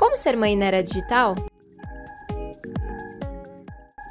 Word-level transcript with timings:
Como 0.00 0.16
ser 0.16 0.34
mãe 0.34 0.56
na 0.56 0.64
era 0.64 0.82
digital? 0.82 1.34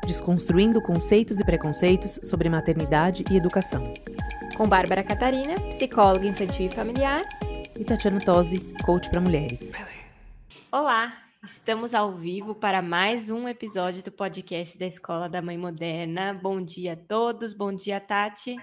Desconstruindo 0.05 0.79
conceitos 0.83 1.39
e 1.39 1.43
preconceitos 1.43 2.19
sobre 2.21 2.47
maternidade 2.47 3.25
e 3.31 3.35
educação. 3.35 3.81
Com 4.55 4.69
Bárbara 4.69 5.03
Catarina, 5.03 5.55
psicóloga 5.69 6.27
infantil 6.27 6.67
e 6.67 6.69
familiar. 6.69 7.23
E 7.75 7.83
Tatiana 7.83 8.19
Tosi, 8.19 8.59
coach 8.85 9.09
para 9.09 9.19
mulheres. 9.19 9.71
Olá, 10.71 11.17
estamos 11.41 11.95
ao 11.95 12.11
vivo 12.11 12.53
para 12.53 12.83
mais 12.83 13.31
um 13.31 13.47
episódio 13.47 14.03
do 14.03 14.11
podcast 14.11 14.77
da 14.77 14.85
Escola 14.85 15.27
da 15.27 15.41
Mãe 15.41 15.57
Moderna. 15.57 16.35
Bom 16.35 16.61
dia 16.61 16.93
a 16.93 16.97
todos, 16.97 17.51
bom 17.51 17.73
dia, 17.73 17.99
Tati. 17.99 18.57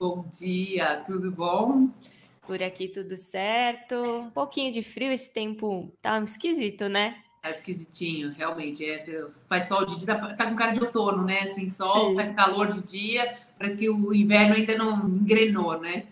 Bom 0.00 0.24
dia, 0.28 1.04
tudo 1.06 1.30
bom? 1.30 1.88
Por 2.46 2.62
aqui 2.62 2.88
tudo 2.88 3.16
certo. 3.16 3.94
Um 3.94 4.30
pouquinho 4.30 4.72
de 4.72 4.82
frio, 4.82 5.10
esse 5.10 5.32
tempo 5.32 5.92
tá 6.02 6.20
esquisito, 6.22 6.88
né? 6.88 7.22
Tá 7.42 7.50
esquisitinho, 7.50 8.32
realmente. 8.32 8.84
É, 8.84 9.26
faz 9.48 9.68
sol 9.68 9.86
de 9.86 9.96
dia, 9.96 10.06
tá, 10.06 10.34
tá 10.34 10.46
com 10.46 10.54
cara 10.54 10.72
de 10.72 10.80
outono, 10.80 11.24
né? 11.24 11.40
Assim, 11.40 11.68
sol, 11.68 12.10
Sim. 12.10 12.16
faz 12.16 12.34
calor 12.34 12.68
de 12.68 12.82
dia, 12.82 13.38
parece 13.58 13.76
que 13.76 13.88
o 13.88 14.12
inverno 14.12 14.54
ainda 14.54 14.76
não 14.76 15.08
engrenou, 15.08 15.80
né? 15.80 16.06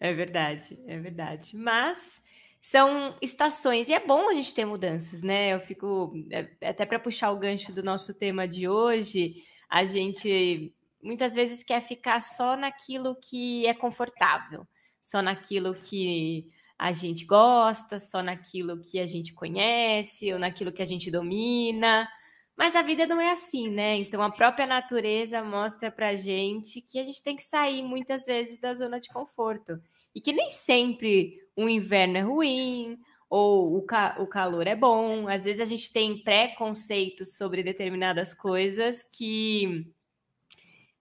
É 0.00 0.14
verdade, 0.14 0.78
é 0.86 0.98
verdade. 0.98 1.54
Mas 1.54 2.22
são 2.60 3.14
estações 3.20 3.88
e 3.88 3.92
é 3.92 4.00
bom 4.00 4.30
a 4.30 4.34
gente 4.34 4.54
ter 4.54 4.64
mudanças, 4.64 5.22
né? 5.22 5.52
Eu 5.52 5.60
fico 5.60 6.14
é, 6.30 6.48
até 6.66 6.86
para 6.86 6.98
puxar 6.98 7.30
o 7.32 7.38
gancho 7.38 7.72
do 7.72 7.82
nosso 7.82 8.14
tema 8.14 8.48
de 8.48 8.66
hoje, 8.66 9.36
a 9.68 9.84
gente 9.84 10.74
muitas 11.02 11.34
vezes 11.34 11.62
quer 11.62 11.80
ficar 11.82 12.20
só 12.20 12.56
naquilo 12.56 13.16
que 13.16 13.66
é 13.66 13.74
confortável 13.74 14.66
só 15.02 15.22
naquilo 15.22 15.74
que 15.74 16.46
a 16.78 16.92
gente 16.92 17.24
gosta, 17.26 17.98
só 17.98 18.22
naquilo 18.22 18.80
que 18.80 18.98
a 18.98 19.06
gente 19.06 19.34
conhece, 19.34 20.32
ou 20.32 20.38
naquilo 20.38 20.72
que 20.72 20.82
a 20.82 20.86
gente 20.86 21.10
domina. 21.10 22.08
Mas 22.56 22.76
a 22.76 22.82
vida 22.82 23.06
não 23.06 23.20
é 23.20 23.30
assim, 23.30 23.68
né? 23.68 23.96
Então 23.96 24.22
a 24.22 24.30
própria 24.30 24.66
natureza 24.66 25.42
mostra 25.42 25.90
pra 25.90 26.14
gente 26.14 26.80
que 26.80 26.98
a 26.98 27.04
gente 27.04 27.22
tem 27.22 27.36
que 27.36 27.42
sair 27.42 27.82
muitas 27.82 28.26
vezes 28.26 28.60
da 28.60 28.72
zona 28.72 29.00
de 29.00 29.08
conforto. 29.08 29.80
E 30.14 30.20
que 30.20 30.32
nem 30.32 30.50
sempre 30.50 31.38
o 31.56 31.68
inverno 31.68 32.18
é 32.18 32.20
ruim, 32.20 32.98
ou 33.30 33.76
o, 33.76 33.82
ca 33.82 34.16
o 34.18 34.26
calor 34.26 34.66
é 34.66 34.74
bom. 34.74 35.28
Às 35.28 35.44
vezes 35.44 35.60
a 35.60 35.64
gente 35.64 35.92
tem 35.92 36.22
preconceitos 36.22 37.36
sobre 37.36 37.62
determinadas 37.62 38.34
coisas 38.34 39.04
que 39.04 39.86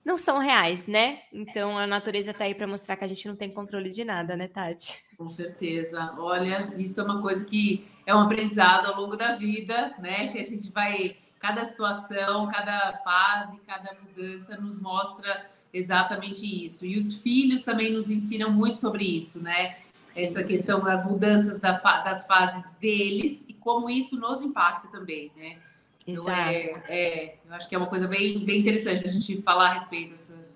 não 0.03 0.17
são 0.17 0.39
reais, 0.39 0.87
né? 0.87 1.19
Então 1.31 1.77
a 1.77 1.85
natureza 1.85 2.31
está 2.31 2.45
aí 2.45 2.55
para 2.55 2.67
mostrar 2.67 2.95
que 2.95 3.03
a 3.03 3.07
gente 3.07 3.27
não 3.27 3.35
tem 3.35 3.51
controle 3.51 3.89
de 3.89 4.03
nada, 4.03 4.35
né, 4.35 4.47
Tati? 4.47 4.97
Com 5.17 5.25
certeza. 5.25 6.15
Olha, 6.17 6.73
isso 6.77 6.99
é 6.99 7.03
uma 7.03 7.21
coisa 7.21 7.45
que 7.45 7.85
é 8.05 8.15
um 8.15 8.19
aprendizado 8.19 8.87
ao 8.87 9.01
longo 9.01 9.15
da 9.15 9.35
vida, 9.35 9.93
né? 9.99 10.29
Que 10.29 10.39
a 10.39 10.43
gente 10.43 10.71
vai 10.71 11.17
cada 11.39 11.63
situação, 11.65 12.47
cada 12.47 12.99
fase, 13.03 13.57
cada 13.65 13.95
mudança 14.01 14.57
nos 14.57 14.79
mostra 14.79 15.49
exatamente 15.73 16.65
isso. 16.65 16.85
E 16.85 16.97
os 16.97 17.17
filhos 17.17 17.61
também 17.61 17.93
nos 17.93 18.09
ensinam 18.09 18.51
muito 18.51 18.79
sobre 18.79 19.03
isso, 19.03 19.41
né? 19.41 19.77
Sim. 20.07 20.25
Essa 20.25 20.43
questão 20.43 20.81
das 20.81 21.05
mudanças 21.05 21.59
da, 21.59 21.73
das 22.03 22.25
fases 22.25 22.69
deles 22.79 23.45
e 23.47 23.53
como 23.53 23.89
isso 23.89 24.19
nos 24.19 24.41
impacta 24.41 24.87
também, 24.87 25.31
né? 25.35 25.57
Então, 26.11 26.29
é, 26.29 26.83
é, 26.87 27.35
eu 27.45 27.53
acho 27.53 27.67
que 27.67 27.75
é 27.75 27.77
uma 27.77 27.87
coisa 27.87 28.07
bem, 28.07 28.39
bem 28.45 28.59
interessante 28.59 29.05
a 29.05 29.11
gente 29.11 29.41
falar 29.41 29.69
a 29.69 29.73
respeito 29.73 30.11
dessa. 30.11 30.49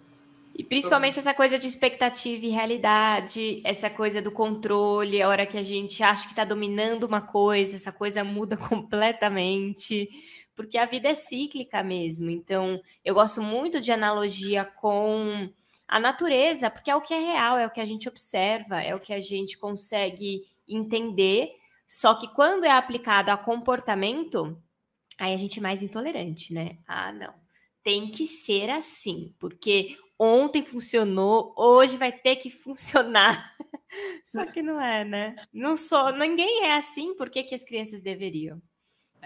E 0.56 0.64
principalmente 0.64 1.18
essa 1.18 1.34
coisa 1.34 1.58
de 1.58 1.66
expectativa 1.66 2.46
e 2.46 2.50
realidade, 2.50 3.60
essa 3.64 3.90
coisa 3.90 4.22
do 4.22 4.32
controle, 4.32 5.20
a 5.22 5.28
hora 5.28 5.48
que 5.48 5.58
a 5.58 5.64
gente 5.64 6.04
acha 6.04 6.26
que 6.26 6.32
está 6.32 6.46
dominando 6.46 7.04
uma 7.04 7.22
coisa, 7.22 7.76
essa 7.76 7.92
coisa 7.92 8.24
muda 8.24 8.56
completamente, 8.70 10.08
porque 10.56 10.78
a 10.78 10.86
vida 10.86 11.10
é 11.10 11.16
cíclica 11.16 11.82
mesmo. 11.82 12.30
Então, 12.30 12.80
eu 13.04 13.16
gosto 13.16 13.42
muito 13.42 13.82
de 13.82 13.92
analogia 13.92 14.64
com 14.64 15.50
a 15.88 16.00
natureza, 16.00 16.70
porque 16.70 16.92
é 16.92 16.96
o 16.96 17.02
que 17.02 17.16
é 17.16 17.20
real, 17.20 17.58
é 17.58 17.66
o 17.66 17.72
que 17.72 17.82
a 17.82 17.86
gente 17.86 18.08
observa, 18.08 18.82
é 18.82 18.94
o 18.94 19.00
que 19.00 19.14
a 19.14 19.22
gente 19.22 19.58
consegue 19.58 20.44
entender. 20.68 21.52
Só 21.88 22.14
que 22.14 22.28
quando 22.28 22.64
é 22.64 22.72
aplicado 22.72 23.32
a 23.32 23.38
comportamento, 23.38 24.58
Aí 25.20 25.34
a 25.34 25.38
gente 25.38 25.60
é 25.60 25.62
mais 25.62 25.82
intolerante, 25.82 26.54
né? 26.54 26.78
Ah, 26.88 27.12
não. 27.12 27.34
Tem 27.84 28.10
que 28.10 28.26
ser 28.26 28.70
assim, 28.70 29.34
porque 29.40 29.98
ontem 30.18 30.64
funcionou, 30.64 31.54
hoje 31.58 31.98
vai 31.98 32.12
ter 32.12 32.38
que 32.38 32.50
funcionar. 32.50 33.56
Só 34.24 34.46
que 34.46 34.62
não 34.62 34.82
é, 34.82 35.04
né? 35.04 35.36
Não 35.54 35.76
sou, 35.76 36.12
ninguém 36.14 36.64
é 36.64 36.76
assim, 36.76 37.16
por 37.16 37.30
que, 37.30 37.44
que 37.44 37.56
as 37.56 37.64
crianças 37.64 38.02
deveriam? 38.02 38.62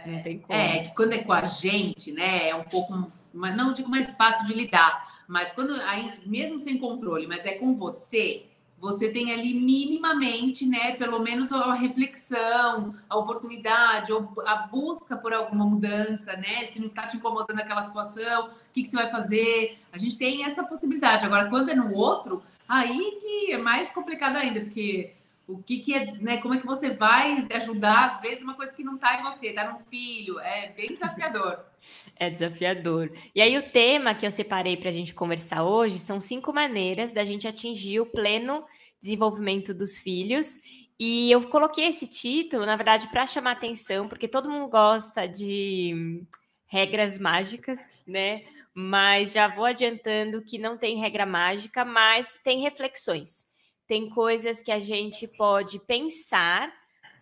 Não 0.06 0.22
tem 0.22 0.40
como. 0.40 0.58
É, 0.58 0.80
que 0.84 0.96
quando 0.96 1.14
é 1.14 1.24
com 1.24 1.34
a 1.34 1.46
gente, 1.46 2.12
né, 2.12 2.50
é 2.50 2.56
um 2.56 2.64
pouco, 2.64 2.94
não 3.34 3.74
digo 3.74 3.90
mais 3.90 4.14
fácil 4.14 4.46
de 4.46 4.54
lidar, 4.54 5.26
mas 5.28 5.52
quando 5.52 5.74
aí, 5.82 6.14
mesmo 6.26 6.60
sem 6.60 6.78
controle, 6.78 7.28
mas 7.28 7.46
é 7.46 7.54
com 7.54 7.76
você, 7.76 8.46
você 8.80 9.10
tem 9.10 9.34
ali 9.34 9.54
minimamente, 9.54 10.66
né, 10.66 10.92
pelo 10.92 11.20
menos 11.20 11.52
a 11.52 11.74
reflexão, 11.74 12.94
a 13.10 13.18
oportunidade, 13.18 14.12
a 14.46 14.56
busca 14.56 15.18
por 15.18 15.34
alguma 15.34 15.66
mudança, 15.66 16.34
né? 16.34 16.64
Se 16.66 16.80
não 16.80 16.88
está 16.88 17.08
te 17.08 17.18
incomodando 17.18 17.60
aquela 17.60 17.82
situação, 17.82 18.48
o 18.48 18.52
que, 18.72 18.84
que 18.84 18.88
você 18.88 18.96
vai 18.96 19.10
fazer? 19.10 19.80
A 19.92 19.98
gente 19.98 20.18
tem 20.18 20.46
essa 20.46 20.64
possibilidade. 20.64 21.26
Agora, 21.26 21.50
quando 21.50 21.70
é 21.70 21.76
no 21.76 21.94
outro, 21.94 22.44
aí 22.70 23.18
que 23.20 23.52
é 23.52 23.58
mais 23.58 23.90
complicado 23.90 24.36
ainda, 24.36 24.62
porque 24.62 25.14
o 25.48 25.64
que, 25.64 25.80
que 25.80 25.94
é, 25.94 26.12
né? 26.16 26.38
Como 26.38 26.54
é 26.54 26.60
que 26.60 26.66
você 26.66 26.90
vai 26.90 27.48
ajudar, 27.54 28.10
às 28.10 28.22
vezes, 28.22 28.44
uma 28.44 28.56
coisa 28.56 28.74
que 28.74 28.84
não 28.84 28.96
está 28.96 29.18
em 29.18 29.24
você, 29.24 29.48
está 29.48 29.72
num 29.72 29.80
filho, 29.80 30.40
é 30.42 30.70
bem 30.70 30.90
desafiador. 30.90 31.66
É 32.20 32.32
desafiador. 32.32 33.12
E 33.36 33.40
aí, 33.40 33.56
o 33.56 33.70
tema 33.70 34.16
que 34.16 34.26
eu 34.26 34.32
separei 34.32 34.76
para 34.76 34.90
a 34.90 34.92
gente 34.92 35.14
conversar 35.14 35.64
hoje 35.64 36.00
são 36.00 36.20
cinco 36.20 36.52
maneiras 36.52 37.12
da 37.12 37.24
gente 37.24 37.48
atingir 37.48 38.00
o 38.00 38.08
pleno 38.08 38.66
desenvolvimento 39.00 39.72
dos 39.72 39.96
filhos. 39.96 40.58
E 41.00 41.32
eu 41.32 41.48
coloquei 41.48 41.86
esse 41.86 42.08
título, 42.08 42.66
na 42.66 42.76
verdade, 42.76 43.08
para 43.10 43.28
chamar 43.28 43.52
atenção, 43.52 44.10
porque 44.10 44.28
todo 44.28 44.50
mundo 44.50 44.68
gosta 44.68 45.28
de 45.28 46.26
regras 46.66 47.20
mágicas, 47.20 47.92
né? 48.08 48.44
Mas 48.74 49.34
já 49.34 49.48
vou 49.48 49.66
adiantando 49.66 50.42
que 50.42 50.58
não 50.58 50.76
tem 50.76 50.98
regra 50.98 51.28
mágica, 51.28 51.86
mas 51.86 52.40
tem 52.44 52.62
reflexões 52.62 53.47
tem 53.88 54.10
coisas 54.10 54.62
que 54.62 54.72
a 54.72 54.80
gente 54.80 55.28
pode 55.28 55.80
pensar 55.80 56.74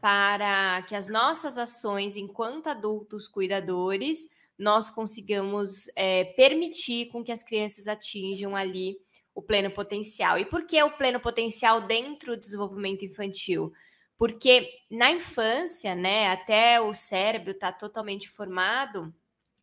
para 0.01 0.81
que 0.83 0.95
as 0.95 1.07
nossas 1.07 1.57
ações 1.57 2.17
enquanto 2.17 2.67
adultos 2.67 3.27
cuidadores 3.27 4.27
nós 4.57 4.89
consigamos 4.89 5.89
é, 5.95 6.23
permitir 6.23 7.07
com 7.07 7.23
que 7.23 7.31
as 7.31 7.43
crianças 7.43 7.87
atinjam 7.87 8.55
ali 8.55 8.97
o 9.33 9.41
pleno 9.41 9.69
potencial. 9.69 10.39
E 10.39 10.45
por 10.45 10.65
que 10.65 10.81
o 10.81 10.91
pleno 10.91 11.19
potencial 11.19 11.81
dentro 11.81 12.35
do 12.35 12.39
desenvolvimento 12.39 13.03
infantil? 13.03 13.73
Porque 14.17 14.69
na 14.89 15.11
infância, 15.11 15.93
né, 15.93 16.29
até 16.29 16.79
o 16.79 16.93
cérebro 16.93 17.51
está 17.51 17.71
totalmente 17.71 18.29
formado, 18.29 19.13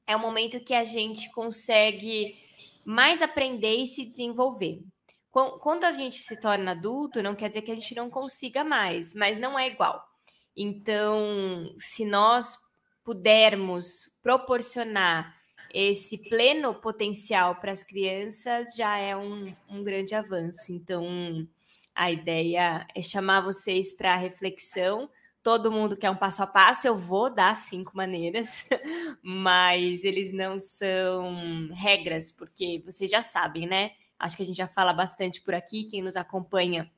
é 0.06 0.14
o 0.14 0.20
momento 0.20 0.60
que 0.60 0.74
a 0.74 0.84
gente 0.84 1.30
consegue 1.32 2.36
mais 2.84 3.22
aprender 3.22 3.76
e 3.76 3.86
se 3.86 4.04
desenvolver. 4.04 4.82
Quando 5.32 5.84
a 5.84 5.92
gente 5.92 6.16
se 6.16 6.38
torna 6.38 6.72
adulto, 6.72 7.22
não 7.22 7.34
quer 7.34 7.48
dizer 7.48 7.62
que 7.62 7.72
a 7.72 7.74
gente 7.74 7.94
não 7.94 8.10
consiga 8.10 8.62
mais, 8.62 9.14
mas 9.14 9.38
não 9.38 9.58
é 9.58 9.66
igual. 9.66 10.06
Então, 10.54 11.74
se 11.78 12.04
nós 12.04 12.58
pudermos 13.02 14.10
proporcionar 14.22 15.34
esse 15.72 16.18
pleno 16.28 16.74
potencial 16.74 17.56
para 17.56 17.72
as 17.72 17.82
crianças, 17.82 18.74
já 18.76 18.98
é 18.98 19.16
um, 19.16 19.56
um 19.70 19.82
grande 19.82 20.14
avanço. 20.14 20.70
Então, 20.70 21.48
a 21.94 22.12
ideia 22.12 22.86
é 22.94 23.00
chamar 23.00 23.40
vocês 23.40 23.90
para 23.90 24.14
reflexão. 24.16 25.08
Todo 25.42 25.72
mundo 25.72 25.96
quer 25.96 26.10
um 26.10 26.16
passo 26.16 26.42
a 26.42 26.46
passo, 26.46 26.86
eu 26.86 26.96
vou 26.96 27.34
dar 27.34 27.56
cinco 27.56 27.96
maneiras, 27.96 28.68
mas 29.24 30.04
eles 30.04 30.30
não 30.30 30.58
são 30.58 31.68
regras, 31.72 32.30
porque 32.30 32.82
vocês 32.84 33.10
já 33.10 33.22
sabem, 33.22 33.66
né? 33.66 33.92
Acho 34.22 34.36
que 34.36 34.42
a 34.44 34.46
gente 34.46 34.56
já 34.56 34.68
fala 34.68 34.92
bastante 34.92 35.40
por 35.40 35.52
aqui. 35.52 35.84
Quem 35.84 36.00
nos 36.00 36.14
acompanha 36.14 36.88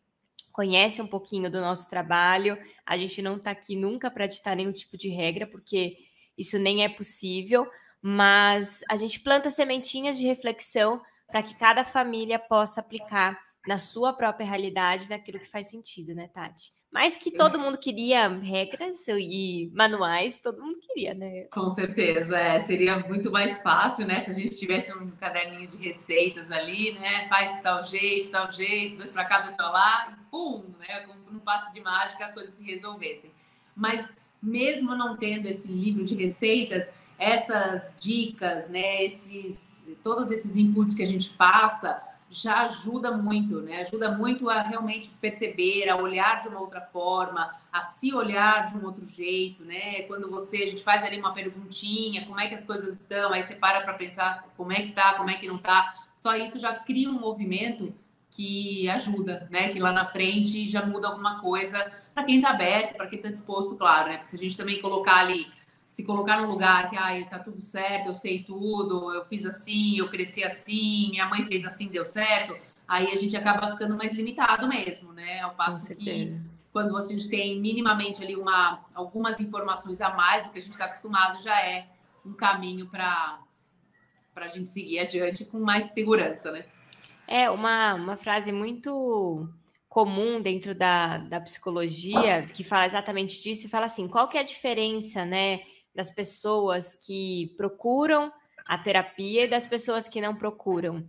conhece 0.53 1.00
um 1.00 1.06
pouquinho 1.06 1.50
do 1.50 1.59
nosso 1.61 1.88
trabalho. 1.88 2.59
A 2.85 2.99
gente 2.99 3.23
não 3.23 3.38
está 3.38 3.50
aqui 3.50 3.75
nunca 3.75 4.11
para 4.11 4.26
ditar 4.26 4.55
nenhum 4.55 4.73
tipo 4.73 4.99
de 4.99 5.09
regra, 5.09 5.47
porque 5.47 5.97
isso 6.37 6.59
nem 6.59 6.85
é 6.85 6.88
possível, 6.88 7.67
mas 8.03 8.82
a 8.91 8.97
gente 8.97 9.21
planta 9.21 9.49
sementinhas 9.49 10.19
de 10.19 10.26
reflexão 10.26 11.00
para 11.26 11.43
que 11.43 11.55
cada 11.55 11.82
família 11.82 12.38
possa 12.38 12.81
aplicar 12.81 13.41
na 13.66 13.78
sua 13.78 14.12
própria 14.12 14.46
realidade, 14.46 15.08
naquilo 15.08 15.38
que 15.38 15.49
faz 15.49 15.70
sentido, 15.70 16.14
né, 16.14 16.28
Tati? 16.28 16.72
Mas 16.93 17.16
que 17.16 17.32
todo 17.32 17.58
mundo 17.58 17.76
queria 17.76 18.28
regras 18.28 19.08
e 19.08 19.69
manuais, 19.75 20.38
todo 20.38 20.62
mundo 20.62 20.78
queria, 20.81 21.12
né? 21.12 21.46
Com 21.50 21.69
certeza, 21.70 22.38
é. 22.38 22.61
seria 22.61 23.00
muito 23.00 23.32
mais 23.32 23.58
fácil, 23.58 24.06
né? 24.06 24.20
Se 24.20 24.31
a 24.31 24.34
gente 24.34 24.56
tivesse 24.56 24.96
um 24.96 25.11
caderninho 25.11 25.66
de 25.66 25.76
receitas 25.76 26.52
ali, 26.52 26.93
né? 26.93 27.28
Faz 27.28 27.61
tal 27.62 27.84
jeito, 27.84 28.31
tal 28.31 28.52
jeito, 28.52 28.99
dois 28.99 29.11
para 29.11 29.25
cá, 29.25 29.40
dois 29.40 29.56
para 29.56 29.70
lá, 29.70 30.12
e 30.12 30.31
pum, 30.31 30.72
né? 30.78 31.00
Como 31.00 31.19
num 31.32 31.40
passe 31.40 31.72
de 31.72 31.81
mágica 31.81 32.26
as 32.26 32.32
coisas 32.32 32.55
se 32.55 32.64
resolvessem. 32.64 33.32
Mas 33.75 34.16
mesmo 34.40 34.94
não 34.94 35.16
tendo 35.16 35.46
esse 35.46 35.66
livro 35.66 36.05
de 36.05 36.14
receitas, 36.14 36.88
essas 37.19 37.94
dicas, 37.99 38.69
né, 38.69 39.02
esses, 39.02 39.84
todos 40.02 40.31
esses 40.31 40.56
inputs 40.56 40.94
que 40.94 41.02
a 41.02 41.06
gente 41.06 41.31
passa, 41.31 42.00
já 42.34 42.62
ajuda 42.64 43.12
muito, 43.12 43.60
né? 43.60 43.82
Ajuda 43.82 44.10
muito 44.10 44.50
a 44.50 44.60
realmente 44.60 45.08
perceber, 45.20 45.88
a 45.88 45.96
olhar 45.96 46.40
de 46.40 46.48
uma 46.48 46.60
outra 46.60 46.81
forma, 46.81 47.54
a 47.72 47.81
se 47.81 48.12
olhar 48.12 48.66
de 48.66 48.76
um 48.76 48.84
outro 48.84 49.06
jeito, 49.06 49.64
né? 49.64 50.02
Quando 50.02 50.28
você, 50.28 50.64
a 50.64 50.66
gente 50.66 50.82
faz 50.82 51.04
ali 51.04 51.16
uma 51.19 51.32
perguntinha, 51.32 52.26
como 52.26 52.40
é 52.40 52.48
que 52.48 52.54
as 52.54 52.64
coisas 52.64 52.98
estão, 52.98 53.32
aí 53.32 53.40
você 53.40 53.54
para 53.54 53.82
para 53.82 53.94
pensar 53.94 54.44
como 54.56 54.72
é 54.72 54.82
que 54.82 54.90
tá, 54.90 55.14
como 55.14 55.31
é 55.31 55.34
que 55.34 55.46
não 55.46 55.58
tá. 55.58 55.94
Só 56.16 56.34
isso 56.34 56.58
já 56.58 56.75
cria 56.75 57.08
um 57.08 57.20
movimento 57.20 57.94
que 58.31 58.88
ajuda, 58.90 59.46
né? 59.48 59.69
Que 59.69 59.78
lá 59.78 59.92
na 59.92 60.06
frente 60.06 60.66
já 60.66 60.84
muda 60.84 61.06
alguma 61.06 61.40
coisa 61.40 61.92
para 62.12 62.25
quem 62.25 62.37
está 62.37 62.50
aberto, 62.50 62.96
para 62.96 63.06
quem 63.06 63.19
está 63.19 63.30
disposto, 63.30 63.76
claro, 63.76 64.08
né? 64.08 64.16
Porque 64.16 64.28
se 64.28 64.37
a 64.37 64.38
gente 64.40 64.56
também 64.56 64.80
colocar 64.80 65.19
ali 65.19 65.46
se 65.94 66.02
colocar 66.02 66.43
num 66.43 66.50
lugar 66.50 66.91
que 66.91 66.96
ah, 66.96 67.25
tá 67.31 67.38
tudo 67.38 67.62
certo, 67.62 68.08
eu 68.08 68.14
sei 68.14 68.43
tudo, 68.43 69.14
eu 69.14 69.25
fiz 69.26 69.46
assim, 69.46 69.96
eu 69.96 70.11
cresci 70.11 70.43
assim, 70.43 71.11
minha 71.11 71.29
mãe 71.29 71.44
fez 71.44 71.64
assim, 71.64 71.87
deu 71.87 72.05
certo, 72.05 72.56
aí 72.88 73.12
a 73.12 73.17
gente 73.17 73.37
acaba 73.37 73.70
ficando 73.70 73.96
mais 73.96 74.12
limitado 74.12 74.67
mesmo, 74.67 75.12
né? 75.12 75.41
Ao 75.43 75.55
passo 75.55 75.94
que 75.94 76.37
quando 76.73 76.96
a 76.96 77.00
gente 77.00 77.29
tem 77.29 77.61
minimamente 77.61 78.20
ali 78.20 78.35
uma, 78.35 78.85
algumas 78.93 79.38
informações 79.38 80.00
a 80.00 80.11
mais 80.11 80.43
do 80.43 80.50
que 80.50 80.58
a 80.58 80.61
gente 80.61 80.73
está 80.73 80.87
acostumado, 80.87 81.41
já 81.41 81.61
é 81.61 81.87
um 82.26 82.32
caminho 82.32 82.88
para 82.88 83.38
a 84.35 84.49
gente 84.49 84.69
seguir 84.70 84.99
adiante 84.99 85.44
com 85.44 85.61
mais 85.61 85.90
segurança, 85.90 86.50
né? 86.50 86.64
É 87.29 87.49
uma, 87.49 87.94
uma 87.94 88.17
frase 88.17 88.50
muito 88.50 89.49
comum 89.88 90.40
dentro 90.40 90.75
da, 90.75 91.19
da 91.19 91.40
psicologia 91.40 92.43
que 92.52 92.64
fala 92.64 92.85
exatamente 92.85 93.40
disso 93.40 93.69
e 93.69 93.70
fala 93.70 93.87
assim: 93.87 94.08
qual 94.08 94.26
que 94.26 94.37
é 94.37 94.40
a 94.40 94.44
diferença, 94.44 95.25
né? 95.25 95.61
Das 95.94 96.11
pessoas 96.11 96.94
que 96.94 97.55
procuram 97.56 98.32
a 98.67 98.79
terapia 98.79 99.44
e 99.44 99.49
das 99.49 99.67
pessoas 99.67 100.08
que 100.08 100.20
não 100.20 100.35
procuram. 100.35 101.06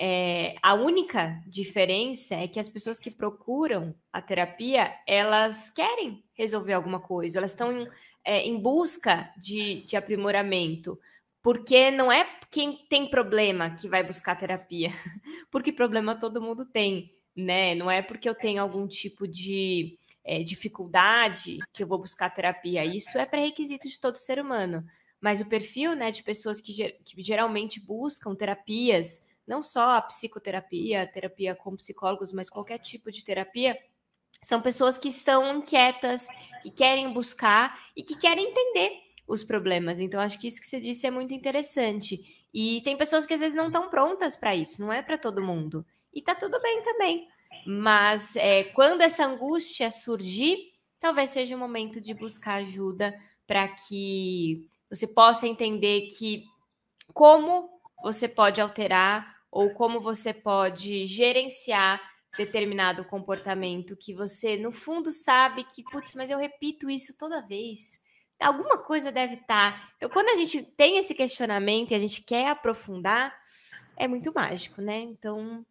É, 0.00 0.54
a 0.62 0.74
única 0.74 1.42
diferença 1.46 2.36
é 2.36 2.46
que 2.46 2.60
as 2.60 2.68
pessoas 2.68 3.00
que 3.00 3.10
procuram 3.10 3.94
a 4.12 4.22
terapia, 4.22 4.94
elas 5.06 5.70
querem 5.70 6.22
resolver 6.34 6.72
alguma 6.72 7.00
coisa, 7.00 7.38
elas 7.38 7.50
estão 7.50 7.72
em, 7.72 7.86
é, 8.24 8.46
em 8.46 8.60
busca 8.60 9.32
de, 9.36 9.82
de 9.86 9.96
aprimoramento, 9.96 10.98
porque 11.42 11.90
não 11.90 12.12
é 12.12 12.28
quem 12.48 12.86
tem 12.88 13.10
problema 13.10 13.70
que 13.70 13.88
vai 13.88 14.04
buscar 14.04 14.36
terapia, 14.36 14.90
porque 15.50 15.72
problema 15.72 16.14
todo 16.14 16.40
mundo 16.40 16.64
tem, 16.64 17.12
né? 17.34 17.74
Não 17.74 17.90
é 17.90 18.00
porque 18.00 18.28
eu 18.28 18.34
tenho 18.34 18.62
algum 18.62 18.86
tipo 18.86 19.26
de 19.26 19.98
é, 20.28 20.42
dificuldade 20.42 21.58
que 21.72 21.82
eu 21.82 21.86
vou 21.86 21.98
buscar 21.98 22.28
terapia. 22.28 22.84
Isso 22.84 23.16
é 23.16 23.24
pré-requisito 23.24 23.88
de 23.88 23.98
todo 23.98 24.16
ser 24.16 24.38
humano. 24.38 24.84
Mas 25.18 25.40
o 25.40 25.46
perfil 25.46 25.96
né, 25.96 26.10
de 26.10 26.22
pessoas 26.22 26.60
que, 26.60 26.92
que 27.02 27.22
geralmente 27.22 27.80
buscam 27.80 28.34
terapias, 28.34 29.22
não 29.46 29.62
só 29.62 29.92
a 29.92 30.02
psicoterapia, 30.02 31.02
a 31.02 31.06
terapia 31.06 31.54
com 31.54 31.74
psicólogos, 31.74 32.34
mas 32.34 32.50
qualquer 32.50 32.78
tipo 32.78 33.10
de 33.10 33.24
terapia, 33.24 33.76
são 34.42 34.60
pessoas 34.60 34.98
que 34.98 35.08
estão 35.08 35.56
inquietas, 35.56 36.28
que 36.62 36.70
querem 36.70 37.10
buscar 37.10 37.80
e 37.96 38.02
que 38.02 38.14
querem 38.14 38.50
entender 38.50 38.92
os 39.26 39.42
problemas. 39.42 39.98
Então, 39.98 40.20
acho 40.20 40.38
que 40.38 40.46
isso 40.46 40.60
que 40.60 40.66
você 40.66 40.78
disse 40.78 41.06
é 41.06 41.10
muito 41.10 41.32
interessante. 41.32 42.46
E 42.52 42.82
tem 42.82 42.98
pessoas 42.98 43.24
que 43.24 43.32
às 43.32 43.40
vezes 43.40 43.56
não 43.56 43.68
estão 43.68 43.88
prontas 43.88 44.36
para 44.36 44.54
isso, 44.54 44.82
não 44.82 44.92
é 44.92 45.00
para 45.00 45.16
todo 45.16 45.42
mundo. 45.42 45.84
E 46.12 46.20
tá 46.20 46.34
tudo 46.34 46.60
bem 46.60 46.82
também. 46.82 47.28
Mas 47.66 48.36
é, 48.36 48.64
quando 48.64 49.02
essa 49.02 49.24
angústia 49.24 49.90
surgir, 49.90 50.56
talvez 50.98 51.30
seja 51.30 51.54
o 51.54 51.58
momento 51.58 52.00
de 52.00 52.14
buscar 52.14 52.54
ajuda 52.54 53.14
para 53.46 53.68
que 53.68 54.66
você 54.90 55.06
possa 55.06 55.46
entender 55.46 56.08
que 56.18 56.44
como 57.12 57.68
você 58.02 58.28
pode 58.28 58.60
alterar 58.60 59.36
ou 59.50 59.70
como 59.70 60.00
você 60.00 60.32
pode 60.32 61.06
gerenciar 61.06 62.00
determinado 62.36 63.04
comportamento 63.04 63.96
que 63.96 64.14
você, 64.14 64.56
no 64.56 64.70
fundo, 64.70 65.10
sabe 65.10 65.64
que, 65.64 65.82
putz, 65.82 66.14
mas 66.14 66.30
eu 66.30 66.38
repito 66.38 66.88
isso 66.88 67.16
toda 67.18 67.46
vez. 67.46 67.98
Alguma 68.38 68.78
coisa 68.78 69.10
deve 69.10 69.34
estar. 69.34 69.72
Tá. 69.72 69.92
Então, 69.96 70.08
quando 70.08 70.28
a 70.28 70.36
gente 70.36 70.62
tem 70.62 70.98
esse 70.98 71.14
questionamento 71.14 71.90
e 71.90 71.94
a 71.94 71.98
gente 71.98 72.22
quer 72.22 72.48
aprofundar, 72.48 73.36
é 73.96 74.06
muito 74.06 74.32
mágico, 74.32 74.80
né? 74.80 75.00
Então, 75.00 75.66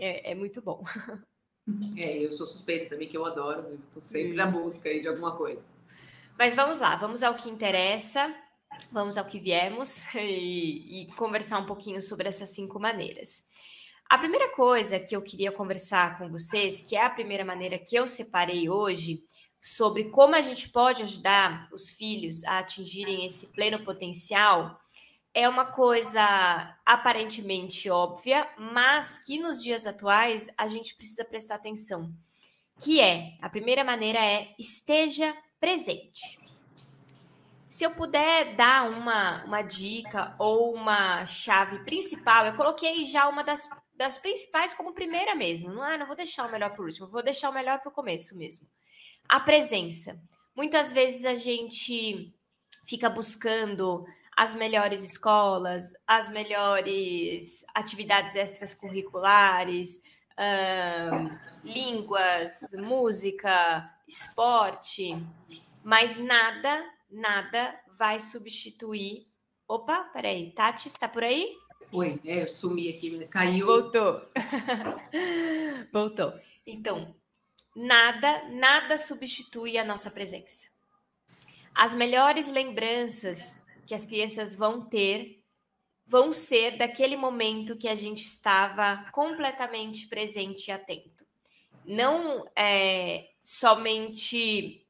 é, 0.00 0.32
é 0.32 0.34
muito 0.34 0.60
bom. 0.62 0.82
É, 1.96 2.18
eu 2.18 2.32
sou 2.32 2.46
suspeita 2.46 2.88
também, 2.88 3.06
que 3.06 3.16
eu 3.16 3.24
adoro, 3.24 3.78
estou 3.86 4.02
sempre 4.02 4.32
na 4.32 4.46
busca 4.46 4.88
aí 4.88 5.00
de 5.00 5.06
alguma 5.06 5.36
coisa. 5.36 5.64
Mas 6.36 6.52
vamos 6.52 6.80
lá, 6.80 6.96
vamos 6.96 7.22
ao 7.22 7.34
que 7.34 7.48
interessa, 7.48 8.34
vamos 8.90 9.16
ao 9.16 9.24
que 9.24 9.38
viemos 9.38 10.12
e, 10.16 11.02
e 11.02 11.12
conversar 11.12 11.60
um 11.60 11.66
pouquinho 11.66 12.00
sobre 12.00 12.28
essas 12.28 12.48
cinco 12.48 12.80
maneiras. 12.80 13.44
A 14.08 14.18
primeira 14.18 14.48
coisa 14.48 14.98
que 14.98 15.14
eu 15.14 15.22
queria 15.22 15.52
conversar 15.52 16.18
com 16.18 16.28
vocês, 16.28 16.80
que 16.80 16.96
é 16.96 17.04
a 17.04 17.10
primeira 17.10 17.44
maneira 17.44 17.78
que 17.78 17.94
eu 17.94 18.06
separei 18.06 18.68
hoje, 18.68 19.22
sobre 19.62 20.10
como 20.10 20.34
a 20.34 20.40
gente 20.40 20.70
pode 20.70 21.02
ajudar 21.02 21.68
os 21.72 21.90
filhos 21.90 22.42
a 22.44 22.58
atingirem 22.58 23.24
esse 23.24 23.52
pleno 23.52 23.84
potencial, 23.84 24.79
é 25.34 25.48
uma 25.48 25.66
coisa 25.66 26.76
aparentemente 26.84 27.88
óbvia, 27.88 28.48
mas 28.58 29.18
que 29.18 29.38
nos 29.38 29.62
dias 29.62 29.86
atuais 29.86 30.48
a 30.56 30.68
gente 30.68 30.94
precisa 30.96 31.24
prestar 31.24 31.56
atenção. 31.56 32.12
Que 32.80 33.00
é, 33.00 33.36
a 33.40 33.48
primeira 33.48 33.84
maneira 33.84 34.18
é 34.18 34.54
esteja 34.58 35.36
presente. 35.60 36.38
Se 37.68 37.84
eu 37.84 37.92
puder 37.92 38.56
dar 38.56 38.90
uma, 38.90 39.44
uma 39.44 39.62
dica 39.62 40.34
ou 40.38 40.74
uma 40.74 41.24
chave 41.24 41.84
principal, 41.84 42.46
eu 42.46 42.54
coloquei 42.54 43.04
já 43.04 43.28
uma 43.28 43.44
das, 43.44 43.68
das 43.94 44.18
principais 44.18 44.74
como 44.74 44.92
primeira 44.92 45.36
mesmo. 45.36 45.72
Não, 45.72 45.82
ah, 45.82 45.96
não 45.96 46.06
vou 46.06 46.16
deixar 46.16 46.48
o 46.48 46.50
melhor 46.50 46.70
para 46.70 46.82
o 46.82 46.86
último, 46.86 47.06
vou 47.06 47.22
deixar 47.22 47.48
o 47.48 47.54
melhor 47.54 47.78
para 47.78 47.90
o 47.90 47.94
começo 47.94 48.36
mesmo. 48.36 48.66
A 49.28 49.38
presença. 49.38 50.20
Muitas 50.56 50.92
vezes 50.92 51.24
a 51.24 51.36
gente 51.36 52.34
fica 52.88 53.08
buscando 53.08 54.04
as 54.40 54.54
melhores 54.54 55.04
escolas, 55.04 55.92
as 56.06 56.30
melhores 56.30 57.62
atividades 57.74 58.34
extracurriculares, 58.34 60.00
uh, 60.32 61.38
línguas, 61.62 62.72
música, 62.78 63.86
esporte, 64.08 65.14
mas 65.84 66.16
nada, 66.16 66.90
nada 67.10 67.78
vai 67.98 68.18
substituir. 68.18 69.26
Opa, 69.68 70.04
peraí, 70.04 70.52
Tati, 70.52 70.88
está 70.88 71.06
por 71.06 71.22
aí? 71.22 71.54
Oi, 71.92 72.18
é, 72.24 72.44
eu 72.44 72.48
sumi 72.48 72.88
aqui, 72.88 73.26
caiu. 73.26 73.66
Voltou. 73.66 74.22
Voltou. 75.92 76.32
Então, 76.66 77.14
nada, 77.76 78.48
nada 78.48 78.96
substitui 78.96 79.76
a 79.76 79.84
nossa 79.84 80.10
presença. 80.10 80.66
As 81.74 81.94
melhores 81.94 82.48
lembranças 82.50 83.68
que 83.86 83.94
as 83.94 84.04
crianças 84.04 84.54
vão 84.54 84.88
ter 84.88 85.40
vão 86.10 86.32
ser 86.32 86.76
daquele 86.76 87.16
momento 87.16 87.76
que 87.76 87.86
a 87.86 87.94
gente 87.94 88.22
estava 88.22 89.08
completamente 89.12 90.08
presente 90.08 90.66
e 90.66 90.72
atento. 90.72 91.24
Não 91.84 92.44
é, 92.56 93.28
somente 93.38 94.84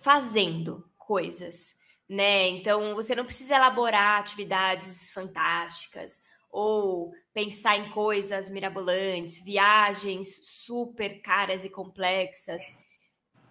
fazendo 0.00 0.90
coisas, 0.96 1.74
né? 2.08 2.48
Então 2.48 2.94
você 2.94 3.14
não 3.14 3.26
precisa 3.26 3.56
elaborar 3.56 4.20
atividades 4.20 5.10
fantásticas 5.10 6.20
ou 6.50 7.12
pensar 7.34 7.76
em 7.76 7.90
coisas 7.90 8.48
mirabolantes, 8.48 9.36
viagens 9.44 10.40
super 10.46 11.20
caras 11.20 11.66
e 11.66 11.68
complexas 11.68 12.62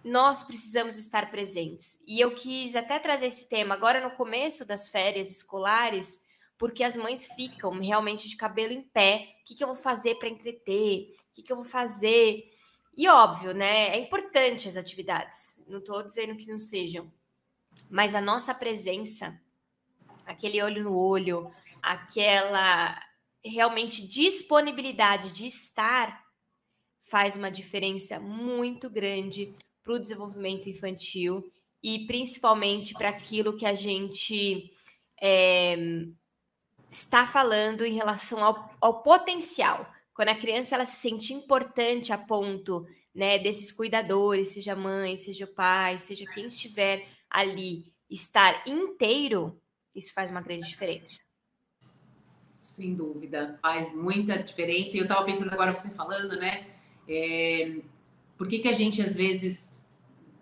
nós 0.04 0.42
precisamos 0.42 0.98
estar 0.98 1.30
presentes. 1.30 1.98
E 2.06 2.20
eu 2.20 2.34
quis 2.34 2.76
até 2.76 2.98
trazer 2.98 3.26
esse 3.26 3.48
tema 3.48 3.74
agora 3.74 4.06
no 4.06 4.14
começo 4.14 4.64
das 4.64 4.86
férias 4.86 5.30
escolares, 5.30 6.22
porque 6.58 6.84
as 6.84 6.94
mães 6.94 7.24
ficam 7.24 7.72
realmente 7.80 8.28
de 8.28 8.36
cabelo 8.36 8.72
em 8.72 8.82
pé. 8.82 9.34
O 9.40 9.44
que, 9.46 9.54
que 9.54 9.64
eu 9.64 9.68
vou 9.68 9.76
fazer 9.76 10.16
para 10.16 10.28
entreter? 10.28 11.08
O 11.30 11.32
que, 11.32 11.42
que 11.42 11.50
eu 11.50 11.56
vou 11.56 11.64
fazer? 11.64 12.44
E 12.94 13.08
óbvio, 13.08 13.54
né? 13.54 13.88
É 13.88 13.98
importante 13.98 14.68
as 14.68 14.76
atividades. 14.76 15.58
Não 15.66 15.78
estou 15.78 16.02
dizendo 16.02 16.36
que 16.36 16.46
não 16.46 16.58
sejam. 16.58 17.10
Mas 17.88 18.14
a 18.14 18.20
nossa 18.20 18.54
presença, 18.54 19.40
aquele 20.26 20.62
olho 20.62 20.84
no 20.84 20.96
olho, 20.96 21.50
aquela 21.82 23.00
realmente 23.42 24.06
disponibilidade 24.06 25.32
de 25.32 25.46
estar, 25.46 26.24
faz 27.00 27.36
uma 27.36 27.50
diferença 27.50 28.20
muito 28.20 28.88
grande 28.88 29.54
para 29.84 29.94
o 29.94 29.98
desenvolvimento 29.98 30.68
infantil 30.68 31.44
e 31.82 32.06
principalmente 32.06 32.94
para 32.94 33.10
aquilo 33.10 33.56
que 33.56 33.66
a 33.66 33.74
gente 33.74 34.72
é, 35.20 35.76
está 36.88 37.26
falando 37.26 37.84
em 37.84 37.92
relação 37.92 38.42
ao, 38.42 38.68
ao 38.80 39.02
potencial, 39.02 39.86
quando 40.14 40.30
a 40.30 40.34
criança 40.34 40.74
ela 40.74 40.86
se 40.86 40.96
sente 40.96 41.34
importante 41.34 42.12
a 42.12 42.18
ponto 42.18 42.86
né, 43.14 43.38
desses 43.38 43.70
cuidadores, 43.70 44.48
seja 44.48 44.74
mãe, 44.74 45.16
seja 45.16 45.46
pai, 45.46 45.98
seja 45.98 46.24
quem 46.32 46.46
estiver 46.46 47.06
ali, 47.28 47.92
estar 48.08 48.66
inteiro, 48.66 49.60
isso 49.94 50.14
faz 50.14 50.30
uma 50.30 50.40
grande 50.40 50.66
diferença. 50.66 51.22
Sem 52.60 52.94
dúvida, 52.94 53.58
faz 53.60 53.94
muita 53.94 54.42
diferença. 54.42 54.96
E 54.96 55.00
eu 55.00 55.04
estava 55.04 55.24
pensando 55.24 55.52
agora 55.52 55.74
você 55.74 55.90
falando, 55.90 56.36
né? 56.36 56.66
É, 57.06 57.76
por 58.38 58.48
que, 58.48 58.60
que 58.60 58.68
a 58.68 58.72
gente 58.72 59.02
às 59.02 59.14
vezes 59.14 59.68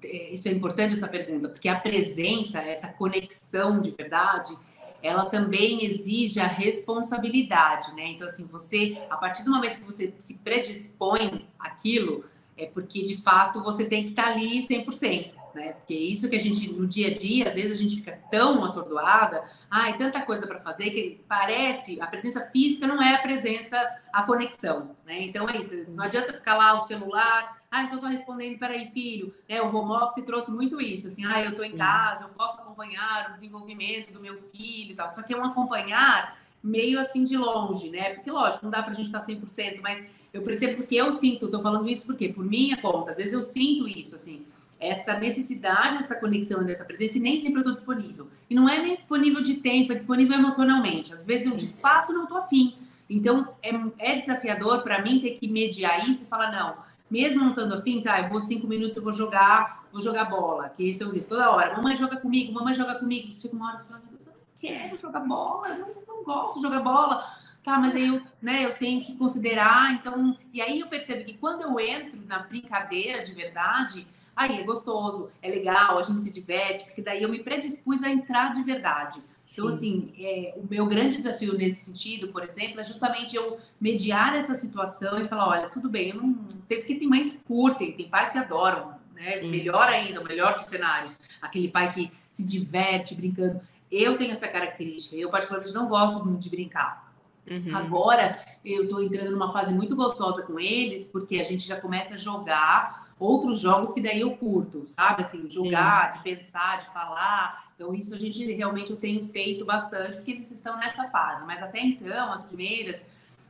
isso 0.05 0.49
é 0.49 0.53
importante 0.53 0.95
essa 0.95 1.09
pergunta, 1.09 1.49
porque 1.49 1.69
a 1.69 1.79
presença, 1.79 2.61
essa 2.61 2.89
conexão 2.89 3.81
de 3.81 3.91
verdade, 3.91 4.57
ela 5.03 5.27
também 5.27 5.85
exige 5.85 6.39
a 6.41 6.47
responsabilidade, 6.47 7.93
né? 7.95 8.09
Então, 8.09 8.29
assim, 8.29 8.47
você, 8.47 8.99
a 9.11 9.17
partir 9.17 9.43
do 9.45 9.51
momento 9.51 9.81
que 9.81 9.87
você 9.87 10.15
se 10.19 10.39
predispõe 10.39 11.47
aquilo, 11.59 12.25
é 12.57 12.67
porque 12.67 13.03
de 13.03 13.17
fato 13.17 13.63
você 13.63 13.85
tem 13.85 14.05
que 14.05 14.11
estar 14.11 14.29
ali 14.29 14.67
100% 14.67 15.42
né? 15.55 15.73
Porque 15.73 15.95
isso 15.95 16.29
que 16.29 16.37
a 16.37 16.39
gente, 16.39 16.71
no 16.73 16.87
dia 16.87 17.09
a 17.09 17.15
dia, 17.15 17.49
às 17.49 17.55
vezes 17.55 17.73
a 17.73 17.83
gente 17.83 17.97
fica 17.97 18.19
tão 18.31 18.65
atordoada, 18.65 19.45
ai, 19.71 19.97
tanta 19.97 20.21
coisa 20.23 20.47
para 20.47 20.61
fazer, 20.61 20.91
que 20.91 21.21
parece, 21.29 22.01
a 22.01 22.07
presença 22.07 22.41
física 22.47 22.87
não 22.87 23.03
é 23.03 23.15
a 23.15 23.19
presença, 23.19 23.79
a 24.13 24.23
conexão, 24.23 24.97
né? 25.05 25.23
Então 25.23 25.49
é 25.49 25.57
isso, 25.59 25.91
não 25.91 26.05
adianta 26.05 26.33
ficar 26.33 26.57
lá 26.57 26.81
o 26.81 26.87
celular, 26.87 27.63
ah, 27.71 27.85
estou 27.85 27.99
só 27.99 28.07
respondendo, 28.07 28.59
peraí, 28.59 28.91
filho, 28.91 29.35
né? 29.49 29.61
O 29.63 29.75
home 29.75 30.03
office 30.03 30.25
trouxe 30.25 30.51
muito 30.51 30.81
isso, 30.81 31.09
assim, 31.09 31.25
ah, 31.25 31.43
eu 31.43 31.51
estou 31.51 31.65
em 31.65 31.77
casa, 31.77 32.25
eu 32.25 32.29
posso 32.31 32.61
acompanhar 32.61 33.31
o 33.31 33.35
desenvolvimento 33.35 34.13
do 34.13 34.21
meu 34.21 34.39
filho 34.51 34.93
e 34.93 34.95
tal, 34.95 35.15
só 35.15 35.23
que 35.23 35.33
é 35.33 35.37
um 35.37 35.45
acompanhar 35.45 36.41
meio 36.63 37.01
assim 37.01 37.25
de 37.25 37.37
longe, 37.37 37.91
né? 37.91 38.15
Porque, 38.15 38.31
lógico, 38.31 38.65
não 38.65 38.71
dá 38.71 38.83
para 38.83 38.93
a 38.93 38.95
gente 38.95 39.07
estar 39.07 39.21
100%, 39.21 39.81
mas 39.83 40.07
eu 40.33 40.43
percebo 40.43 40.77
porque 40.77 40.95
eu 40.95 41.13
sinto, 41.13 41.47
estou 41.47 41.61
falando 41.61 41.89
isso 41.89 42.07
porque, 42.07 42.29
por 42.29 42.45
minha 42.45 42.77
conta, 42.77 43.11
às 43.11 43.17
vezes 43.17 43.33
eu 43.33 43.43
sinto 43.43 43.89
isso, 43.89 44.15
assim, 44.15 44.47
essa 44.83 45.17
necessidade 45.19 45.99
dessa 45.99 46.17
conexão, 46.17 46.65
dessa 46.65 46.85
presença, 46.85 47.19
e 47.19 47.21
nem 47.21 47.39
sempre 47.39 47.57
eu 47.57 47.61
estou 47.61 47.75
disponível. 47.75 48.29
E 48.51 48.55
não 48.55 48.69
é 48.69 48.81
nem 48.81 48.97
disponível 48.97 49.43
de 49.43 49.55
tempo, 49.55 49.93
é 49.93 49.95
disponível 49.95 50.37
emocionalmente. 50.37 51.15
Às 51.15 51.25
vezes 51.25 51.51
eu, 51.51 51.57
de 51.57 51.69
fato, 51.69 52.13
não 52.13 52.25
estou 52.25 52.39
afim. 52.39 52.77
Então, 53.09 53.49
é, 53.63 53.71
é 53.99 54.19
desafiador 54.19 54.83
para 54.83 55.03
mim 55.03 55.21
ter 55.21 55.33
que 55.33 55.47
mediar 55.47 56.09
isso 56.09 56.25
e 56.25 56.27
falar, 56.27 56.51
não, 56.51 56.77
mesmo 57.11 57.41
não 57.41 57.51
estando 57.51 57.75
afim, 57.75 58.01
tá, 58.01 58.21
eu 58.21 58.29
vou 58.29 58.41
cinco 58.41 58.67
minutos, 58.67 58.97
eu 58.97 59.03
vou 59.03 59.13
jogar, 59.13 59.87
vou 59.93 60.01
jogar 60.01 60.25
bola, 60.25 60.69
que 60.71 60.89
esse 60.89 61.03
eu 61.03 61.09
uso 61.09 61.23
toda 61.23 61.51
hora. 61.51 61.77
Mamãe 61.77 61.95
joga 61.95 62.17
comigo, 62.17 62.53
mamãe 62.53 62.73
joga 62.75 62.95
comigo. 62.95 63.31
Chega 63.31 63.55
uma 63.55 63.69
hora 63.69 63.85
falo, 63.85 64.03
eu 64.07 64.19
não 64.19 64.57
quero 64.57 65.01
jogar 65.01 65.21
bola, 65.21 65.69
eu 65.69 65.79
não, 65.79 66.03
não 66.07 66.25
gosto 66.25 66.57
de 66.57 66.63
jogar 66.63 66.81
bola. 66.81 67.23
Tá, 67.63 67.79
mas 67.79 67.95
aí 67.95 68.09
eu, 68.09 68.21
né, 68.41 68.65
eu 68.65 68.75
tenho 68.77 69.05
que 69.05 69.15
considerar, 69.15 69.93
então... 69.93 70.37
E 70.53 70.61
aí 70.61 70.81
eu 70.81 70.89
percebo 70.89 71.25
que 71.25 71.35
quando 71.35 71.61
eu 71.61 71.79
entro 71.79 72.21
na 72.27 72.41
brincadeira 72.41 73.23
de 73.23 73.33
verdade 73.33 74.05
Aí 74.35 74.59
é 74.59 74.63
gostoso, 74.63 75.31
é 75.43 75.49
legal, 75.51 75.99
a 75.99 76.03
gente 76.03 76.23
se 76.23 76.31
diverte, 76.31 76.85
porque 76.87 77.03
daí 77.03 77.23
eu 77.23 77.29
me 77.29 77.41
predispus 77.41 78.03
a 78.03 78.11
entrar 78.11 78.53
de 78.53 78.63
verdade. 78.63 79.23
Então, 79.53 79.69
Sim. 79.69 79.75
assim, 79.75 80.13
é, 80.19 80.55
o 80.57 80.67
meu 80.69 80.87
grande 80.87 81.17
desafio 81.17 81.57
nesse 81.57 81.85
sentido, 81.85 82.29
por 82.29 82.43
exemplo, 82.43 82.81
é 82.81 82.85
justamente 82.85 83.37
eu 83.37 83.59
mediar 83.81 84.35
essa 84.35 84.55
situação 84.55 85.21
e 85.21 85.27
falar: 85.27 85.49
olha, 85.49 85.69
tudo 85.69 85.91
bem, 85.91 86.11
eu 86.11 86.17
não. 86.17 86.33
Porque 86.69 86.95
tem 86.95 87.09
mães 87.09 87.29
que 87.29 87.39
curtem, 87.39 87.93
tem 87.93 88.09
pais 88.09 88.33
que 88.33 88.39
adoram, 88.39 88.95
né? 89.15 89.33
Sim. 89.33 89.51
Melhor 89.51 89.89
ainda, 89.89 90.23
melhor 90.25 90.59
dos 90.59 90.67
cenários. 90.67 91.21
Aquele 91.41 91.69
pai 91.69 91.93
que 91.93 92.11
se 92.31 92.47
diverte 92.47 93.15
brincando. 93.15 93.61
Eu 93.91 94.17
tenho 94.17 94.33
essa 94.33 94.49
característica, 94.49 95.15
eu 95.17 95.29
particularmente 95.29 95.75
não 95.75 95.87
gosto 95.87 96.25
muito 96.25 96.41
de 96.41 96.49
brincar. 96.49 97.13
Uhum. 97.47 97.77
Agora 97.77 98.39
eu 98.65 98.89
tô 98.89 99.03
entrando 99.03 99.33
numa 99.33 99.53
fase 99.53 99.75
muito 99.75 99.97
gostosa 99.97 100.43
com 100.45 100.59
eles, 100.59 101.07
porque 101.07 101.41
a 101.41 101.45
gente 101.45 101.67
já 101.67 101.79
começa 101.79 102.15
a 102.15 102.17
jogar 102.17 103.02
outros 103.23 103.61
jogos 103.61 103.95
que 103.95 104.01
daí 104.01 104.21
eu 104.21 104.37
curto, 104.37 104.87
sabe? 104.89 105.23
Assim, 105.23 105.49
jogar, 105.49 106.13
Sim. 106.13 106.19
de 106.19 106.25
pensar, 106.25 106.79
de 106.79 106.87
falar. 106.93 107.73
Então, 107.75 107.95
isso 107.95 108.15
a 108.15 108.19
gente 108.19 108.45
realmente 108.53 108.91
eu 108.91 108.97
tenho 108.97 109.25
feito 109.29 109.65
bastante, 109.65 110.17
porque 110.17 110.33
eles 110.33 110.51
estão 110.51 110.77
nessa 110.77 111.09
fase. 111.09 111.47
Mas 111.47 111.63
até 111.63 111.81
então, 111.81 112.33
as 112.33 112.43
primeiras, 112.43 113.07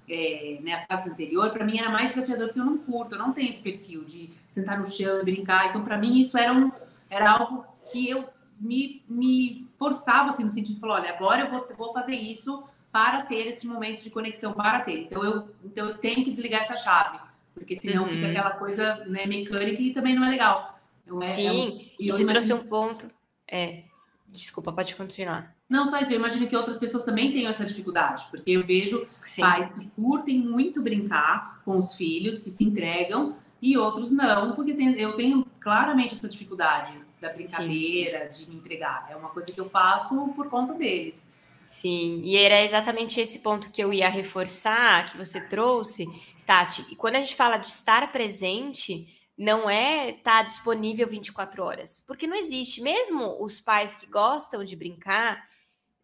é, 0.09 0.59
né, 0.62 0.75
a 0.75 0.87
fase 0.87 1.11
anterior, 1.11 1.50
para 1.50 1.64
mim 1.64 1.79
era 1.79 1.88
mais 1.88 2.14
desafiador, 2.14 2.49
porque 2.49 2.61
eu 2.61 2.64
não 2.64 2.79
curto, 2.79 3.14
eu 3.14 3.19
não 3.19 3.33
tenho 3.33 3.49
esse 3.49 3.62
perfil 3.62 4.05
de 4.05 4.31
sentar 4.49 4.79
no 4.79 4.85
chão 4.85 5.21
e 5.21 5.25
brincar. 5.25 5.71
Então, 5.71 5.83
para 5.83 5.97
mim, 5.97 6.21
isso 6.21 6.37
era, 6.37 6.52
um, 6.52 6.71
era 7.09 7.31
algo 7.31 7.64
que 7.91 8.11
eu 8.11 8.29
me, 8.61 9.02
me 9.09 9.67
forçava, 9.79 10.29
assim, 10.29 10.45
no 10.45 10.52
sentido 10.52 10.75
de 10.75 10.81
falar: 10.81 11.00
olha, 11.00 11.11
agora 11.11 11.43
eu 11.43 11.50
vou, 11.50 11.69
vou 11.76 11.93
fazer 11.95 12.14
isso 12.14 12.62
para 12.93 13.23
ter 13.23 13.47
esse 13.47 13.67
momento 13.67 14.02
de 14.02 14.11
conexão, 14.11 14.52
para 14.52 14.81
ter. 14.81 15.05
Então, 15.05 15.25
eu, 15.25 15.49
então, 15.64 15.88
eu 15.88 15.97
tenho 15.97 16.23
que 16.23 16.31
desligar 16.31 16.61
essa 16.61 16.76
chave 16.76 17.19
porque 17.54 17.76
senão 17.76 18.04
uhum. 18.04 18.09
fica 18.09 18.28
aquela 18.28 18.50
coisa 18.52 19.04
né, 19.06 19.26
mecânica 19.26 19.80
e 19.80 19.92
também 19.92 20.14
não 20.14 20.25
é 20.25 20.30
legal. 20.30 20.78
Então, 21.04 21.18
é, 21.21 21.26
Sim, 21.26 21.47
é 21.47 21.52
um... 21.52 21.80
e 21.99 22.12
você 22.12 22.25
trouxe 22.25 22.52
um 22.52 22.64
ponto. 22.64 23.06
É, 23.47 23.82
desculpa, 24.28 24.73
pode 24.73 24.94
continuar. 24.97 25.54
Não, 25.68 25.87
só 25.87 25.99
isso, 26.00 26.12
eu 26.12 26.18
imagino 26.18 26.47
que 26.47 26.56
outras 26.56 26.78
pessoas 26.78 27.02
também 27.02 27.32
tenham 27.32 27.50
essa 27.50 27.64
dificuldade, 27.64 28.26
porque 28.30 28.50
eu 28.50 28.64
vejo 28.64 29.06
Sim. 29.23 29.40
pais 29.40 29.73
que 29.73 29.87
curtem 29.97 30.38
muito 30.38 30.82
brincar 30.82 31.62
com 31.64 31.78
os 31.78 31.94
filhos, 31.94 32.40
que 32.40 32.50
se 32.50 32.62
entregam, 32.62 33.37
e 33.61 33.78
outros 33.78 34.12
não, 34.12 34.54
porque 34.54 34.75
tem, 34.75 34.92
eu 34.99 35.14
tenho 35.14 35.47
claramente 35.61 36.14
essa 36.14 36.28
dificuldade 36.28 36.92
da 37.21 37.32
brincadeira, 37.32 38.30
Sim. 38.32 38.44
de 38.44 38.50
me 38.50 38.56
entregar. 38.56 39.06
É 39.09 39.16
uma 39.16 39.30
coisa 39.30 39.50
que 39.52 39.61
eu 39.61 39.68
faço 39.68 40.14
por 40.35 40.50
conta 40.50 40.75
deles. 40.75 41.30
Sim, 41.66 42.21
e 42.23 42.37
era 42.37 42.62
exatamente 42.62 43.18
esse 43.18 43.38
ponto 43.38 43.71
que 43.71 43.82
eu 43.82 43.94
ia 43.94 44.09
reforçar, 44.09 45.06
que 45.06 45.16
você 45.16 45.40
trouxe, 45.40 46.06
Tati, 46.46 46.87
e 46.90 46.96
quando 46.96 47.16
a 47.16 47.20
gente 47.20 47.37
fala 47.37 47.56
de 47.56 47.68
estar 47.68 48.11
presente, 48.11 49.08
não 49.37 49.68
é 49.68 50.11
estar 50.11 50.22
tá 50.22 50.42
disponível 50.42 51.06
24 51.06 51.62
horas, 51.62 52.02
porque 52.06 52.26
não 52.26 52.37
existe. 52.37 52.80
Mesmo 52.80 53.42
os 53.42 53.61
pais 53.61 53.94
que 53.94 54.06
gostam 54.06 54.62
de 54.64 54.76
brincar 54.76 55.49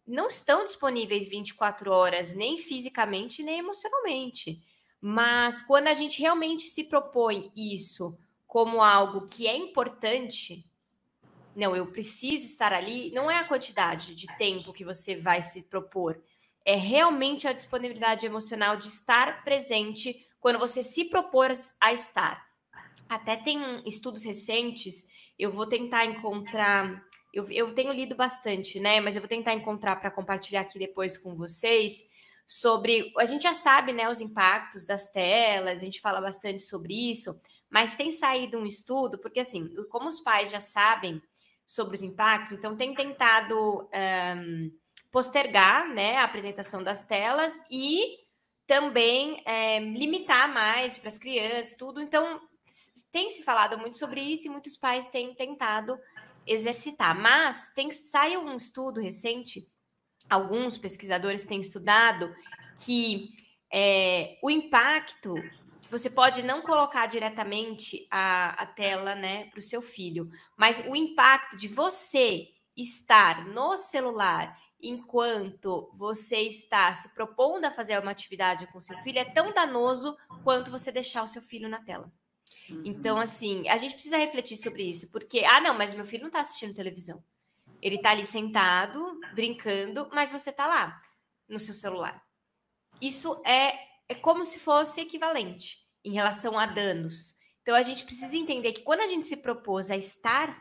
não 0.05 0.27
estão 0.27 0.63
disponíveis 0.63 1.29
24 1.29 1.91
horas, 1.91 2.33
nem 2.33 2.57
fisicamente, 2.57 3.43
nem 3.43 3.59
emocionalmente. 3.59 4.61
Mas 4.99 5.61
quando 5.61 5.87
a 5.87 5.93
gente 5.93 6.19
realmente 6.19 6.63
se 6.63 6.83
propõe 6.83 7.51
isso 7.55 8.17
como 8.47 8.81
algo 8.81 9.27
que 9.27 9.47
é 9.47 9.55
importante, 9.55 10.65
não, 11.55 11.75
eu 11.75 11.85
preciso 11.85 12.43
estar 12.43 12.73
ali, 12.73 13.11
não 13.11 13.29
é 13.29 13.37
a 13.37 13.43
quantidade 13.43 14.15
de 14.15 14.27
tempo 14.37 14.73
que 14.73 14.83
você 14.83 15.15
vai 15.15 15.41
se 15.41 15.63
propor, 15.63 16.19
é 16.65 16.75
realmente 16.75 17.47
a 17.47 17.53
disponibilidade 17.53 18.25
emocional 18.25 18.75
de 18.75 18.87
estar 18.87 19.43
presente 19.43 20.25
quando 20.39 20.59
você 20.59 20.83
se 20.83 21.05
propor 21.05 21.51
a 21.81 21.93
estar. 21.93 22.45
Até 23.07 23.35
tem 23.35 23.59
estudos 23.87 24.23
recentes, 24.23 25.07
eu 25.37 25.51
vou 25.51 25.65
tentar 25.65 26.05
encontrar. 26.05 27.03
Eu, 27.33 27.49
eu 27.51 27.73
tenho 27.73 27.91
lido 27.91 28.15
bastante, 28.15 28.79
né? 28.79 28.99
Mas 28.99 29.15
eu 29.15 29.21
vou 29.21 29.29
tentar 29.29 29.53
encontrar 29.53 29.95
para 29.97 30.11
compartilhar 30.11 30.61
aqui 30.61 30.77
depois 30.77 31.17
com 31.17 31.35
vocês 31.35 32.03
sobre. 32.45 33.13
A 33.17 33.25
gente 33.25 33.43
já 33.43 33.53
sabe, 33.53 33.93
né, 33.93 34.09
os 34.09 34.19
impactos 34.19 34.85
das 34.85 35.11
telas, 35.11 35.79
a 35.79 35.85
gente 35.85 36.01
fala 36.01 36.19
bastante 36.19 36.63
sobre 36.63 37.11
isso, 37.11 37.39
mas 37.69 37.93
tem 37.93 38.11
saído 38.11 38.57
um 38.57 38.65
estudo, 38.65 39.19
porque 39.19 39.39
assim, 39.39 39.69
como 39.89 40.07
os 40.07 40.19
pais 40.19 40.49
já 40.49 40.59
sabem 40.59 41.21
sobre 41.65 41.95
os 41.95 42.01
impactos, 42.01 42.53
então 42.53 42.75
tem 42.75 42.95
tentado 42.95 43.87
um, 43.93 44.71
postergar 45.11 45.87
né, 45.93 46.17
a 46.17 46.23
apresentação 46.23 46.81
das 46.83 47.03
telas 47.03 47.61
e 47.69 48.17
também 48.69 49.41
é, 49.47 49.79
limitar 49.79 50.47
mais 50.53 50.95
para 50.95 51.07
as 51.07 51.17
crianças, 51.17 51.73
tudo. 51.73 51.99
Então, 51.99 52.39
tem 53.11 53.27
se 53.31 53.41
falado 53.41 53.79
muito 53.79 53.97
sobre 53.97 54.21
isso 54.21 54.45
e 54.45 54.49
muitos 54.51 54.77
pais 54.77 55.07
têm 55.07 55.33
tentado 55.33 55.97
exercitar. 56.45 57.19
Mas 57.19 57.73
tem 57.73 57.91
saiu 57.91 58.41
um 58.41 58.55
estudo 58.55 59.01
recente, 59.01 59.67
alguns 60.29 60.77
pesquisadores 60.77 61.45
têm 61.45 61.59
estudado 61.59 62.31
que 62.85 63.29
é, 63.73 64.37
o 64.43 64.51
impacto 64.51 65.33
você 65.89 66.07
pode 66.07 66.43
não 66.43 66.61
colocar 66.61 67.07
diretamente 67.07 68.07
a, 68.11 68.49
a 68.61 68.67
tela 68.67 69.15
né, 69.15 69.45
para 69.45 69.57
o 69.57 69.63
seu 69.63 69.81
filho, 69.81 70.29
mas 70.55 70.79
o 70.87 70.95
impacto 70.95 71.57
de 71.57 71.67
você 71.67 72.49
estar 72.77 73.47
no 73.47 73.75
celular 73.75 74.55
enquanto 74.81 75.91
você 75.93 76.37
está 76.41 76.93
se 76.93 77.09
propondo 77.09 77.65
a 77.65 77.71
fazer 77.71 77.99
uma 77.99 78.11
atividade 78.11 78.67
com 78.67 78.79
seu 78.79 78.97
filho 78.99 79.19
é 79.19 79.25
tão 79.25 79.53
danoso 79.53 80.17
quanto 80.43 80.71
você 80.71 80.91
deixar 80.91 81.23
o 81.23 81.27
seu 81.27 81.41
filho 81.41 81.67
na 81.67 81.83
tela. 81.83 82.11
Então, 82.85 83.15
uhum. 83.15 83.21
assim, 83.21 83.67
a 83.67 83.77
gente 83.77 83.93
precisa 83.93 84.17
refletir 84.17 84.55
sobre 84.55 84.83
isso, 84.83 85.09
porque, 85.11 85.43
ah, 85.43 85.59
não, 85.59 85.73
mas 85.73 85.93
meu 85.93 86.05
filho 86.05 86.21
não 86.21 86.29
está 86.29 86.39
assistindo 86.39 86.73
televisão. 86.73 87.23
Ele 87.81 87.95
está 87.95 88.11
ali 88.11 88.25
sentado, 88.25 89.19
brincando, 89.33 90.07
mas 90.13 90.31
você 90.31 90.51
está 90.51 90.67
lá, 90.67 91.01
no 91.47 91.57
seu 91.57 91.73
celular. 91.73 92.21
Isso 93.01 93.41
é, 93.45 93.73
é 94.07 94.15
como 94.15 94.43
se 94.43 94.59
fosse 94.59 95.01
equivalente 95.01 95.79
em 96.03 96.13
relação 96.13 96.59
a 96.59 96.65
danos. 96.65 97.37
Então, 97.61 97.75
a 97.75 97.81
gente 97.81 98.05
precisa 98.05 98.35
entender 98.35 98.73
que 98.73 98.81
quando 98.81 99.01
a 99.01 99.07
gente 99.07 99.25
se 99.25 99.37
propôs 99.37 99.89
a 99.89 99.97
estar, 99.97 100.55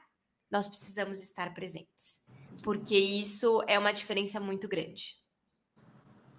nós 0.50 0.66
precisamos 0.66 1.20
estar 1.20 1.52
presentes 1.52 2.22
porque 2.62 2.96
isso 2.96 3.62
é 3.66 3.78
uma 3.78 3.92
diferença 3.92 4.38
muito 4.40 4.68
grande. 4.68 5.16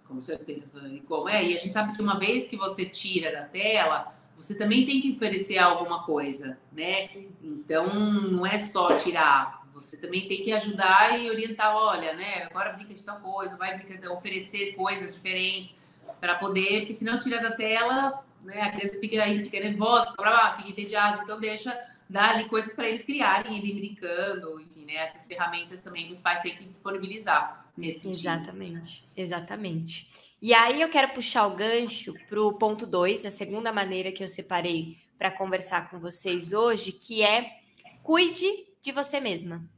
Com 0.07 0.19
certeza. 0.19 0.87
E 0.87 1.01
como 1.01 1.29
é? 1.29 1.43
E 1.43 1.55
a 1.55 1.59
gente 1.59 1.73
sabe 1.73 1.95
que 1.95 2.01
uma 2.01 2.17
vez 2.17 2.47
que 2.47 2.57
você 2.57 2.85
tira 2.85 3.31
da 3.31 3.43
tela, 3.43 4.15
você 4.35 4.55
também 4.55 4.85
tem 4.85 4.99
que 4.99 5.11
oferecer 5.11 5.57
alguma 5.57 6.03
coisa, 6.03 6.57
né? 6.71 7.03
Então, 7.43 7.93
não 7.93 8.45
é 8.45 8.57
só 8.57 8.95
tirar. 8.95 9.67
Você 9.73 9.97
também 9.97 10.27
tem 10.27 10.41
que 10.43 10.51
ajudar 10.51 11.19
e 11.19 11.29
orientar, 11.29 11.75
olha, 11.75 12.13
né? 12.13 12.43
Agora 12.49 12.73
brinca 12.73 12.93
de 12.93 13.05
tal 13.05 13.19
coisa, 13.19 13.55
vai 13.55 13.77
brincar, 13.77 14.11
oferecer 14.11 14.73
coisas 14.75 15.13
diferentes 15.13 15.77
para 16.19 16.35
poder, 16.35 16.79
porque 16.79 16.95
se 16.95 17.05
não 17.05 17.19
tira 17.19 17.39
da 17.41 17.51
tela, 17.51 18.25
né? 18.43 18.61
A 18.61 18.71
criança 18.71 18.99
fica 18.99 19.23
aí, 19.23 19.43
fica 19.43 19.59
nervosa, 19.59 20.11
fica 20.11 20.21
brava, 20.21 20.57
fica 20.57 20.69
entediada, 20.69 21.21
então 21.23 21.39
deixa 21.39 21.77
dar 22.09 22.31
ali 22.31 22.49
coisas 22.49 22.73
para 22.73 22.89
eles 22.89 23.03
criarem, 23.03 23.57
irem 23.57 23.75
brincando, 23.75 24.59
enfim, 24.59 24.85
né? 24.85 24.95
Essas 24.95 25.25
ferramentas 25.25 25.81
também 25.81 26.11
os 26.11 26.19
pais 26.19 26.41
têm 26.41 26.55
que 26.55 26.65
disponibilizar 26.65 27.71
nesse 27.77 27.99
sentido. 28.01 28.19
Exatamente, 28.19 29.05
exatamente. 29.15 30.11
E 30.41 30.53
aí 30.53 30.81
eu 30.81 30.89
quero 30.89 31.13
puxar 31.13 31.45
o 31.45 31.55
gancho 31.55 32.13
para 32.27 32.41
o 32.41 32.53
ponto 32.53 32.87
2, 32.87 33.25
a 33.25 33.31
segunda 33.31 33.71
maneira 33.71 34.11
que 34.11 34.23
eu 34.23 34.27
separei 34.27 34.97
para 35.17 35.29
conversar 35.29 35.89
com 35.89 35.99
vocês 35.99 36.53
hoje, 36.53 36.93
que 36.93 37.21
é 37.21 37.59
cuide 38.01 38.47
de 38.81 38.91
você 38.91 39.19
mesma. 39.19 39.69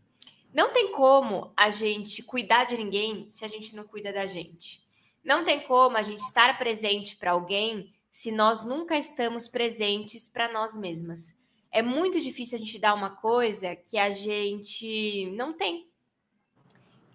Não 0.53 0.71
tem 0.71 0.91
como 0.91 1.51
a 1.57 1.69
gente 1.69 2.21
cuidar 2.23 2.65
de 2.65 2.77
ninguém 2.77 3.27
se 3.27 3.43
a 3.43 3.47
gente 3.47 3.75
não 3.75 3.83
cuida 3.83 4.13
da 4.13 4.25
gente. 4.25 4.81
Não 5.23 5.43
tem 5.43 5.59
como 5.61 5.97
a 5.97 6.01
gente 6.01 6.19
estar 6.19 6.57
presente 6.57 7.15
para 7.15 7.31
alguém 7.31 7.91
se 8.11 8.31
nós 8.31 8.63
nunca 8.63 8.97
estamos 8.97 9.47
presentes 9.47 10.27
para 10.27 10.51
nós 10.51 10.77
mesmas. 10.77 11.40
É 11.71 11.81
muito 11.81 12.19
difícil 12.19 12.57
a 12.57 12.59
gente 12.59 12.77
dar 12.77 12.93
uma 12.93 13.09
coisa 13.09 13.75
que 13.75 13.97
a 13.97 14.11
gente 14.11 15.31
não 15.37 15.53
tem. 15.53 15.89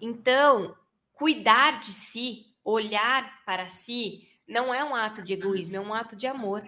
Então, 0.01 0.75
cuidar 1.13 1.81
de 1.81 1.93
si, 1.93 2.47
olhar 2.65 3.45
para 3.45 3.67
si, 3.67 4.27
não 4.49 4.73
é 4.73 4.83
um 4.83 4.95
ato 4.95 5.23
de 5.23 5.35
egoísmo, 5.35 5.77
é 5.77 5.81
um 5.81 5.93
ato 5.93 6.17
de 6.17 6.27
amor. 6.27 6.67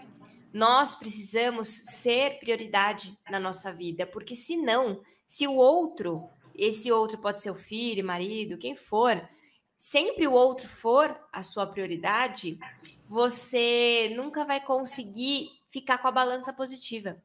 Nós 0.53 0.95
precisamos 0.95 1.69
ser 1.69 2.39
prioridade 2.39 3.17
na 3.31 3.41
nossa 3.41 3.73
vida, 3.73 4.07
porque 4.07 4.35
senão, 4.37 5.03
se 5.27 5.47
o 5.47 5.55
outro, 5.55 6.29
esse 6.55 6.91
outro 6.91 7.19
pode 7.19 7.41
ser 7.41 7.51
o 7.51 7.55
filho, 7.55 8.05
marido, 8.05 8.59
quem 8.59 8.75
for, 8.75 9.27
sempre 9.77 10.27
o 10.27 10.33
outro 10.33 10.69
for 10.69 11.19
a 11.33 11.43
sua 11.43 11.67
prioridade, 11.67 12.59
você 13.05 14.13
nunca 14.17 14.45
vai 14.45 14.61
conseguir 14.61 15.49
ficar 15.69 15.99
com 15.99 16.09
a 16.09 16.13
balança 16.13 16.53
positiva. 16.53 17.23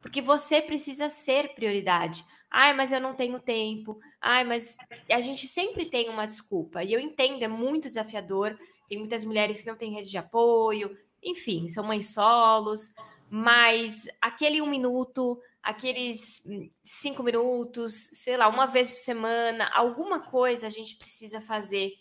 Porque 0.00 0.22
você 0.22 0.62
precisa 0.62 1.08
ser 1.08 1.54
prioridade. 1.54 2.24
Ai, 2.50 2.74
mas 2.74 2.92
eu 2.92 3.00
não 3.00 3.14
tenho 3.14 3.38
tempo. 3.38 4.00
Ai, 4.20 4.44
mas 4.44 4.76
a 5.08 5.20
gente 5.20 5.46
sempre 5.46 5.86
tem 5.86 6.08
uma 6.08 6.26
desculpa. 6.26 6.82
E 6.82 6.92
eu 6.92 6.98
entendo, 6.98 7.42
é 7.42 7.48
muito 7.48 7.88
desafiador. 7.88 8.58
Tem 8.88 8.98
muitas 8.98 9.24
mulheres 9.24 9.60
que 9.60 9.68
não 9.68 9.76
têm 9.76 9.92
rede 9.92 10.10
de 10.10 10.18
apoio, 10.18 10.98
enfim, 11.22 11.68
são 11.68 11.84
mães 11.84 12.12
solos. 12.12 12.92
Mas 13.30 14.08
aquele 14.20 14.60
um 14.60 14.66
minuto, 14.66 15.40
aqueles 15.62 16.42
cinco 16.82 17.22
minutos, 17.22 17.94
sei 17.94 18.36
lá, 18.36 18.48
uma 18.48 18.66
vez 18.66 18.90
por 18.90 18.98
semana, 18.98 19.70
alguma 19.72 20.18
coisa 20.20 20.66
a 20.66 20.70
gente 20.70 20.96
precisa 20.96 21.40
fazer 21.40 21.92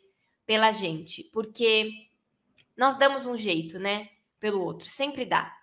pela 0.48 0.72
gente, 0.72 1.24
porque 1.26 1.92
nós 2.76 2.96
damos 2.96 3.28
um 3.28 3.38
jeito, 3.38 3.78
né? 3.78 4.10
Pelo 4.40 4.64
outro, 4.64 4.90
sempre 4.90 5.26
dá. 5.26 5.56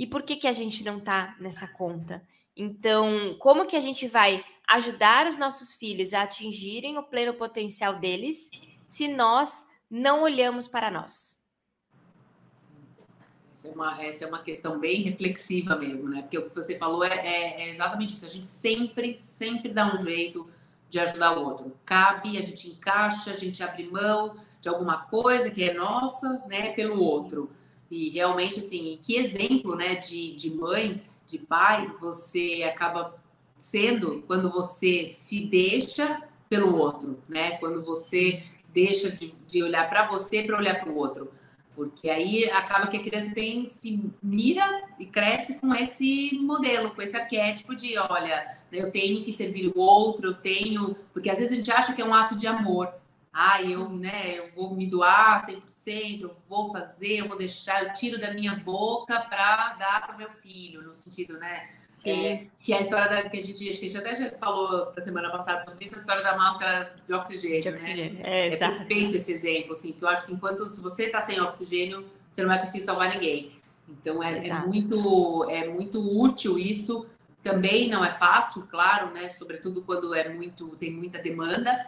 E 0.00 0.06
por 0.06 0.22
que, 0.22 0.36
que 0.36 0.48
a 0.48 0.52
gente 0.52 0.82
não 0.82 0.96
está 0.96 1.36
nessa 1.38 1.68
conta? 1.68 2.26
Então, 2.56 3.36
como 3.38 3.66
que 3.66 3.76
a 3.76 3.80
gente 3.80 4.08
vai 4.08 4.42
ajudar 4.66 5.26
os 5.26 5.36
nossos 5.36 5.74
filhos 5.74 6.14
a 6.14 6.22
atingirem 6.22 6.96
o 6.96 7.02
pleno 7.02 7.34
potencial 7.34 7.98
deles 7.98 8.50
se 8.80 9.06
nós 9.08 9.68
não 9.90 10.22
olhamos 10.22 10.66
para 10.66 10.90
nós? 10.90 11.38
Essa 13.52 13.68
é 13.68 13.72
uma, 13.72 14.02
essa 14.02 14.24
é 14.24 14.26
uma 14.26 14.42
questão 14.42 14.80
bem 14.80 15.02
reflexiva 15.02 15.76
mesmo, 15.76 16.08
né? 16.08 16.22
Porque 16.22 16.38
o 16.38 16.48
que 16.48 16.54
você 16.54 16.78
falou 16.78 17.04
é, 17.04 17.18
é, 17.18 17.60
é 17.64 17.68
exatamente 17.68 18.14
isso. 18.14 18.24
A 18.24 18.30
gente 18.30 18.46
sempre, 18.46 19.18
sempre 19.18 19.68
dá 19.68 19.94
um 19.94 20.00
jeito 20.00 20.48
de 20.88 20.98
ajudar 20.98 21.36
o 21.36 21.44
outro. 21.44 21.76
Cabe, 21.84 22.38
a 22.38 22.42
gente 22.42 22.70
encaixa, 22.70 23.32
a 23.32 23.36
gente 23.36 23.62
abre 23.62 23.84
mão 23.84 24.34
de 24.62 24.68
alguma 24.70 25.02
coisa 25.04 25.50
que 25.50 25.62
é 25.62 25.74
nossa, 25.74 26.42
né, 26.48 26.72
pelo 26.72 27.02
outro. 27.02 27.50
E 27.90 28.08
realmente, 28.10 28.60
assim, 28.60 28.98
que 29.02 29.16
exemplo, 29.16 29.74
né, 29.74 29.96
de, 29.96 30.34
de 30.36 30.50
mãe, 30.50 31.02
de 31.26 31.38
pai, 31.38 31.90
você 32.00 32.62
acaba 32.62 33.20
sendo 33.56 34.22
quando 34.26 34.50
você 34.50 35.06
se 35.06 35.40
deixa 35.40 36.22
pelo 36.48 36.76
outro, 36.76 37.22
né? 37.28 37.52
Quando 37.58 37.82
você 37.82 38.42
deixa 38.72 39.10
de, 39.10 39.34
de 39.46 39.62
olhar 39.62 39.88
para 39.88 40.06
você 40.06 40.42
para 40.42 40.56
olhar 40.56 40.80
para 40.80 40.90
o 40.90 40.96
outro. 40.96 41.30
Porque 41.74 42.10
aí 42.10 42.50
acaba 42.50 42.88
que 42.88 42.96
a 42.96 43.02
criança 43.02 43.32
tem, 43.32 43.66
se 43.66 44.10
mira 44.22 44.88
e 44.98 45.06
cresce 45.06 45.54
com 45.54 45.74
esse 45.74 46.34
modelo, 46.34 46.90
com 46.90 47.00
esse 47.00 47.16
arquétipo 47.16 47.74
de, 47.74 47.96
olha, 47.96 48.58
eu 48.72 48.90
tenho 48.90 49.22
que 49.24 49.32
servir 49.32 49.72
o 49.74 49.78
outro, 49.78 50.28
eu 50.28 50.34
tenho. 50.34 50.96
Porque 51.12 51.30
às 51.30 51.38
vezes 51.38 51.52
a 51.52 51.56
gente 51.56 51.70
acha 51.70 51.92
que 51.92 52.02
é 52.02 52.04
um 52.04 52.14
ato 52.14 52.36
de 52.36 52.46
amor 52.46 52.92
ah, 53.32 53.62
eu, 53.62 53.88
né, 53.88 54.38
eu 54.38 54.50
vou 54.54 54.74
me 54.74 54.86
doar 54.86 55.46
100%, 55.46 56.22
eu 56.22 56.36
vou 56.48 56.72
fazer, 56.72 57.18
eu 57.18 57.28
vou 57.28 57.38
deixar, 57.38 57.84
eu 57.84 57.92
tiro 57.92 58.20
da 58.20 58.34
minha 58.34 58.56
boca 58.56 59.20
para 59.20 59.74
dar 59.74 60.02
para 60.04 60.14
o 60.14 60.18
meu 60.18 60.30
filho, 60.30 60.82
no 60.82 60.94
sentido, 60.94 61.38
né? 61.38 61.68
É, 62.04 62.46
que 62.60 62.72
é 62.72 62.78
a 62.78 62.80
história 62.80 63.08
da, 63.08 63.28
que 63.28 63.36
a 63.36 63.42
gente, 63.42 63.68
acho 63.68 63.78
que 63.78 63.84
a 63.84 63.88
gente 63.88 63.98
até 63.98 64.14
já 64.14 64.38
falou 64.38 64.90
da 64.90 65.02
semana 65.02 65.30
passada 65.30 65.60
sobre 65.60 65.84
isso, 65.84 65.94
a 65.94 65.98
história 65.98 66.22
da 66.22 66.34
máscara 66.34 66.96
de 67.06 67.12
oxigênio, 67.12 67.60
de 67.60 67.68
né? 67.68 67.74
oxigênio. 67.74 68.14
Né? 68.14 68.20
É, 68.22 68.54
é 68.54 68.56
perfeito 68.56 69.16
esse 69.16 69.32
exemplo, 69.32 69.72
assim, 69.72 69.92
que 69.92 70.02
eu 70.02 70.08
acho 70.08 70.24
que 70.24 70.32
enquanto 70.32 70.66
se 70.66 70.82
você 70.82 71.04
está 71.04 71.20
sem 71.20 71.38
oxigênio, 71.40 72.06
você 72.32 72.40
não 72.40 72.48
vai 72.48 72.58
conseguir 72.58 72.82
salvar 72.82 73.10
ninguém. 73.10 73.52
Então 73.86 74.22
é, 74.22 74.48
é, 74.48 74.54
muito 74.60 75.50
é 75.50 75.68
muito 75.68 76.00
útil 76.00 76.58
isso. 76.58 77.06
Também 77.42 77.88
não 77.88 78.04
é 78.04 78.10
fácil, 78.10 78.66
claro, 78.70 79.12
né? 79.12 79.30
Sobretudo 79.30 79.82
quando 79.82 80.14
é 80.14 80.28
muito 80.28 80.68
tem 80.76 80.90
muita 80.90 81.18
demanda, 81.18 81.86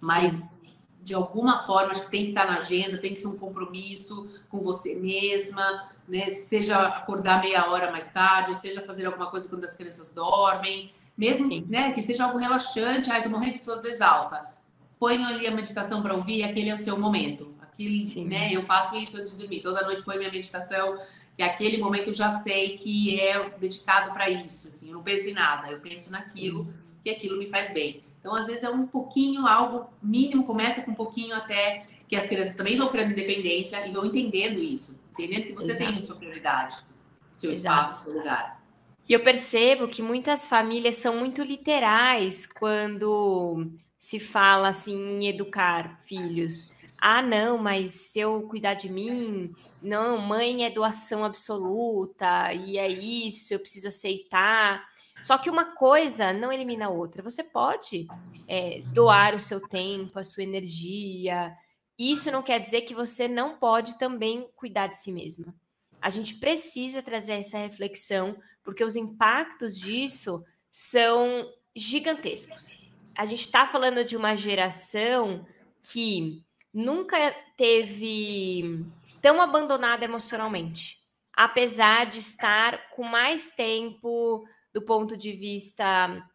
mas 0.00 0.32
Sim 0.32 0.63
de 1.04 1.12
alguma 1.12 1.64
forma, 1.64 1.90
acho 1.90 2.02
que 2.02 2.10
tem 2.10 2.24
que 2.24 2.28
estar 2.30 2.46
na 2.46 2.56
agenda, 2.56 2.96
tem 2.96 3.12
que 3.12 3.18
ser 3.18 3.28
um 3.28 3.36
compromisso 3.36 4.26
com 4.48 4.60
você 4.60 4.94
mesma, 4.94 5.90
né? 6.08 6.30
Seja 6.30 6.80
acordar 6.80 7.42
meia 7.42 7.70
hora 7.70 7.92
mais 7.92 8.08
tarde, 8.08 8.58
seja 8.58 8.80
fazer 8.80 9.04
alguma 9.04 9.26
coisa 9.26 9.46
quando 9.46 9.64
as 9.64 9.76
crianças 9.76 10.10
dormem, 10.10 10.92
mesmo 11.16 11.46
Sim. 11.46 11.66
né, 11.68 11.92
que 11.92 12.02
seja 12.02 12.24
algo 12.24 12.38
relaxante, 12.38 13.10
ai, 13.10 13.22
tô 13.22 13.28
morrendo 13.28 13.58
de 13.58 13.64
sono, 13.64 13.86
exausta. 13.86 14.48
Põe 14.98 15.22
ali 15.22 15.46
a 15.46 15.50
meditação 15.50 16.02
para 16.02 16.14
ouvir, 16.14 16.42
aquele 16.42 16.70
é 16.70 16.74
o 16.74 16.78
seu 16.78 16.98
momento. 16.98 17.54
Aquele, 17.60 18.06
Sim. 18.06 18.24
né, 18.24 18.52
eu 18.52 18.62
faço 18.62 18.96
isso 18.96 19.16
antes 19.16 19.32
de 19.32 19.38
dormir, 19.38 19.60
toda 19.60 19.82
noite 19.82 20.02
põe 20.02 20.16
minha 20.16 20.30
meditação, 20.30 20.98
e 21.36 21.42
aquele 21.42 21.78
momento 21.78 22.08
eu 22.08 22.14
já 22.14 22.30
sei 22.30 22.78
que 22.78 23.20
é 23.20 23.50
dedicado 23.58 24.12
para 24.12 24.30
isso, 24.30 24.68
assim, 24.68 24.88
eu 24.88 24.94
não 24.94 25.02
penso 25.02 25.28
em 25.28 25.34
nada, 25.34 25.68
eu 25.68 25.80
penso 25.80 26.10
naquilo, 26.10 26.64
Sim. 26.64 26.74
que 27.02 27.10
aquilo 27.10 27.36
me 27.36 27.46
faz 27.46 27.72
bem. 27.74 28.03
Então, 28.24 28.34
às 28.34 28.46
vezes, 28.46 28.64
é 28.64 28.70
um 28.70 28.86
pouquinho, 28.86 29.46
algo 29.46 29.90
mínimo, 30.02 30.44
começa 30.44 30.80
com 30.80 30.92
um 30.92 30.94
pouquinho 30.94 31.36
até 31.36 31.86
que 32.08 32.16
as 32.16 32.26
crianças 32.26 32.54
também 32.54 32.78
vão 32.78 32.88
criando 32.88 33.12
independência 33.12 33.86
e 33.86 33.92
vão 33.92 34.06
entendendo 34.06 34.60
isso, 34.60 34.98
entendendo 35.12 35.48
que 35.48 35.52
você 35.52 35.72
Exato. 35.72 35.90
tem 35.90 35.98
a 35.98 36.00
sua 36.00 36.16
prioridade, 36.16 36.76
seu 37.34 37.50
Exato. 37.50 37.90
espaço, 37.90 38.04
seu 38.04 38.18
lugar. 38.18 38.64
E 39.06 39.12
eu 39.12 39.20
percebo 39.20 39.86
que 39.88 40.00
muitas 40.00 40.46
famílias 40.46 40.96
são 40.96 41.18
muito 41.18 41.42
literais 41.42 42.46
quando 42.46 43.70
se 43.98 44.18
fala 44.18 44.68
assim 44.68 44.96
em 44.96 45.28
educar 45.28 46.00
filhos. 46.06 46.73
Ah, 47.06 47.20
não, 47.20 47.58
mas 47.58 47.90
se 47.90 48.18
eu 48.18 48.48
cuidar 48.48 48.72
de 48.72 48.88
mim, 48.88 49.54
não, 49.82 50.16
mãe 50.16 50.64
é 50.64 50.70
doação 50.70 51.22
absoluta, 51.22 52.50
e 52.54 52.78
é 52.78 52.88
isso, 52.88 53.52
eu 53.52 53.60
preciso 53.60 53.88
aceitar. 53.88 54.82
Só 55.22 55.36
que 55.36 55.50
uma 55.50 55.76
coisa 55.76 56.32
não 56.32 56.50
elimina 56.50 56.86
a 56.86 56.88
outra. 56.88 57.22
Você 57.22 57.44
pode 57.44 58.06
é, 58.48 58.80
doar 58.86 59.34
o 59.34 59.38
seu 59.38 59.60
tempo, 59.60 60.18
a 60.18 60.24
sua 60.24 60.44
energia. 60.44 61.54
Isso 61.98 62.30
não 62.30 62.42
quer 62.42 62.58
dizer 62.58 62.80
que 62.80 62.94
você 62.94 63.28
não 63.28 63.58
pode 63.58 63.98
também 63.98 64.48
cuidar 64.56 64.86
de 64.86 64.96
si 64.96 65.12
mesma. 65.12 65.54
A 66.00 66.08
gente 66.08 66.36
precisa 66.36 67.02
trazer 67.02 67.34
essa 67.34 67.58
reflexão, 67.58 68.34
porque 68.62 68.82
os 68.82 68.96
impactos 68.96 69.78
disso 69.78 70.42
são 70.70 71.52
gigantescos. 71.76 72.90
A 73.14 73.26
gente 73.26 73.40
está 73.40 73.66
falando 73.66 74.02
de 74.06 74.16
uma 74.16 74.34
geração 74.34 75.46
que 75.82 76.42
nunca 76.74 77.16
teve 77.56 78.84
tão 79.22 79.40
abandonada 79.40 80.04
emocionalmente, 80.04 80.98
apesar 81.32 82.06
de 82.06 82.18
estar 82.18 82.90
com 82.90 83.04
mais 83.04 83.52
tempo 83.52 84.44
do 84.72 84.82
ponto 84.82 85.16
de 85.16 85.32
vista 85.32 86.28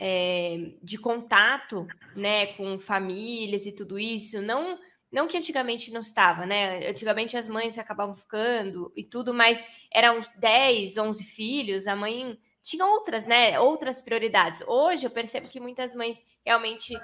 é, 0.00 0.72
de 0.82 0.98
contato, 0.98 1.86
né, 2.16 2.46
com 2.54 2.78
famílias 2.78 3.66
e 3.66 3.72
tudo 3.72 3.98
isso, 3.98 4.42
não 4.42 4.78
não 5.12 5.28
que 5.28 5.36
antigamente 5.36 5.92
não 5.92 6.00
estava, 6.00 6.46
né? 6.46 6.88
Antigamente 6.88 7.36
as 7.36 7.46
mães 7.46 7.76
acabavam 7.76 8.16
ficando 8.16 8.90
e 8.96 9.04
tudo, 9.04 9.34
mas 9.34 9.62
eram 9.92 10.22
10, 10.38 10.96
11 10.96 11.22
filhos, 11.24 11.86
a 11.86 11.94
mãe 11.94 12.38
tinha 12.62 12.86
outras, 12.86 13.26
né? 13.26 13.60
Outras 13.60 14.00
prioridades. 14.00 14.62
Hoje 14.66 15.06
eu 15.06 15.10
percebo 15.10 15.48
que 15.48 15.60
muitas 15.60 15.94
mães 15.94 16.22
realmente 16.44 16.98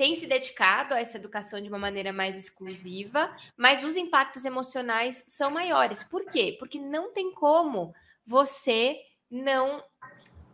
tem 0.00 0.14
se 0.14 0.26
dedicado 0.26 0.94
a 0.94 0.98
essa 0.98 1.18
educação 1.18 1.60
de 1.60 1.68
uma 1.68 1.78
maneira 1.78 2.10
mais 2.10 2.34
exclusiva, 2.34 3.36
mas 3.54 3.84
os 3.84 3.98
impactos 3.98 4.46
emocionais 4.46 5.22
são 5.26 5.50
maiores. 5.50 6.02
Por 6.02 6.24
quê? 6.24 6.56
Porque 6.58 6.78
não 6.78 7.12
tem 7.12 7.30
como 7.34 7.92
você 8.24 8.98
não 9.30 9.84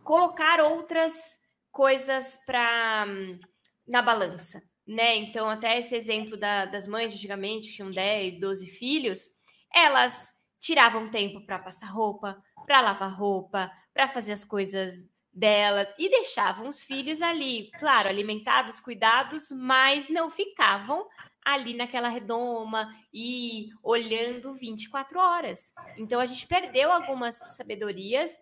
colocar 0.03 0.59
outras 0.59 1.37
coisas 1.71 2.37
para 2.45 3.05
na 3.87 4.01
balança, 4.01 4.61
né? 4.85 5.15
Então, 5.15 5.49
até 5.49 5.77
esse 5.77 5.95
exemplo 5.95 6.35
da, 6.35 6.65
das 6.65 6.85
mães 6.85 7.13
antigamente, 7.13 7.69
que 7.69 7.75
tinham 7.75 7.89
10, 7.89 8.41
12 8.41 8.67
filhos, 8.67 9.29
elas 9.73 10.33
tiravam 10.59 11.09
tempo 11.09 11.39
para 11.45 11.59
passar 11.59 11.87
roupa, 11.87 12.37
para 12.65 12.81
lavar 12.81 13.17
roupa, 13.17 13.71
para 13.93 14.09
fazer 14.09 14.33
as 14.33 14.43
coisas 14.43 15.09
delas 15.37 15.93
e 15.99 16.09
deixavam 16.09 16.67
os 16.67 16.81
filhos 16.81 17.21
ali, 17.21 17.69
claro, 17.79 18.09
alimentados, 18.09 18.79
cuidados, 18.79 19.51
mas 19.51 20.09
não 20.09 20.31
ficavam 20.31 21.07
ali 21.45 21.75
naquela 21.75 22.09
redoma 22.09 22.93
e 23.13 23.69
olhando 23.83 24.53
24 24.53 25.19
horas. 25.19 25.71
Então 25.97 26.19
a 26.19 26.25
gente 26.25 26.45
perdeu 26.47 26.91
algumas 26.91 27.35
sabedorias 27.55 28.37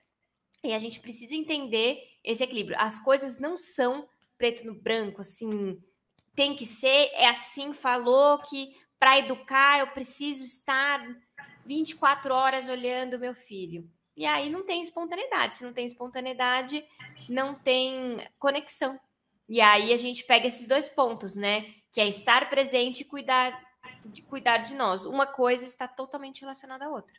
e 0.64 0.74
a 0.74 0.80
gente 0.80 1.00
precisa 1.00 1.36
entender 1.36 2.00
esse 2.24 2.44
equilíbrio. 2.44 2.78
As 2.80 2.98
coisas 2.98 3.38
não 3.38 3.58
são 3.58 4.08
preto 4.38 4.66
no 4.66 4.74
branco, 4.74 5.22
assim, 5.22 5.80
tem 6.34 6.56
que 6.56 6.66
ser, 6.66 7.10
é 7.14 7.28
assim, 7.28 7.74
falou 7.74 8.40
que 8.40 8.74
para 8.98 9.20
educar 9.20 9.80
eu 9.80 9.88
preciso 9.88 10.44
estar 10.44 11.06
24 11.66 12.34
horas 12.34 12.68
olhando 12.68 13.20
meu 13.20 13.36
filho. 13.36 13.90
E 14.16 14.26
aí 14.26 14.50
não 14.50 14.66
tem 14.66 14.82
espontaneidade. 14.82 15.56
Se 15.56 15.64
não 15.64 15.74
tem 15.74 15.86
espontaneidade, 15.86 16.86
não 17.28 17.54
tem 17.54 18.18
conexão. 18.40 19.00
E 19.48 19.62
aí 19.62 19.94
a 19.94 19.98
gente 19.98 20.24
pega 20.24 20.48
esses 20.48 20.68
dois 20.68 20.88
pontos, 20.90 21.36
né? 21.36 21.74
Que 21.92 22.02
é 22.02 22.08
estar 22.08 22.50
presente 22.50 23.02
e 23.02 23.06
cuidar 23.06 23.64
de 24.06 24.22
cuidar 24.22 24.58
de 24.58 24.76
nós. 24.76 25.06
Uma 25.06 25.26
coisa 25.26 25.66
está 25.66 25.88
totalmente 25.88 26.42
relacionada 26.42 26.86
à 26.86 26.90
outra. 26.90 27.16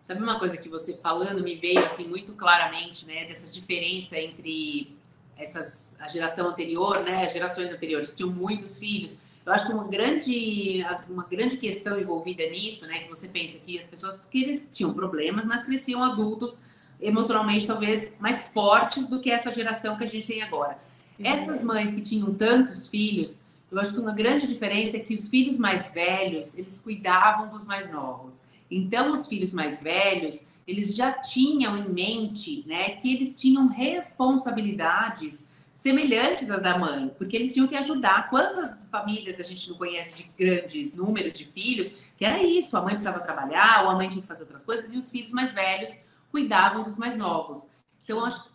Sabe 0.00 0.22
uma 0.22 0.38
coisa 0.38 0.56
que 0.56 0.68
você 0.68 0.96
falando 0.98 1.42
me 1.42 1.56
veio 1.56 1.84
assim 1.84 2.06
muito 2.06 2.34
claramente, 2.34 3.06
né? 3.06 3.24
Dessa 3.24 3.50
diferença 3.50 4.18
entre 4.18 4.96
essas 5.36 5.96
a 5.98 6.08
geração 6.08 6.48
anterior, 6.48 7.02
né? 7.02 7.24
As 7.24 7.32
gerações 7.32 7.70
anteriores 7.72 8.10
tinham 8.10 8.30
muitos 8.30 8.78
filhos 8.78 9.18
eu 9.46 9.52
acho 9.52 9.66
que 9.66 9.72
uma 9.72 9.84
grande, 9.84 10.84
uma 11.08 11.24
grande 11.24 11.56
questão 11.56 12.00
envolvida 12.00 12.48
nisso, 12.48 12.86
né, 12.86 13.00
que 13.00 13.10
você 13.10 13.28
pensa 13.28 13.58
que 13.58 13.78
as 13.78 13.86
pessoas 13.86 14.24
que 14.24 14.42
eles 14.42 14.70
tinham 14.72 14.94
problemas, 14.94 15.46
mas 15.46 15.62
cresciam 15.62 16.02
adultos 16.02 16.62
emocionalmente 17.00 17.66
talvez 17.66 18.12
mais 18.18 18.44
fortes 18.48 19.06
do 19.06 19.20
que 19.20 19.30
essa 19.30 19.50
geração 19.50 19.96
que 19.96 20.04
a 20.04 20.06
gente 20.06 20.26
tem 20.26 20.42
agora. 20.42 20.78
Uhum. 21.18 21.26
Essas 21.26 21.62
mães 21.62 21.92
que 21.92 22.00
tinham 22.00 22.32
tantos 22.32 22.88
filhos, 22.88 23.42
eu 23.70 23.78
acho 23.78 23.92
que 23.92 24.00
uma 24.00 24.14
grande 24.14 24.46
diferença 24.46 24.96
é 24.96 25.00
que 25.00 25.12
os 25.14 25.28
filhos 25.28 25.58
mais 25.58 25.90
velhos, 25.92 26.56
eles 26.56 26.78
cuidavam 26.78 27.48
dos 27.50 27.66
mais 27.66 27.90
novos. 27.90 28.40
Então, 28.70 29.12
os 29.12 29.26
filhos 29.26 29.52
mais 29.52 29.82
velhos, 29.82 30.46
eles 30.66 30.94
já 30.94 31.12
tinham 31.12 31.76
em 31.76 31.92
mente, 31.92 32.64
né, 32.66 32.90
que 32.90 33.12
eles 33.12 33.38
tinham 33.38 33.66
responsabilidades 33.66 35.50
semelhantes 35.74 36.48
às 36.48 36.62
da 36.62 36.78
mãe, 36.78 37.12
porque 37.18 37.36
eles 37.36 37.52
tinham 37.52 37.66
que 37.66 37.76
ajudar. 37.76 38.30
Quantas 38.30 38.86
famílias 38.90 39.40
a 39.40 39.42
gente 39.42 39.68
não 39.68 39.76
conhece 39.76 40.16
de 40.16 40.30
grandes 40.38 40.94
números 40.94 41.34
de 41.34 41.44
filhos, 41.44 41.92
que 42.16 42.24
era 42.24 42.40
isso, 42.40 42.76
a 42.76 42.80
mãe 42.80 42.90
precisava 42.90 43.18
trabalhar, 43.18 43.82
ou 43.82 43.90
a 43.90 43.94
mãe 43.96 44.08
tinha 44.08 44.22
que 44.22 44.28
fazer 44.28 44.44
outras 44.44 44.62
coisas, 44.62 44.90
e 44.90 44.96
os 44.96 45.10
filhos 45.10 45.32
mais 45.32 45.52
velhos 45.52 45.98
cuidavam 46.30 46.84
dos 46.84 46.96
mais 46.96 47.16
novos. 47.16 47.68
Então, 48.02 48.24
acho 48.24 48.44
que 48.44 48.50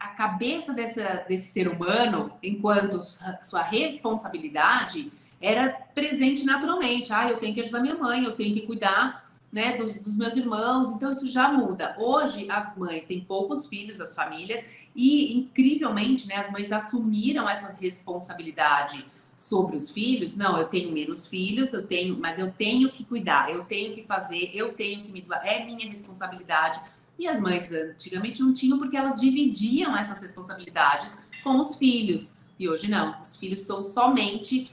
a 0.00 0.08
cabeça 0.08 0.72
dessa, 0.72 1.24
desse 1.28 1.52
ser 1.52 1.68
humano, 1.68 2.32
enquanto 2.42 3.02
sua 3.42 3.62
responsabilidade, 3.62 5.12
era 5.40 5.70
presente 5.94 6.44
naturalmente. 6.44 7.12
Ah, 7.12 7.28
eu 7.28 7.36
tenho 7.36 7.54
que 7.54 7.60
ajudar 7.60 7.80
minha 7.80 7.94
mãe, 7.94 8.24
eu 8.24 8.32
tenho 8.32 8.54
que 8.54 8.62
cuidar 8.62 9.30
né, 9.52 9.76
dos, 9.76 9.94
dos, 10.00 10.16
meus 10.16 10.34
irmãos, 10.34 10.90
então 10.92 11.12
isso 11.12 11.26
já 11.26 11.52
muda. 11.52 11.94
Hoje 11.98 12.50
as 12.50 12.76
mães 12.76 13.04
têm 13.04 13.20
poucos 13.20 13.66
filhos, 13.66 14.00
as 14.00 14.14
famílias, 14.14 14.64
e 14.96 15.36
incrivelmente, 15.36 16.26
né, 16.26 16.36
as 16.36 16.50
mães 16.50 16.72
assumiram 16.72 17.46
essa 17.46 17.76
responsabilidade 17.78 19.04
sobre 19.36 19.76
os 19.76 19.90
filhos. 19.90 20.34
Não, 20.34 20.56
eu 20.56 20.68
tenho 20.68 20.90
menos 20.90 21.26
filhos, 21.26 21.74
eu 21.74 21.86
tenho, 21.86 22.16
mas 22.18 22.38
eu 22.38 22.50
tenho 22.50 22.90
que 22.90 23.04
cuidar, 23.04 23.50
eu 23.50 23.64
tenho 23.64 23.94
que 23.94 24.02
fazer, 24.02 24.50
eu 24.54 24.72
tenho 24.72 25.02
que 25.02 25.12
me 25.12 25.20
doar, 25.20 25.44
é 25.44 25.64
minha 25.64 25.88
responsabilidade. 25.88 26.80
E 27.18 27.28
as 27.28 27.38
mães 27.38 27.70
antigamente 27.70 28.40
não 28.40 28.54
tinham 28.54 28.78
porque 28.78 28.96
elas 28.96 29.20
dividiam 29.20 29.94
essas 29.96 30.22
responsabilidades 30.22 31.18
com 31.44 31.60
os 31.60 31.74
filhos. 31.74 32.34
E 32.58 32.68
hoje 32.68 32.88
não, 32.88 33.20
os 33.22 33.36
filhos 33.36 33.60
são 33.60 33.84
somente 33.84 34.70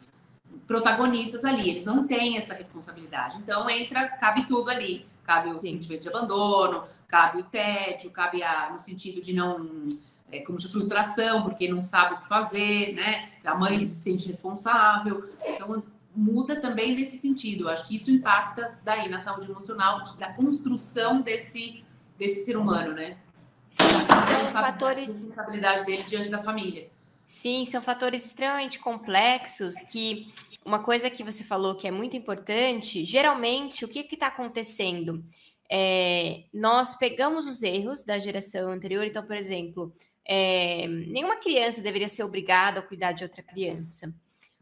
protagonistas 0.69 1.43
ali, 1.43 1.67
eles 1.67 1.83
não 1.83 2.05
têm 2.05 2.37
essa 2.37 2.53
responsabilidade. 2.53 3.37
Então 3.39 3.67
entra, 3.67 4.07
cabe 4.07 4.45
tudo 4.45 4.69
ali. 4.69 5.07
Cabe 5.23 5.49
o 5.49 5.59
Sim. 5.59 5.71
sentimento 5.71 6.03
de 6.03 6.09
abandono, 6.09 6.83
cabe 7.07 7.39
o 7.39 7.43
tédio, 7.43 8.11
cabe 8.11 8.43
a, 8.43 8.69
no 8.71 8.77
sentido 8.77 9.19
de 9.19 9.33
não. 9.33 9.87
É, 10.31 10.41
como 10.41 10.59
de 10.59 10.67
frustração, 10.67 11.41
porque 11.41 11.67
não 11.67 11.81
sabe 11.81 12.13
o 12.13 12.19
que 12.19 12.27
fazer, 12.27 12.93
né? 12.93 13.31
A 13.43 13.55
mãe 13.55 13.79
se 13.79 13.99
sente 13.99 14.27
responsável. 14.27 15.27
Então, 15.43 15.83
muda 16.15 16.61
também 16.61 16.95
nesse 16.95 17.17
sentido. 17.17 17.63
Eu 17.63 17.69
acho 17.69 17.87
que 17.87 17.95
isso 17.95 18.11
impacta 18.11 18.77
daí 18.83 19.09
na 19.09 19.17
saúde 19.17 19.49
emocional, 19.49 20.03
da 20.19 20.31
construção 20.33 21.19
desse, 21.19 21.83
desse 22.15 22.45
ser 22.45 22.57
humano, 22.57 22.93
né? 22.93 23.17
Sim, 23.67 23.87
são 24.07 24.47
fatores. 24.49 25.09
A 25.09 25.13
responsabilidade 25.13 25.83
dele 25.83 26.03
diante 26.03 26.29
da 26.29 26.43
família. 26.43 26.91
Sim, 27.29 27.63
são 27.63 27.79
fatores 27.79 28.25
extremamente 28.25 28.79
complexos 28.79 29.81
que 29.83 30.33
uma 30.65 30.83
coisa 30.83 31.09
que 31.09 31.23
você 31.23 31.43
falou 31.43 31.75
que 31.75 31.87
é 31.87 31.91
muito 31.91 32.15
importante, 32.17 33.03
geralmente 33.03 33.85
o 33.85 33.87
que 33.87 34.07
está 34.11 34.27
acontecendo? 34.27 35.23
É, 35.71 36.45
nós 36.53 36.95
pegamos 36.95 37.47
os 37.47 37.61
erros 37.61 38.03
da 38.03 38.17
geração 38.17 38.71
anterior, 38.71 39.05
então, 39.05 39.25
por 39.25 39.35
exemplo, 39.35 39.93
é, 40.25 40.87
nenhuma 40.87 41.37
criança 41.37 41.81
deveria 41.81 42.09
ser 42.09 42.23
obrigada 42.23 42.79
a 42.79 42.83
cuidar 42.83 43.11
de 43.11 43.23
outra 43.23 43.43
criança. 43.43 44.13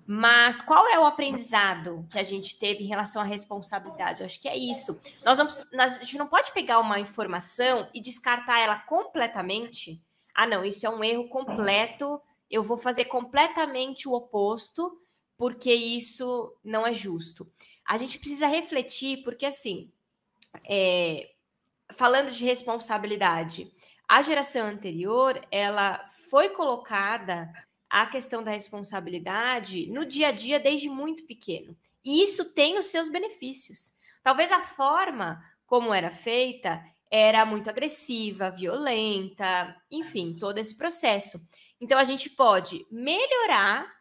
Mas 0.06 0.62
qual 0.62 0.88
é 0.88 0.98
o 0.98 1.06
aprendizado 1.06 2.08
que 2.10 2.18
a 2.18 2.24
gente 2.24 2.58
teve 2.58 2.86
em 2.86 2.88
relação 2.88 3.22
à 3.22 3.26
responsabilidade? 3.26 4.22
Eu 4.22 4.26
acho 4.26 4.40
que 4.40 4.48
é 4.48 4.56
isso. 4.56 4.98
Nós, 5.26 5.38
nós 5.74 5.98
a 5.98 6.00
gente 6.00 6.18
não 6.18 6.28
pode 6.28 6.54
pegar 6.54 6.80
uma 6.80 6.98
informação 6.98 7.90
e 7.94 8.02
descartar 8.02 8.62
ela 8.62 8.80
completamente. 8.80 10.02
Ah, 10.34 10.48
não, 10.48 10.64
isso 10.64 10.86
é 10.86 10.90
um 10.90 11.04
erro 11.04 11.28
completo. 11.28 12.22
Eu 12.50 12.64
vou 12.64 12.78
fazer 12.78 13.06
completamente 13.06 14.08
o 14.08 14.14
oposto 14.14 14.98
porque 15.38 15.74
isso 15.74 16.56
não 16.64 16.86
é 16.86 16.94
justo. 16.94 17.50
A 17.86 17.98
gente 17.98 18.20
precisa 18.20 18.48
refletir, 18.48 19.24
porque 19.24 19.46
assim, 19.46 19.92
é, 20.68 21.30
falando 21.92 22.32
de 22.32 22.44
responsabilidade, 22.44 23.72
a 24.08 24.22
geração 24.22 24.68
anterior 24.68 25.40
ela 25.52 26.06
foi 26.30 26.50
colocada 26.50 27.52
a 27.90 28.06
questão 28.06 28.44
da 28.44 28.52
responsabilidade 28.52 29.88
no 29.88 30.06
dia 30.06 30.30
a 30.30 30.32
dia 30.32 30.60
desde 30.60 30.90
muito 30.90 31.26
pequeno. 31.26 31.78
E 32.04 32.24
isso 32.24 32.46
tem 32.54 32.78
os 32.78 32.88
seus 32.88 33.10
benefícios. 33.10 33.94
Talvez 34.22 34.52
a 34.52 34.62
forma 34.62 35.42
como 35.66 35.94
era 35.94 36.10
feita 36.10 36.84
era 37.10 37.46
muito 37.46 37.70
agressiva, 37.70 38.52
violenta, 38.52 39.76
enfim, 39.90 40.36
todo 40.38 40.58
esse 40.58 40.76
processo. 40.76 41.42
Então 41.80 41.98
a 41.98 42.04
gente 42.04 42.30
pode 42.30 42.86
melhorar 42.92 43.97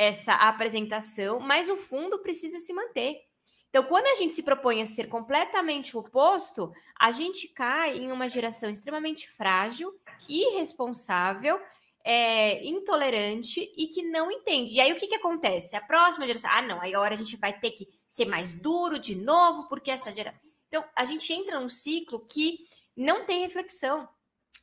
essa 0.00 0.32
apresentação, 0.32 1.38
mas 1.38 1.68
o 1.68 1.76
fundo 1.76 2.20
precisa 2.20 2.58
se 2.58 2.72
manter. 2.72 3.20
Então, 3.68 3.84
quando 3.84 4.06
a 4.06 4.14
gente 4.14 4.34
se 4.34 4.42
propõe 4.42 4.80
a 4.80 4.86
ser 4.86 5.10
completamente 5.10 5.94
oposto, 5.94 6.72
a 6.98 7.12
gente 7.12 7.46
cai 7.48 7.98
em 7.98 8.10
uma 8.10 8.26
geração 8.26 8.70
extremamente 8.70 9.28
frágil, 9.28 9.94
irresponsável, 10.26 11.60
é, 12.02 12.64
intolerante 12.64 13.70
e 13.76 13.88
que 13.88 14.02
não 14.02 14.32
entende. 14.32 14.72
E 14.72 14.80
aí, 14.80 14.90
o 14.90 14.96
que, 14.96 15.06
que 15.06 15.16
acontece? 15.16 15.76
A 15.76 15.82
próxima 15.82 16.26
geração, 16.26 16.50
ah, 16.50 16.62
não, 16.62 16.80
aí 16.80 16.94
agora 16.94 17.12
a 17.12 17.18
gente 17.18 17.36
vai 17.36 17.52
ter 17.52 17.72
que 17.72 17.86
ser 18.08 18.24
mais 18.24 18.54
duro 18.54 18.98
de 18.98 19.14
novo, 19.14 19.68
porque 19.68 19.90
essa 19.90 20.10
geração. 20.10 20.48
Então, 20.68 20.82
a 20.96 21.04
gente 21.04 21.30
entra 21.30 21.60
num 21.60 21.68
ciclo 21.68 22.24
que 22.24 22.60
não 22.96 23.26
tem 23.26 23.40
reflexão. 23.40 24.08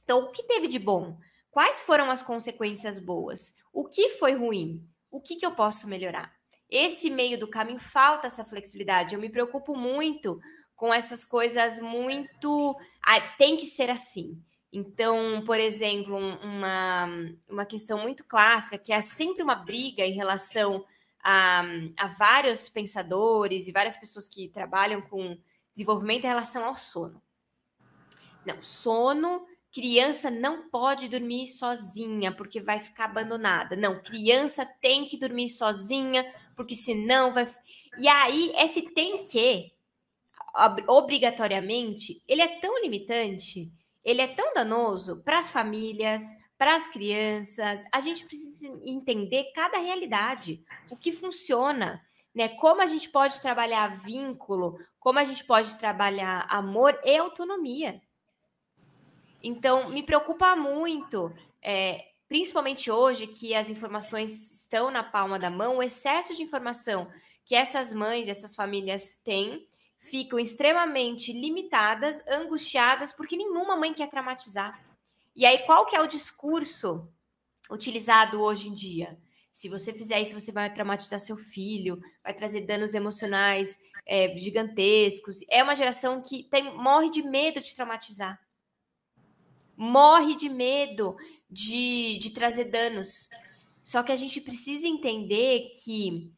Então, 0.03 0.19
o 0.19 0.31
que 0.31 0.41
teve 0.47 0.67
de 0.67 0.79
bom? 0.79 1.15
Quais 1.51 1.79
foram 1.81 2.09
as 2.09 2.23
consequências 2.23 2.97
boas? 2.97 3.55
O 3.71 3.87
que 3.87 4.09
foi 4.17 4.33
ruim? 4.33 4.83
O 5.17 5.21
que, 5.21 5.35
que 5.35 5.45
eu 5.45 5.51
posso 5.51 5.87
melhorar? 5.87 6.31
Esse 6.69 7.09
meio 7.09 7.39
do 7.39 7.49
caminho 7.49 7.79
falta 7.79 8.27
essa 8.27 8.45
flexibilidade. 8.45 9.15
Eu 9.15 9.21
me 9.21 9.29
preocupo 9.29 9.75
muito 9.75 10.39
com 10.75 10.93
essas 10.93 11.25
coisas 11.25 11.79
muito. 11.79 12.77
Ah, 13.03 13.19
tem 13.37 13.57
que 13.57 13.65
ser 13.65 13.89
assim. 13.89 14.41
Então, 14.71 15.43
por 15.45 15.59
exemplo, 15.59 16.15
uma, 16.17 17.07
uma 17.49 17.65
questão 17.65 17.99
muito 17.99 18.23
clássica, 18.23 18.77
que 18.77 18.93
é 18.93 19.01
sempre 19.01 19.41
uma 19.41 19.55
briga 19.55 20.05
em 20.05 20.13
relação 20.13 20.85
a, 21.23 21.63
a 21.97 22.07
vários 22.07 22.69
pensadores 22.69 23.67
e 23.67 23.71
várias 23.71 23.97
pessoas 23.97 24.27
que 24.27 24.49
trabalham 24.49 25.01
com 25.01 25.37
desenvolvimento 25.73 26.25
em 26.25 26.27
relação 26.27 26.65
ao 26.65 26.75
sono. 26.75 27.21
Não, 28.45 28.61
sono 28.61 29.45
criança 29.77 30.31
não 30.31 30.67
pode 30.69 31.07
dormir 31.07 31.45
sozinha 31.45 32.31
porque 32.31 32.59
vai 32.59 32.79
ficar 32.79 33.05
abandonada. 33.05 33.75
Não, 33.75 34.01
criança 34.01 34.65
tem 34.81 35.05
que 35.05 35.19
dormir 35.19 35.49
sozinha 35.49 36.25
porque 36.55 36.73
senão 36.73 37.31
vai. 37.31 37.47
E 37.99 38.07
aí, 38.07 38.51
esse 38.55 38.81
tem 38.95 39.23
que, 39.23 39.71
obrigatoriamente, 40.87 42.23
ele 42.27 42.41
é 42.41 42.59
tão 42.59 42.81
limitante, 42.81 43.71
ele 44.03 44.19
é 44.19 44.25
tão 44.25 44.51
danoso 44.55 45.21
para 45.23 45.37
as 45.37 45.51
famílias, 45.51 46.23
para 46.57 46.75
as 46.75 46.87
crianças. 46.87 47.83
A 47.93 48.01
gente 48.01 48.25
precisa 48.25 48.65
entender 48.83 49.51
cada 49.53 49.77
realidade, 49.77 50.63
o 50.89 50.97
que 50.97 51.11
funciona. 51.11 52.01
Né, 52.33 52.49
como 52.49 52.83
a 52.83 52.87
gente 52.87 53.09
pode 53.09 53.41
trabalhar 53.41 53.99
vínculo, 53.99 54.77
como 54.99 55.17
a 55.17 55.23
gente 55.23 55.43
pode 55.43 55.75
trabalhar 55.75 56.45
amor 56.49 56.99
e 57.03 57.17
autonomia. 57.17 57.99
Então, 59.47 59.89
me 59.89 60.03
preocupa 60.03 60.57
muito, 60.57 61.33
é, 61.61 62.09
principalmente 62.27 62.91
hoje 62.91 63.27
que 63.27 63.55
as 63.55 63.69
informações 63.69 64.51
estão 64.51 64.91
na 64.91 65.01
palma 65.01 65.39
da 65.39 65.49
mão, 65.49 65.77
o 65.77 65.83
excesso 65.83 66.35
de 66.35 66.43
informação 66.43 67.09
que 67.45 67.55
essas 67.55 67.93
mães, 67.93 68.27
essas 68.27 68.53
famílias 68.53 69.13
têm, 69.23 69.65
ficam 69.99 70.37
extremamente 70.37 71.31
limitadas, 71.31 72.21
angustiadas, 72.27 73.13
porque 73.13 73.37
nenhuma 73.37 73.77
mãe 73.77 73.93
quer 73.93 74.09
traumatizar. 74.09 74.85
E 75.33 75.45
aí, 75.45 75.59
qual 75.59 75.85
que 75.85 75.95
é 75.95 76.01
o 76.01 76.07
discurso 76.07 77.07
utilizado 77.71 78.41
hoje 78.41 78.67
em 78.67 78.73
dia? 78.73 79.17
Se 79.49 79.69
você 79.69 79.93
fizer 79.93 80.19
isso, 80.19 80.37
você 80.37 80.51
vai 80.51 80.73
traumatizar 80.73 81.21
seu 81.21 81.37
filho, 81.37 82.01
vai 82.21 82.33
trazer 82.33 82.65
danos 82.65 82.93
emocionais 82.93 83.79
é, 84.05 84.35
gigantescos. 84.35 85.39
É 85.49 85.63
uma 85.63 85.73
geração 85.73 86.21
que 86.21 86.43
tem, 86.43 86.75
morre 86.75 87.09
de 87.09 87.23
medo 87.23 87.61
de 87.61 87.73
traumatizar 87.73 88.37
morre 89.77 90.35
de 90.35 90.49
medo 90.49 91.15
de, 91.49 92.17
de 92.19 92.31
trazer 92.31 92.65
danos. 92.65 93.29
Só 93.85 94.03
que 94.03 94.11
a 94.11 94.15
gente 94.15 94.41
precisa 94.41 94.87
entender 94.87 95.69
que 95.83 96.33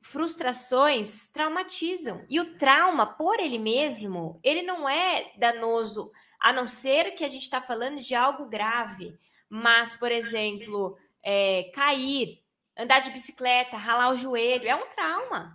frustrações 0.00 1.26
traumatizam. 1.28 2.20
E 2.30 2.38
o 2.38 2.56
trauma, 2.56 3.06
por 3.06 3.40
ele 3.40 3.58
mesmo, 3.58 4.38
ele 4.42 4.62
não 4.62 4.88
é 4.88 5.32
danoso, 5.36 6.12
a 6.38 6.52
não 6.52 6.66
ser 6.66 7.14
que 7.14 7.24
a 7.24 7.28
gente 7.28 7.42
está 7.42 7.60
falando 7.60 7.98
de 8.00 8.14
algo 8.14 8.48
grave. 8.48 9.18
Mas, 9.48 9.96
por 9.96 10.12
exemplo, 10.12 10.96
é, 11.22 11.70
cair, 11.74 12.42
andar 12.76 13.00
de 13.00 13.10
bicicleta, 13.10 13.76
ralar 13.76 14.12
o 14.12 14.16
joelho, 14.16 14.68
é 14.68 14.74
um 14.74 14.88
trauma. 14.88 15.54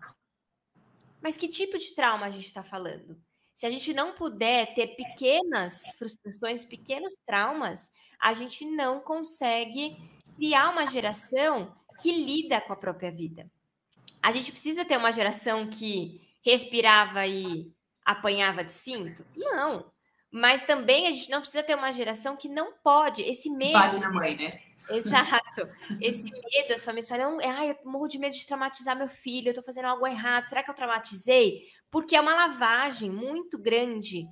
Mas 1.21 1.38
que 1.38 1.47
tipo 1.47 1.78
de 1.78 1.93
trauma 1.93 2.25
a 2.25 2.32
gente 2.32 2.45
está 2.45 2.63
falando? 2.63 3.21
Se 3.60 3.65
a 3.65 3.69
gente 3.69 3.93
não 3.93 4.13
puder 4.13 4.74
ter 4.74 4.95
pequenas 4.95 5.91
frustrações, 5.98 6.63
pequenos 6.63 7.17
traumas, 7.26 7.91
a 8.17 8.34
gente 8.34 8.63
não 8.65 9.02
consegue 9.02 9.98
criar 10.38 10.69
uma 10.69 10.86
geração 10.86 11.76
que 12.02 12.10
lida 12.10 12.62
com 12.62 12.72
a 12.72 12.78
própria 12.78 13.12
vida. 13.12 13.52
A 14.24 14.32
gente 14.32 14.54
precisa 14.54 14.86
ter 14.86 14.95
uma 14.95 15.12
geração 15.12 15.67
que 15.67 16.22
respirava 16.41 17.28
e 17.28 17.74
apanhava 18.06 18.63
de 18.63 18.72
cinto? 18.72 19.26
Não. 19.36 19.91
Mas 20.32 20.63
também 20.63 21.08
a 21.08 21.12
gente 21.12 21.30
não 21.30 21.41
precisa 21.41 21.62
ter 21.62 21.76
uma 21.76 21.91
geração 21.91 22.38
que 22.38 22.48
não 22.48 22.72
pode. 22.82 23.24
Esse 23.24 23.50
medo. 23.50 23.74
Bate 23.74 24.00
na 24.00 24.10
mãe, 24.10 24.38
né? 24.38 24.62
Exato. 24.89 25.70
Esse 26.02 26.26
medo, 26.26 26.74
as 26.74 26.84
famílias 26.84 27.10
falam, 27.10 27.38
ai, 27.42 27.72
eu 27.72 27.78
morro 27.86 28.08
de 28.08 28.18
medo 28.18 28.36
de 28.36 28.46
traumatizar 28.46 28.98
meu 28.98 29.08
filho, 29.08 29.50
eu 29.50 29.54
tô 29.54 29.62
fazendo 29.62 29.86
algo 29.86 30.06
errado, 30.08 30.48
será 30.48 30.63
que 30.63 30.70
eu 30.70 30.76
traumatizei? 30.76 31.63
porque 31.92 32.15
é 32.15 32.22
uma 32.22 32.36
lavagem 32.36 33.10
muito 33.10 33.58
grande 33.58 34.28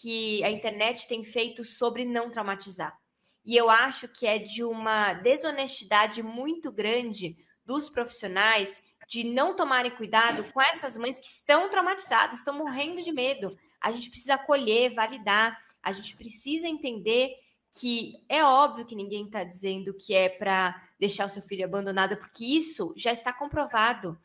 que 0.00 0.42
a 0.42 0.50
internet 0.50 1.06
tem 1.06 1.22
feito 1.22 1.62
sobre 1.62 2.04
não 2.04 2.30
traumatizar. 2.30 2.96
E 3.44 3.56
eu 3.56 3.68
acho 3.68 4.08
que 4.08 4.26
é 4.26 4.38
de 4.38 4.64
uma 4.64 5.14
desonestidade 5.14 6.22
muito 6.22 6.72
grande 6.72 7.36
dos 7.64 7.90
profissionais 7.90 8.82
de 9.08 9.24
não 9.24 9.54
tomarem 9.54 9.90
cuidado 9.90 10.44
com 10.52 10.60
essas 10.60 10.96
mães 10.96 11.18
que 11.18 11.26
estão 11.26 11.68
traumatizadas, 11.68 12.38
estão 12.38 12.56
morrendo 12.56 13.02
de 13.02 13.12
medo. 13.12 13.54
A 13.80 13.92
gente 13.92 14.08
precisa 14.08 14.34
acolher, 14.34 14.94
validar, 14.94 15.58
a 15.82 15.92
gente 15.92 16.16
precisa 16.16 16.66
entender 16.66 17.34
que 17.78 18.22
é 18.28 18.44
óbvio 18.44 18.84
que 18.84 18.94
ninguém 18.94 19.24
está 19.24 19.42
dizendo 19.42 19.94
que 19.94 20.14
é 20.14 20.28
para 20.28 20.80
deixar 21.00 21.26
o 21.26 21.28
seu 21.28 21.42
filho 21.42 21.64
abandonado, 21.64 22.16
porque 22.16 22.44
isso 22.44 22.92
já 22.96 23.12
está 23.12 23.32
comprovado 23.32 24.18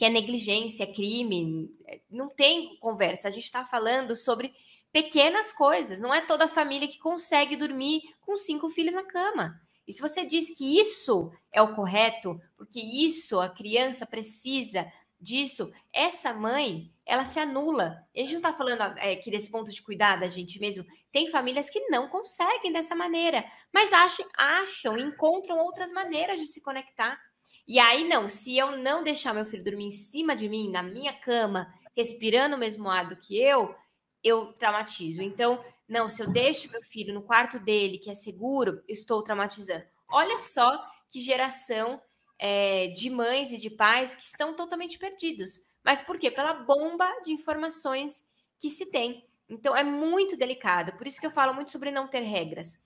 que 0.00 0.04
é 0.06 0.08
negligência, 0.08 0.84
é 0.84 0.86
crime, 0.86 1.70
é, 1.86 2.00
não 2.10 2.30
tem 2.30 2.78
conversa. 2.78 3.28
A 3.28 3.30
gente 3.30 3.44
está 3.44 3.66
falando 3.66 4.16
sobre 4.16 4.54
pequenas 4.90 5.52
coisas. 5.52 6.00
Não 6.00 6.14
é 6.14 6.22
toda 6.22 6.48
família 6.48 6.88
que 6.88 6.98
consegue 6.98 7.54
dormir 7.54 8.02
com 8.22 8.34
cinco 8.34 8.70
filhos 8.70 8.94
na 8.94 9.04
cama. 9.04 9.60
E 9.86 9.92
se 9.92 10.00
você 10.00 10.24
diz 10.24 10.56
que 10.56 10.80
isso 10.80 11.30
é 11.52 11.60
o 11.60 11.74
correto, 11.74 12.40
porque 12.56 12.80
isso 12.80 13.40
a 13.40 13.48
criança 13.48 14.06
precisa 14.06 14.90
disso, 15.20 15.72
essa 15.92 16.32
mãe 16.32 16.90
ela 17.04 17.24
se 17.24 17.40
anula. 17.40 18.06
A 18.14 18.18
gente 18.20 18.32
não 18.32 18.38
está 18.38 18.52
falando 18.52 18.82
é, 18.98 19.16
que 19.16 19.30
desse 19.30 19.50
ponto 19.50 19.70
de 19.70 19.82
cuidar 19.82 20.20
da 20.20 20.28
gente 20.28 20.60
mesmo. 20.60 20.84
Tem 21.12 21.28
famílias 21.28 21.68
que 21.68 21.80
não 21.88 22.08
conseguem 22.08 22.72
dessa 22.72 22.94
maneira, 22.94 23.44
mas 23.74 23.92
acham, 23.92 24.26
acham 24.36 24.96
encontram 24.96 25.58
outras 25.58 25.90
maneiras 25.90 26.38
de 26.38 26.46
se 26.46 26.62
conectar. 26.62 27.18
E 27.66 27.78
aí, 27.78 28.04
não, 28.04 28.28
se 28.28 28.56
eu 28.56 28.76
não 28.78 29.02
deixar 29.02 29.34
meu 29.34 29.44
filho 29.44 29.64
dormir 29.64 29.86
em 29.86 29.90
cima 29.90 30.34
de 30.34 30.48
mim, 30.48 30.70
na 30.70 30.82
minha 30.82 31.12
cama, 31.12 31.72
respirando 31.96 32.56
o 32.56 32.58
mesmo 32.58 32.88
ar 32.88 33.08
do 33.08 33.16
que 33.16 33.36
eu, 33.40 33.74
eu 34.22 34.52
traumatizo. 34.54 35.22
Então, 35.22 35.62
não, 35.88 36.08
se 36.08 36.22
eu 36.22 36.30
deixo 36.30 36.70
meu 36.70 36.82
filho 36.82 37.12
no 37.12 37.22
quarto 37.22 37.58
dele, 37.58 37.98
que 37.98 38.10
é 38.10 38.14
seguro, 38.14 38.82
estou 38.88 39.22
traumatizando. 39.22 39.84
Olha 40.08 40.38
só 40.38 40.70
que 41.08 41.20
geração 41.20 42.00
é, 42.40 42.88
de 42.88 43.10
mães 43.10 43.52
e 43.52 43.58
de 43.58 43.68
pais 43.68 44.14
que 44.14 44.22
estão 44.22 44.54
totalmente 44.54 44.98
perdidos. 44.98 45.60
Mas 45.84 46.00
por 46.00 46.18
quê? 46.18 46.30
Pela 46.30 46.54
bomba 46.54 47.06
de 47.22 47.32
informações 47.32 48.24
que 48.58 48.70
se 48.70 48.90
tem. 48.90 49.26
Então, 49.48 49.76
é 49.76 49.84
muito 49.84 50.36
delicado. 50.36 50.96
Por 50.96 51.06
isso 51.06 51.20
que 51.20 51.26
eu 51.26 51.30
falo 51.30 51.52
muito 51.52 51.70
sobre 51.70 51.90
não 51.90 52.08
ter 52.08 52.22
regras. 52.22 52.80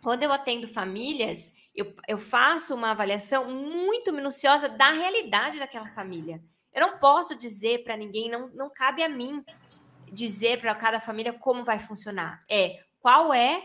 Quando 0.00 0.22
eu 0.22 0.32
atendo 0.32 0.68
famílias, 0.68 1.52
eu, 1.74 1.94
eu 2.06 2.18
faço 2.18 2.74
uma 2.74 2.92
avaliação 2.92 3.50
muito 3.50 4.12
minuciosa 4.12 4.68
da 4.68 4.90
realidade 4.90 5.58
daquela 5.58 5.88
família. 5.88 6.40
Eu 6.72 6.80
não 6.80 6.98
posso 6.98 7.34
dizer 7.34 7.82
para 7.82 7.96
ninguém, 7.96 8.30
não, 8.30 8.48
não 8.48 8.70
cabe 8.70 9.02
a 9.02 9.08
mim 9.08 9.44
dizer 10.12 10.60
para 10.60 10.74
cada 10.74 11.00
família 11.00 11.32
como 11.32 11.64
vai 11.64 11.80
funcionar. 11.80 12.44
É 12.48 12.80
qual 13.00 13.34
é 13.34 13.64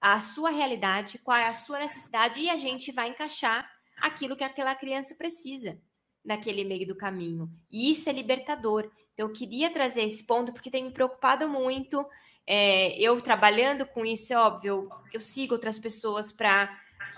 a 0.00 0.20
sua 0.20 0.50
realidade, 0.50 1.18
qual 1.18 1.36
é 1.36 1.46
a 1.46 1.52
sua 1.52 1.78
necessidade, 1.78 2.40
e 2.40 2.48
a 2.48 2.56
gente 2.56 2.90
vai 2.90 3.08
encaixar 3.08 3.69
aquilo 4.00 4.36
que 4.36 4.44
aquela 4.44 4.74
criança 4.74 5.14
precisa 5.14 5.80
naquele 6.24 6.64
meio 6.64 6.86
do 6.86 6.96
caminho. 6.96 7.50
E 7.70 7.90
isso 7.90 8.08
é 8.08 8.12
libertador. 8.12 8.90
Então, 9.12 9.28
eu 9.28 9.32
queria 9.32 9.70
trazer 9.70 10.02
esse 10.02 10.24
ponto 10.24 10.52
porque 10.52 10.70
tem 10.70 10.84
me 10.84 10.90
preocupado 10.92 11.48
muito. 11.48 12.06
É, 12.46 12.98
eu 12.98 13.20
trabalhando 13.20 13.86
com 13.86 14.04
isso, 14.04 14.32
é 14.32 14.36
óbvio, 14.36 14.68
eu, 14.68 14.88
eu 15.14 15.20
sigo 15.20 15.54
outras 15.54 15.78
pessoas 15.78 16.32
para 16.32 16.70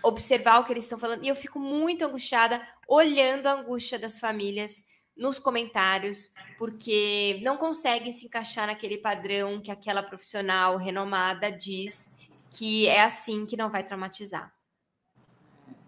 observar 0.03 0.61
o 0.61 0.65
que 0.65 0.73
eles 0.73 0.85
estão 0.85 0.99
falando. 0.99 1.25
E 1.25 1.29
eu 1.29 1.37
fico 1.37 1.59
muito 1.59 2.05
angustiada 2.05 2.61
olhando 2.89 3.47
a 3.47 3.53
angústia 3.53 3.99
das 3.99 4.19
famílias 4.19 4.85
nos 5.17 5.39
comentários, 5.39 6.33
porque 6.59 7.39
não 7.43 7.57
conseguem 7.57 8.13
se 8.13 8.27
encaixar 8.27 8.67
naquele 8.67 8.99
padrão 8.99 9.61
que 9.61 9.71
aquela 9.71 10.03
profissional 10.03 10.77
renomada 10.77 11.53
diz 11.53 12.17
que 12.57 12.87
é 12.89 13.03
assim 13.03 13.47
que 13.47 13.57
não 13.57 13.71
vai 13.71 13.85
traumatizar. 13.85 14.53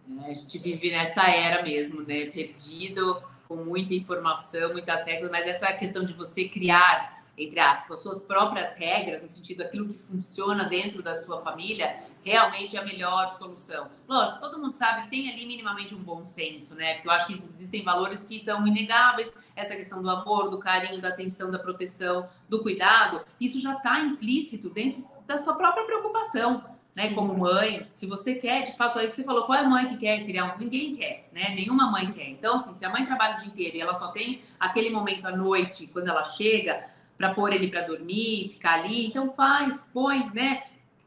É, 0.09 0.31
a 0.31 0.35
gente 0.35 0.59
vive 0.59 0.90
nessa 0.90 1.29
era 1.29 1.62
mesmo, 1.62 2.03
né? 2.03 2.27
Perdido, 2.27 3.23
com 3.49 3.57
muita 3.57 3.95
informação, 3.95 4.73
muitas 4.73 5.05
regras, 5.05 5.31
mas 5.31 5.47
essa 5.47 5.73
questão 5.73 6.05
de 6.05 6.12
você 6.12 6.49
criar 6.49 7.14
entre 7.37 7.59
aspas, 7.59 7.90
as 7.90 8.01
suas 8.01 8.23
próprias 8.23 8.77
regras, 8.77 9.23
no 9.23 9.29
sentido 9.29 9.59
daquilo 9.59 9.88
que 9.88 9.99
funciona 9.99 10.64
dentro 10.64 11.03
da 11.03 11.17
sua 11.17 11.40
família, 11.40 11.97
realmente 12.23 12.77
é 12.77 12.81
a 12.81 12.85
melhor 12.85 13.29
solução. 13.31 13.90
Lógico, 14.09 14.40
todo 14.40 14.59
mundo 14.59 14.75
sabe 14.75 15.03
que 15.03 15.11
tem 15.11 15.31
ali 15.31 15.45
minimamente 15.45 15.95
um 15.95 16.03
bom 16.03 16.25
senso, 16.25 16.75
né? 16.75 16.95
Porque 16.95 17.09
eu 17.09 17.12
acho 17.12 17.27
que 17.27 17.35
existem 17.35 17.83
valores 17.83 18.25
que 18.25 18.38
são 18.38 18.67
inegáveis, 18.67 19.37
essa 19.57 19.75
questão 19.75 20.01
do 20.01 20.09
amor, 20.09 20.49
do 20.49 20.59
carinho, 20.59 21.03
da 21.03 21.09
atenção, 21.09 21.51
da 21.51 21.59
proteção, 21.59 22.29
do 22.49 22.62
cuidado, 22.62 23.21
isso 23.40 23.61
já 23.61 23.75
está 23.75 23.99
implícito 23.99 24.71
dentro 24.71 25.05
da 25.27 25.38
sua 25.38 25.55
própria 25.55 25.85
preocupação. 25.85 26.64
Né, 26.96 27.12
como 27.12 27.37
mãe, 27.37 27.88
se 27.92 28.07
você 28.07 28.37
quer, 28.37 28.62
de 28.62 28.76
fato, 28.76 29.00
aí 29.00 29.09
que 29.09 29.14
você 29.14 29.24
falou, 29.24 29.44
qual 29.46 29.59
é 29.59 29.62
a 29.62 29.68
mãe 29.68 29.88
que 29.88 29.96
quer 29.96 30.24
criar 30.24 30.54
um? 30.54 30.59
Ninguém 30.59 30.94
quer, 30.94 31.28
né? 31.33 31.52
Nenhuma 31.52 31.90
mãe 31.90 32.12
quer. 32.12 32.28
Então, 32.28 32.54
assim, 32.54 32.72
se 32.72 32.85
a 32.85 32.88
mãe 32.88 33.04
trabalha 33.04 33.35
o 33.35 33.40
dia 33.40 33.48
inteiro 33.48 33.76
e 33.76 33.80
ela 33.80 33.94
só 33.94 34.12
tem 34.12 34.40
aquele 34.61 34.90
momento 34.90 35.26
à 35.26 35.37
noite, 35.37 35.88
quando 35.88 36.07
ela 36.07 36.22
chega, 36.22 36.87
para 37.16 37.35
pôr 37.35 37.52
ele 37.52 37.68
para 37.68 37.83
dormir, 37.83 38.50
ficar 38.50 38.74
ali. 38.74 39.07
Então 39.07 39.30
faz, 39.30 39.88
põe, 39.92 40.30
né? 40.33 40.64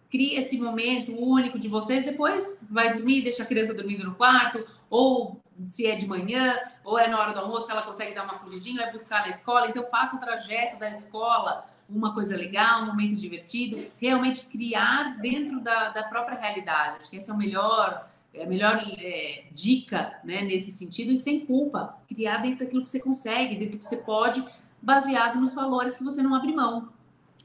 Cria 0.09 0.39
esse 0.39 0.57
momento 0.57 1.11
único 1.11 1.59
de 1.59 1.67
vocês, 1.67 2.05
depois 2.05 2.57
vai 2.69 2.93
dormir, 2.93 3.21
deixa 3.21 3.43
a 3.43 3.45
criança 3.45 3.73
dormindo 3.73 4.05
no 4.05 4.15
quarto, 4.15 4.65
ou 4.89 5.41
se 5.67 5.85
é 5.85 5.95
de 5.95 6.07
manhã, 6.07 6.57
ou 6.83 6.97
é 6.97 7.07
na 7.07 7.19
hora 7.19 7.33
do 7.33 7.39
almoço 7.39 7.65
que 7.65 7.71
ela 7.71 7.81
consegue 7.81 8.13
dar 8.13 8.23
uma 8.23 8.33
fugidinha, 8.33 8.83
vai 8.83 8.91
buscar 8.91 9.21
na 9.21 9.29
escola. 9.29 9.67
Então 9.67 9.85
faça 9.87 10.15
o 10.15 10.19
trajeto 10.19 10.77
da 10.77 10.89
escola 10.89 11.65
uma 11.89 12.13
coisa 12.13 12.35
legal, 12.35 12.83
um 12.83 12.87
momento 12.87 13.15
divertido, 13.15 13.81
realmente 13.97 14.45
criar 14.45 15.17
dentro 15.21 15.59
da, 15.61 15.89
da 15.89 16.03
própria 16.03 16.37
realidade. 16.37 16.97
Acho 16.97 17.09
que 17.09 17.17
essa 17.17 17.31
é 17.31 17.33
o 17.33 17.37
melhor, 17.37 18.09
é 18.33 18.43
a 18.43 18.47
melhor 18.47 18.83
é, 18.99 19.45
dica 19.51 20.19
né, 20.23 20.41
nesse 20.41 20.71
sentido, 20.71 21.11
e 21.11 21.17
sem 21.17 21.45
culpa, 21.45 21.97
criar 22.07 22.37
dentro 22.37 22.65
daquilo 22.65 22.83
que 22.83 22.89
você 22.89 22.99
consegue, 22.99 23.55
dentro 23.55 23.77
do 23.77 23.79
que 23.79 23.85
você 23.85 23.97
pode, 23.97 24.43
baseado 24.81 25.39
nos 25.39 25.53
valores 25.53 25.95
que 25.95 26.03
você 26.03 26.21
não 26.21 26.35
abre 26.35 26.53
mão. 26.53 26.89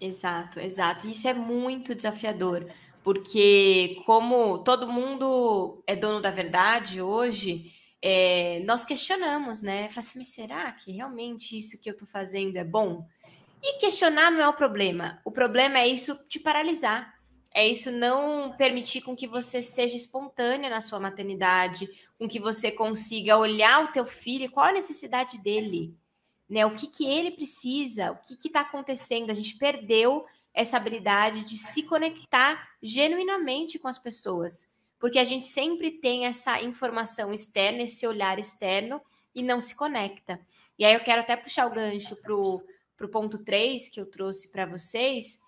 Exato, 0.01 0.59
exato. 0.59 1.07
Isso 1.07 1.29
é 1.29 1.35
muito 1.35 1.95
desafiador, 1.95 2.67
porque 3.05 4.03
como 4.05 4.59
todo 4.59 4.91
mundo 4.91 5.83
é 5.87 5.95
dono 5.95 6.21
da 6.21 6.31
verdade 6.31 7.01
hoje, 7.01 7.73
é, 8.03 8.61
nós 8.67 8.85
questionamos, 8.85 9.63
né? 9.63 9.89
Fala 9.89 10.01
assim, 10.01 10.19
mas 10.19 10.29
será 10.29 10.73
que 10.73 10.91
realmente 10.91 11.57
isso 11.57 11.81
que 11.81 11.89
eu 11.89 11.93
estou 11.93 12.09
fazendo 12.09 12.57
é 12.57 12.65
bom? 12.65 13.07
E 13.63 13.79
questionar 13.79 14.31
não 14.31 14.41
é 14.41 14.49
o 14.49 14.55
problema. 14.55 15.21
O 15.25 15.31
problema 15.31 15.79
é 15.79 15.87
isso 15.87 16.17
te 16.29 16.41
paralisar. 16.41 17.15
É 17.55 17.67
isso 17.67 17.91
não 17.91 18.53
permitir 18.57 19.03
com 19.03 19.15
que 19.15 19.27
você 19.27 19.63
seja 19.63 19.97
espontânea 19.97 20.71
na 20.71 20.81
sua 20.81 20.99
maternidade, 20.99 21.89
com 22.19 22.27
que 22.27 22.41
você 22.41 22.73
consiga 22.73 23.37
olhar 23.37 23.85
o 23.85 23.93
teu 23.93 24.07
filho, 24.07 24.51
qual 24.51 24.67
a 24.67 24.73
necessidade 24.73 25.39
dele, 25.39 25.95
né? 26.49 26.65
O 26.65 26.75
que, 26.75 26.87
que 26.87 27.07
ele 27.07 27.31
precisa, 27.31 28.13
o 28.13 28.17
que 28.17 28.49
está 28.49 28.63
acontecendo. 28.63 29.31
A 29.31 29.35
gente 29.35 29.57
perdeu 29.57 30.25
essa 30.55 30.79
habilidade 30.79 31.45
de 31.45 31.57
se 31.57 31.83
conectar 31.83 32.71
genuinamente 32.83 33.79
com 33.79 33.87
as 33.87 33.99
pessoas 33.99 34.73
porque 35.03 35.19
a 35.19 35.25
gente 35.25 35.45
sempre 35.45 35.91
tem 35.91 36.27
essa 36.27 36.63
informação 36.63 37.33
externa, 37.33 37.83
esse 37.83 38.07
olhar 38.07 38.39
externo 38.39 39.03
e 39.35 39.43
não 39.43 39.61
se 39.61 39.75
conecta. 39.75 40.39
E 40.79 40.85
aí 40.85 40.95
eu 40.95 41.01
quero 41.01 41.23
até 41.23 41.35
puxar 41.35 41.67
o 41.67 41.75
gancho 41.75 42.15
para 43.03 43.07
o 43.07 43.11
ponto 43.11 43.39
3 43.39 43.89
que 43.89 44.01
eu 44.01 44.07
trouxe 44.07 44.53
para 44.53 44.65
vocês, 44.65 45.41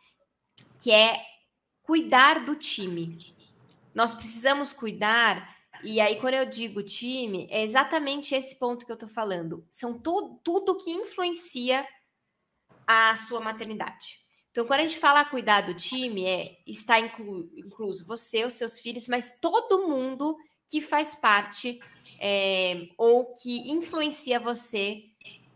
que 0.82 0.90
é 0.90 1.24
cuidar 1.82 2.44
do 2.44 2.56
time. 2.56 3.34
Nós 3.94 4.12
precisamos 4.12 4.72
cuidar, 4.72 5.56
e 5.82 6.00
aí 6.00 6.18
quando 6.18 6.34
eu 6.34 6.44
digo 6.44 6.82
time, 6.82 7.46
é 7.50 7.62
exatamente 7.62 8.34
esse 8.34 8.58
ponto 8.58 8.84
que 8.84 8.90
eu 8.90 8.94
estou 8.94 9.08
falando. 9.08 9.64
São 9.70 9.96
tu, 9.96 10.40
tudo 10.42 10.78
que 10.78 10.90
influencia 10.90 11.86
a 12.86 13.16
sua 13.16 13.40
maternidade. 13.40 14.24
Então, 14.50 14.66
quando 14.66 14.80
a 14.80 14.86
gente 14.86 14.98
fala 14.98 15.24
cuidar 15.24 15.62
do 15.62 15.74
time, 15.74 16.24
é 16.24 16.58
está 16.66 16.98
inclu, 16.98 17.50
incluso 17.56 18.06
você, 18.06 18.44
os 18.44 18.54
seus 18.54 18.78
filhos, 18.78 19.06
mas 19.06 19.38
todo 19.40 19.88
mundo 19.88 20.36
que 20.68 20.80
faz 20.80 21.14
parte 21.14 21.80
é, 22.20 22.88
ou 22.96 23.32
que 23.34 23.70
influencia 23.70 24.38
você 24.38 25.02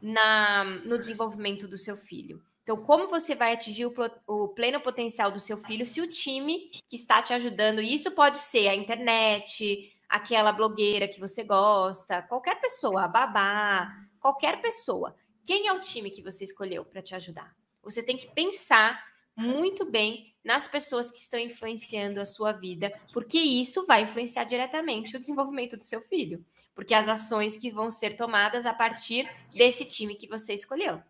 na, 0.00 0.64
no 0.64 0.98
desenvolvimento 0.98 1.66
do 1.66 1.76
seu 1.76 1.96
filho. 1.96 2.42
Então, 2.62 2.76
como 2.76 3.08
você 3.08 3.34
vai 3.34 3.54
atingir 3.54 3.86
o, 3.86 3.94
o, 4.26 4.48
pleno 4.48 4.78
potencial 4.80 5.30
do 5.30 5.40
seu 5.40 5.56
filho 5.56 5.86
se 5.86 6.02
o 6.02 6.06
time 6.06 6.70
que 6.86 6.96
está 6.96 7.22
te 7.22 7.32
ajudando, 7.32 7.80
isso 7.80 8.10
pode 8.10 8.38
ser 8.38 8.68
a 8.68 8.74
internet, 8.74 9.96
aquela 10.06 10.52
blogueira 10.52 11.08
que 11.08 11.18
você 11.18 11.42
gosta, 11.42 12.20
qualquer 12.20 12.60
pessoa, 12.60 13.04
a 13.04 13.08
babá, 13.08 13.90
qualquer 14.20 14.60
pessoa. 14.60 15.16
Quem 15.44 15.66
é 15.66 15.72
o 15.72 15.80
time 15.80 16.10
que 16.10 16.22
você 16.22 16.44
escolheu 16.44 16.84
para 16.84 17.00
te 17.00 17.14
ajudar? 17.14 17.56
Você 17.82 18.02
tem 18.02 18.18
que 18.18 18.26
pensar 18.34 19.02
muito 19.34 19.86
bem 19.86 20.34
nas 20.44 20.66
pessoas 20.66 21.10
que 21.10 21.18
estão 21.18 21.40
influenciando 21.40 22.20
a 22.20 22.26
sua 22.26 22.52
vida, 22.52 22.92
porque 23.12 23.38
isso 23.38 23.86
vai 23.86 24.02
influenciar 24.02 24.44
diretamente 24.44 25.16
o 25.16 25.20
desenvolvimento 25.20 25.76
do 25.76 25.84
seu 25.84 26.02
filho, 26.02 26.44
porque 26.78 26.94
as 26.94 27.08
ações 27.08 27.56
que 27.56 27.72
vão 27.72 27.90
ser 27.90 28.14
tomadas 28.14 28.64
a 28.64 28.72
partir 28.72 29.28
desse 29.52 29.84
time 29.84 30.14
que 30.14 30.28
você 30.28 30.54
escolheu. 30.54 31.02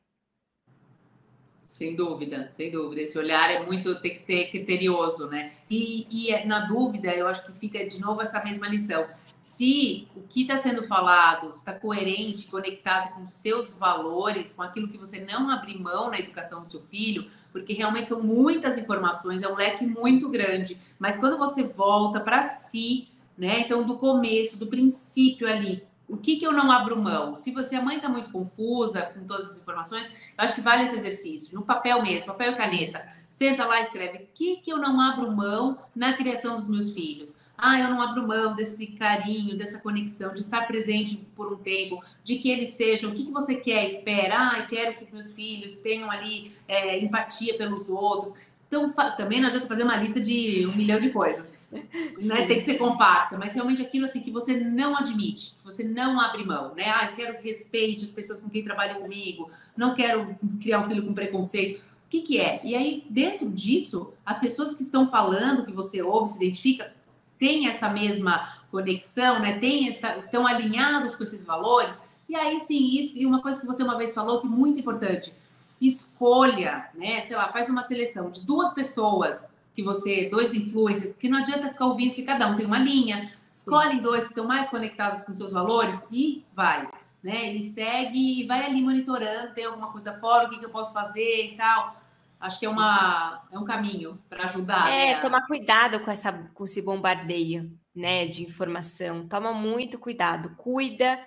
Sem 1.67 1.95
dúvida, 1.95 2.49
sem 2.53 2.71
dúvida. 2.71 3.03
Esse 3.03 3.19
olhar 3.19 3.51
é 3.51 3.63
muito, 3.63 4.01
tem 4.01 4.13
que 4.13 4.21
ser 4.21 4.51
criterioso, 4.51 5.29
né? 5.29 5.53
E, 5.69 6.07
e 6.11 6.31
é, 6.33 6.47
na 6.47 6.61
dúvida, 6.61 7.15
eu 7.15 7.27
acho 7.27 7.45
que 7.45 7.53
fica 7.53 7.87
de 7.87 8.01
novo 8.01 8.23
essa 8.23 8.43
mesma 8.43 8.67
lição 8.67 9.07
se 9.39 10.09
o 10.17 10.23
que 10.23 10.43
está 10.43 10.57
sendo 10.57 10.83
falado 10.83 11.51
está 11.51 11.73
coerente, 11.73 12.49
conectado 12.49 13.15
com 13.15 13.29
seus 13.29 13.71
valores, 13.73 14.51
com 14.51 14.63
aquilo 14.63 14.89
que 14.89 14.97
você 14.97 15.21
não 15.21 15.51
abrir 15.51 15.79
mão 15.79 16.11
na 16.11 16.19
educação 16.19 16.65
do 16.65 16.71
seu 16.71 16.81
filho, 16.81 17.27
porque 17.53 17.75
realmente 17.75 18.09
são 18.09 18.23
muitas 18.23 18.79
informações, 18.79 19.43
é 19.43 19.49
um 19.49 19.55
leque 19.55 19.87
muito 19.87 20.31
grande. 20.31 20.79
Mas 20.99 21.19
quando 21.19 21.37
você 21.37 21.63
volta 21.63 22.21
para 22.21 22.43
si, 22.43 23.09
né? 23.39 23.61
Então, 23.61 23.85
do 23.85 23.97
começo, 23.97 24.59
do 24.59 24.67
princípio 24.67 25.49
ali, 25.49 25.87
o 26.09 26.17
que, 26.17 26.37
que 26.37 26.47
eu 26.47 26.53
não 26.53 26.71
abro 26.71 27.01
mão? 27.01 27.37
Se 27.37 27.51
você, 27.53 27.77
a 27.77 27.83
mãe 27.83 27.97
está 27.97 28.09
muito 28.09 28.31
confusa 28.31 29.03
com 29.03 29.25
todas 29.25 29.51
as 29.51 29.59
informações, 29.59 30.09
eu 30.09 30.15
acho 30.39 30.55
que 30.55 30.61
vale 30.61 30.85
esse 30.85 30.97
exercício, 30.97 31.55
no 31.55 31.65
papel 31.65 32.03
mesmo, 32.03 32.27
papel 32.27 32.53
e 32.53 32.57
caneta. 32.57 33.07
Senta 33.31 33.65
lá 33.65 33.79
e 33.79 33.83
escreve 33.83 34.19
o 34.19 34.29
que, 34.35 34.57
que 34.57 34.73
eu 34.73 34.79
não 34.79 35.01
abro 35.01 35.31
mão 35.31 35.79
na 35.95 36.15
criação 36.15 36.57
dos 36.57 36.67
meus 36.67 36.91
filhos 36.91 37.39
ah, 37.61 37.81
eu 37.81 37.91
não 37.91 38.01
abro 38.01 38.25
mão 38.25 38.55
desse 38.55 38.87
carinho, 38.87 39.59
dessa 39.59 39.81
conexão, 39.81 40.33
de 40.33 40.39
estar 40.39 40.65
presente 40.69 41.17
por 41.35 41.53
um 41.53 41.57
tempo, 41.57 42.01
de 42.23 42.37
que 42.39 42.49
eles 42.49 42.71
sejam, 42.71 43.11
o 43.11 43.15
que, 43.15 43.25
que 43.25 43.33
você 43.33 43.57
quer, 43.57 43.85
espera, 43.85 44.53
ah, 44.53 44.63
quero 44.63 44.95
que 44.95 45.03
os 45.03 45.11
meus 45.11 45.33
filhos 45.33 45.75
tenham 45.79 46.09
ali 46.09 46.53
é, 46.69 47.01
empatia 47.01 47.59
pelos 47.59 47.89
outros. 47.89 48.47
Então, 48.69 48.93
também 49.17 49.41
não 49.41 49.49
adianta 49.49 49.67
fazer 49.67 49.83
uma 49.83 49.97
lista 49.97 50.21
de 50.21 50.63
um 50.67 50.77
milhão 50.77 51.01
de 51.01 51.09
coisas. 51.09 51.55
Né? 51.73 52.47
Tem 52.47 52.59
que 52.59 52.65
ser 52.65 52.77
compacta, 52.77 53.39
mas 53.39 53.55
realmente 53.55 53.81
aquilo 53.81 54.05
assim 54.05 54.21
que 54.21 54.31
você 54.31 54.55
não 54.57 54.95
admite, 54.95 55.55
que 55.59 55.65
você 55.65 55.83
não 55.83 56.21
abre 56.21 56.45
mão, 56.45 56.75
né? 56.75 56.85
Ah, 56.87 57.09
eu 57.11 57.17
quero 57.17 57.39
que 57.39 57.49
respeite 57.49 58.05
as 58.05 58.13
pessoas 58.13 58.39
com 58.41 58.49
quem 58.49 58.63
trabalham 58.63 59.01
comigo, 59.01 59.51
não 59.75 59.95
quero 59.95 60.37
criar 60.61 60.81
um 60.81 60.85
filho 60.85 61.03
com 61.03 61.15
preconceito. 61.15 61.79
O 61.79 62.11
que, 62.11 62.21
que 62.21 62.39
é? 62.39 62.61
E 62.63 62.75
aí, 62.75 63.05
dentro 63.09 63.49
disso, 63.49 64.13
as 64.25 64.39
pessoas 64.39 64.75
que 64.75 64.83
estão 64.83 65.09
falando, 65.09 65.65
que 65.65 65.73
você 65.73 66.03
ouve, 66.03 66.31
se 66.31 66.37
identifica, 66.37 66.93
tem 67.39 67.69
essa 67.69 67.89
mesma 67.89 68.59
conexão, 68.71 69.41
né? 69.41 69.59
Tem, 69.59 69.89
estão 69.89 70.45
tá, 70.45 70.51
alinhados 70.51 71.15
com 71.15 71.23
esses 71.23 71.45
valores. 71.45 72.01
E 72.29 72.35
aí 72.37 72.61
sim, 72.61 72.99
isso, 72.99 73.17
e 73.17 73.25
uma 73.25 73.41
coisa 73.41 73.59
que 73.59 73.67
você 73.67 73.83
uma 73.83 73.97
vez 73.97 74.13
falou 74.13 74.41
que 74.41 74.47
é 74.47 74.51
muito 74.51 74.79
importante, 74.79 75.33
escolha, 75.81 76.89
né? 76.95 77.21
Sei 77.23 77.37
lá, 77.37 77.49
faz 77.49 77.69
uma 77.69 77.83
seleção 77.83 78.31
de 78.31 78.45
duas 78.45 78.73
pessoas 78.73 79.55
que 79.75 79.83
você, 79.83 80.29
dois 80.29 80.53
influencers, 80.53 81.15
que 81.15 81.29
não 81.29 81.39
adianta 81.39 81.69
ficar 81.69 81.87
ouvindo 81.87 82.15
que 82.15 82.23
cada 82.23 82.49
um 82.49 82.57
tem 82.57 82.67
uma 82.67 82.79
linha, 82.79 83.33
escolhe 83.53 84.01
dois 84.01 84.25
que 84.25 84.31
estão 84.31 84.47
mais 84.47 84.69
conectados 84.69 85.23
com 85.23 85.33
seus 85.35 85.53
valores 85.53 86.05
e 86.11 86.45
vai, 86.55 86.89
né? 87.23 87.53
E 87.55 87.63
segue 87.63 88.41
e 88.41 88.47
vai 88.47 88.65
ali 88.65 88.83
monitorando, 88.83 89.55
tem 89.55 89.65
alguma 89.65 89.93
coisa 89.93 90.13
fora, 90.15 90.47
o 90.47 90.51
que, 90.51 90.59
que 90.59 90.67
eu 90.67 90.71
posso 90.71 90.93
fazer 90.93 91.53
e 91.53 91.57
tal. 91.57 91.97
Acho 92.41 92.59
que 92.61 92.67
é, 92.67 92.69
uma, 92.69 93.43
é 93.51 93.59
um 93.59 93.65
caminho 93.65 94.19
para 94.29 94.45
ajudar. 94.45 94.89
É, 94.91 95.15
né? 95.15 95.21
tomar 95.21 95.45
cuidado 95.47 96.01
com, 96.01 96.11
essa, 96.11 96.33
com 96.55 96.65
esse 96.65 96.81
bombardeio 96.83 97.73
né, 97.95 98.27
de 98.27 98.45
informação. 98.45 99.27
Toma 99.27 99.53
muito 99.53 99.99
cuidado. 99.99 100.51
Cuida 100.57 101.19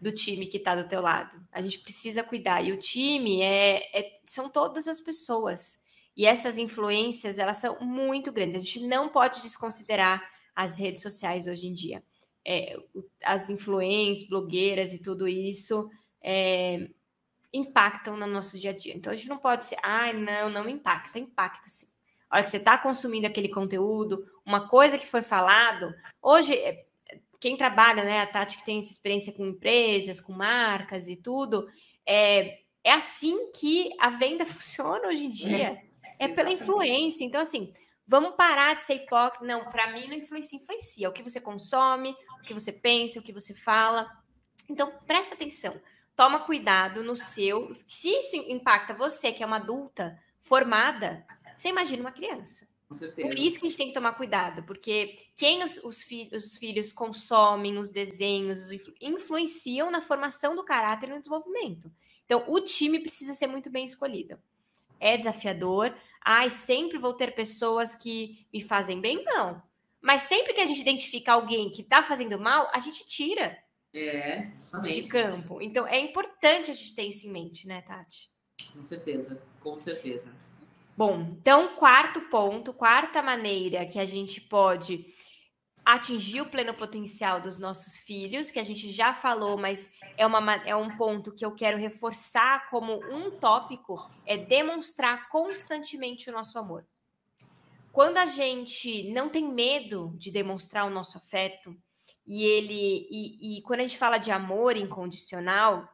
do 0.00 0.12
time 0.12 0.46
que 0.46 0.58
está 0.58 0.74
do 0.74 0.88
teu 0.88 1.00
lado. 1.00 1.36
A 1.50 1.62
gente 1.62 1.78
precisa 1.78 2.22
cuidar. 2.22 2.62
E 2.62 2.72
o 2.72 2.78
time 2.78 3.40
é, 3.40 3.98
é, 3.98 4.20
são 4.24 4.48
todas 4.48 4.86
as 4.88 5.00
pessoas. 5.00 5.78
E 6.16 6.26
essas 6.26 6.58
influências, 6.58 7.38
elas 7.38 7.58
são 7.58 7.78
muito 7.80 8.32
grandes. 8.32 8.56
A 8.56 8.64
gente 8.64 8.86
não 8.86 9.08
pode 9.08 9.42
desconsiderar 9.42 10.22
as 10.54 10.78
redes 10.78 11.02
sociais 11.02 11.46
hoje 11.46 11.66
em 11.66 11.72
dia. 11.72 12.02
É, 12.44 12.76
as 13.24 13.50
influências, 13.50 14.28
blogueiras 14.28 14.92
e 14.92 15.02
tudo 15.02 15.26
isso, 15.26 15.90
é, 16.22 16.88
impactam 17.52 18.16
no 18.16 18.26
nosso 18.26 18.58
dia 18.58 18.70
a 18.70 18.76
dia. 18.76 18.94
Então 18.94 19.12
a 19.12 19.16
gente 19.16 19.28
não 19.28 19.38
pode 19.38 19.64
ser, 19.64 19.76
ah, 19.82 20.12
não, 20.12 20.50
não 20.50 20.68
impacta, 20.68 21.18
impacta 21.18 21.68
sim. 21.68 21.86
A 22.28 22.36
hora 22.36 22.44
que 22.44 22.50
você 22.50 22.56
está 22.56 22.76
consumindo 22.76 23.26
aquele 23.26 23.48
conteúdo, 23.48 24.24
uma 24.44 24.68
coisa 24.68 24.98
que 24.98 25.06
foi 25.06 25.22
falado, 25.22 25.94
hoje 26.20 26.54
é, 26.54 26.86
quem 27.40 27.56
trabalha, 27.56 28.04
né, 28.04 28.20
a 28.20 28.26
Tati 28.26 28.58
que 28.58 28.64
tem 28.64 28.78
essa 28.78 28.90
experiência 28.90 29.32
com 29.32 29.46
empresas, 29.46 30.20
com 30.20 30.32
marcas 30.32 31.08
e 31.08 31.16
tudo, 31.16 31.68
é, 32.06 32.58
é 32.84 32.92
assim 32.92 33.50
que 33.52 33.90
a 34.00 34.10
venda 34.10 34.44
funciona 34.46 35.08
hoje 35.08 35.26
em 35.26 35.30
dia. 35.30 35.78
É, 36.18 36.26
é 36.26 36.28
pela 36.28 36.50
influência. 36.50 37.24
Então, 37.24 37.40
assim, 37.40 37.72
vamos 38.06 38.36
parar 38.36 38.74
de 38.74 38.82
ser 38.82 38.94
hipócrita. 38.94 39.44
Não, 39.44 39.64
para 39.70 39.92
mim 39.92 40.06
não 40.06 40.14
influencia, 40.14 40.58
influencia. 40.58 41.08
O 41.08 41.12
que 41.12 41.22
você 41.22 41.40
consome, 41.40 42.16
o 42.40 42.42
que 42.42 42.54
você 42.54 42.72
pensa, 42.72 43.20
o 43.20 43.22
que 43.22 43.32
você 43.32 43.54
fala. 43.54 44.06
Então, 44.68 44.90
presta 45.06 45.34
atenção 45.34 45.80
toma 46.16 46.40
cuidado 46.40 47.04
no 47.04 47.14
seu. 47.14 47.76
Se 47.86 48.08
isso 48.08 48.36
impacta 48.36 48.94
você, 48.94 49.30
que 49.30 49.42
é 49.42 49.46
uma 49.46 49.56
adulta 49.56 50.18
formada, 50.40 51.24
você 51.54 51.68
imagina 51.68 52.00
uma 52.00 52.10
criança. 52.10 52.66
Com 52.88 52.94
certeza. 52.94 53.28
Por 53.28 53.36
isso 53.36 53.58
que 53.58 53.66
a 53.66 53.68
gente 53.68 53.78
tem 53.78 53.88
que 53.88 53.94
tomar 53.94 54.12
cuidado, 54.12 54.62
porque 54.62 55.18
quem 55.34 55.64
os, 55.64 55.78
os, 55.82 56.02
fi 56.02 56.30
os 56.32 56.56
filhos 56.56 56.92
consomem, 56.92 57.78
os 57.78 57.90
desenhos, 57.90 58.70
influ 58.70 58.94
influenciam 59.00 59.90
na 59.90 60.00
formação 60.00 60.54
do 60.54 60.64
caráter 60.64 61.08
e 61.08 61.12
no 61.12 61.18
desenvolvimento. 61.18 61.90
Então, 62.24 62.44
o 62.48 62.60
time 62.60 63.00
precisa 63.00 63.34
ser 63.34 63.48
muito 63.48 63.70
bem 63.70 63.84
escolhido. 63.84 64.38
É 65.00 65.16
desafiador. 65.16 65.94
Ai, 66.24 66.48
sempre 66.48 66.98
vou 66.98 67.12
ter 67.12 67.34
pessoas 67.34 67.96
que 67.96 68.46
me 68.52 68.60
fazem 68.60 69.00
bem? 69.00 69.22
Não. 69.24 69.60
Mas 70.00 70.22
sempre 70.22 70.52
que 70.52 70.60
a 70.60 70.66
gente 70.66 70.80
identifica 70.80 71.32
alguém 71.32 71.70
que 71.70 71.82
está 71.82 72.02
fazendo 72.02 72.38
mal, 72.38 72.70
a 72.72 72.78
gente 72.78 73.04
tira 73.06 73.58
é, 73.92 74.48
de 74.92 75.08
campo. 75.08 75.60
Então, 75.60 75.86
é 75.86 75.98
importante 75.98 76.70
a 76.70 76.74
gente 76.74 76.94
ter 76.94 77.04
isso 77.04 77.26
em 77.26 77.32
mente, 77.32 77.66
né, 77.66 77.82
Tati? 77.82 78.30
Com 78.72 78.82
certeza, 78.82 79.42
com 79.60 79.80
certeza. 79.80 80.32
Bom, 80.96 81.36
então, 81.38 81.76
quarto 81.76 82.22
ponto, 82.22 82.72
quarta 82.72 83.20
maneira 83.20 83.84
que 83.84 83.98
a 83.98 84.06
gente 84.06 84.40
pode 84.40 85.04
atingir 85.84 86.40
o 86.40 86.46
pleno 86.46 86.72
potencial 86.72 87.38
dos 87.38 87.58
nossos 87.58 87.98
filhos, 87.98 88.50
que 88.50 88.58
a 88.58 88.62
gente 88.62 88.90
já 88.90 89.12
falou, 89.12 89.58
mas 89.58 89.92
é, 90.16 90.26
uma, 90.26 90.54
é 90.64 90.74
um 90.74 90.96
ponto 90.96 91.32
que 91.32 91.44
eu 91.44 91.54
quero 91.54 91.76
reforçar 91.76 92.68
como 92.70 92.94
um 93.12 93.30
tópico, 93.30 94.10
é 94.24 94.38
demonstrar 94.38 95.28
constantemente 95.28 96.30
o 96.30 96.32
nosso 96.32 96.58
amor. 96.58 96.86
Quando 97.92 98.16
a 98.16 98.26
gente 98.26 99.12
não 99.12 99.28
tem 99.28 99.46
medo 99.46 100.14
de 100.16 100.30
demonstrar 100.30 100.86
o 100.86 100.90
nosso 100.90 101.18
afeto, 101.18 101.76
e 102.26 102.42
ele 102.42 103.06
e, 103.10 103.58
e 103.58 103.62
quando 103.62 103.80
a 103.80 103.82
gente 103.82 103.98
fala 103.98 104.16
de 104.16 104.30
amor 104.30 104.76
incondicional, 104.76 105.86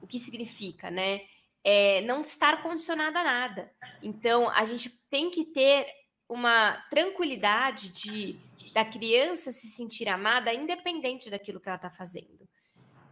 o 0.00 0.06
que 0.06 0.18
significa, 0.18 0.90
né? 0.90 1.20
É 1.64 2.02
não 2.02 2.20
estar 2.20 2.62
condicionado 2.62 3.16
a 3.16 3.24
nada. 3.24 3.72
Então, 4.02 4.50
a 4.50 4.66
gente 4.66 4.90
tem 5.08 5.30
que 5.30 5.46
ter 5.46 5.86
uma 6.28 6.72
tranquilidade 6.90 7.88
de 7.88 8.38
da 8.74 8.84
criança 8.84 9.52
se 9.52 9.68
sentir 9.68 10.08
amada, 10.08 10.52
independente 10.52 11.30
daquilo 11.30 11.60
que 11.60 11.68
ela 11.68 11.76
está 11.76 11.90
fazendo. 11.90 12.48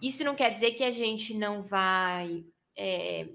Isso 0.03 0.25
não 0.25 0.35
quer 0.35 0.51
dizer 0.51 0.73
que 0.73 0.83
a 0.83 0.91
gente 0.91 1.35
não 1.35 1.63
vai 1.63 2.45
é, 2.77 3.29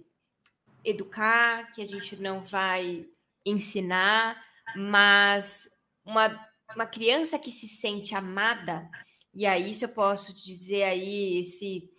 educar, 0.83 1.71
que 1.71 1.81
a 1.81 1.85
gente 1.85 2.17
não 2.17 2.41
vai 2.41 3.05
ensinar, 3.45 4.43
mas 4.75 5.69
uma, 6.03 6.47
uma 6.75 6.85
criança 6.85 7.39
que 7.39 7.49
se 7.49 7.65
sente 7.65 8.13
amada, 8.13 8.89
e 9.33 9.45
aí 9.45 9.69
isso 9.69 9.85
eu 9.85 9.89
posso 9.89 10.35
dizer 10.35 10.83
aí, 10.83 11.39
esse, 11.39 11.89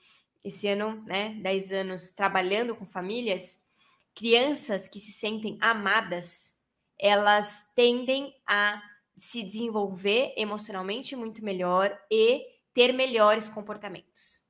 esse 0.44 0.68
ano, 0.68 1.02
né, 1.04 1.34
10 1.42 1.72
anos 1.72 2.12
trabalhando 2.12 2.74
com 2.74 2.86
famílias, 2.86 3.60
crianças 4.14 4.88
que 4.88 4.98
se 4.98 5.12
sentem 5.12 5.56
amadas, 5.60 6.54
elas 6.98 7.64
tendem 7.74 8.34
a 8.46 8.82
se 9.16 9.42
desenvolver 9.42 10.32
emocionalmente 10.36 11.14
muito 11.16 11.44
melhor 11.44 11.96
e 12.10 12.44
ter 12.72 12.92
melhores 12.92 13.48
comportamentos. 13.48 14.40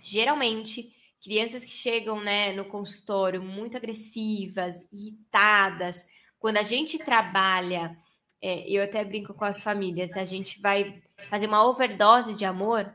Geralmente, 0.00 0.92
crianças 1.22 1.64
que 1.64 1.70
chegam 1.70 2.20
né, 2.20 2.52
no 2.52 2.64
consultório 2.64 3.42
muito 3.42 3.76
agressivas, 3.76 4.86
irritadas, 4.92 6.06
quando 6.38 6.58
a 6.58 6.62
gente 6.62 6.98
trabalha, 6.98 7.96
é, 8.40 8.68
eu 8.70 8.82
até 8.82 9.04
brinco 9.04 9.34
com 9.34 9.44
as 9.44 9.60
famílias, 9.60 10.16
a 10.16 10.24
gente 10.24 10.60
vai 10.60 11.02
fazer 11.28 11.46
uma 11.46 11.66
overdose 11.68 12.34
de 12.34 12.44
amor, 12.44 12.92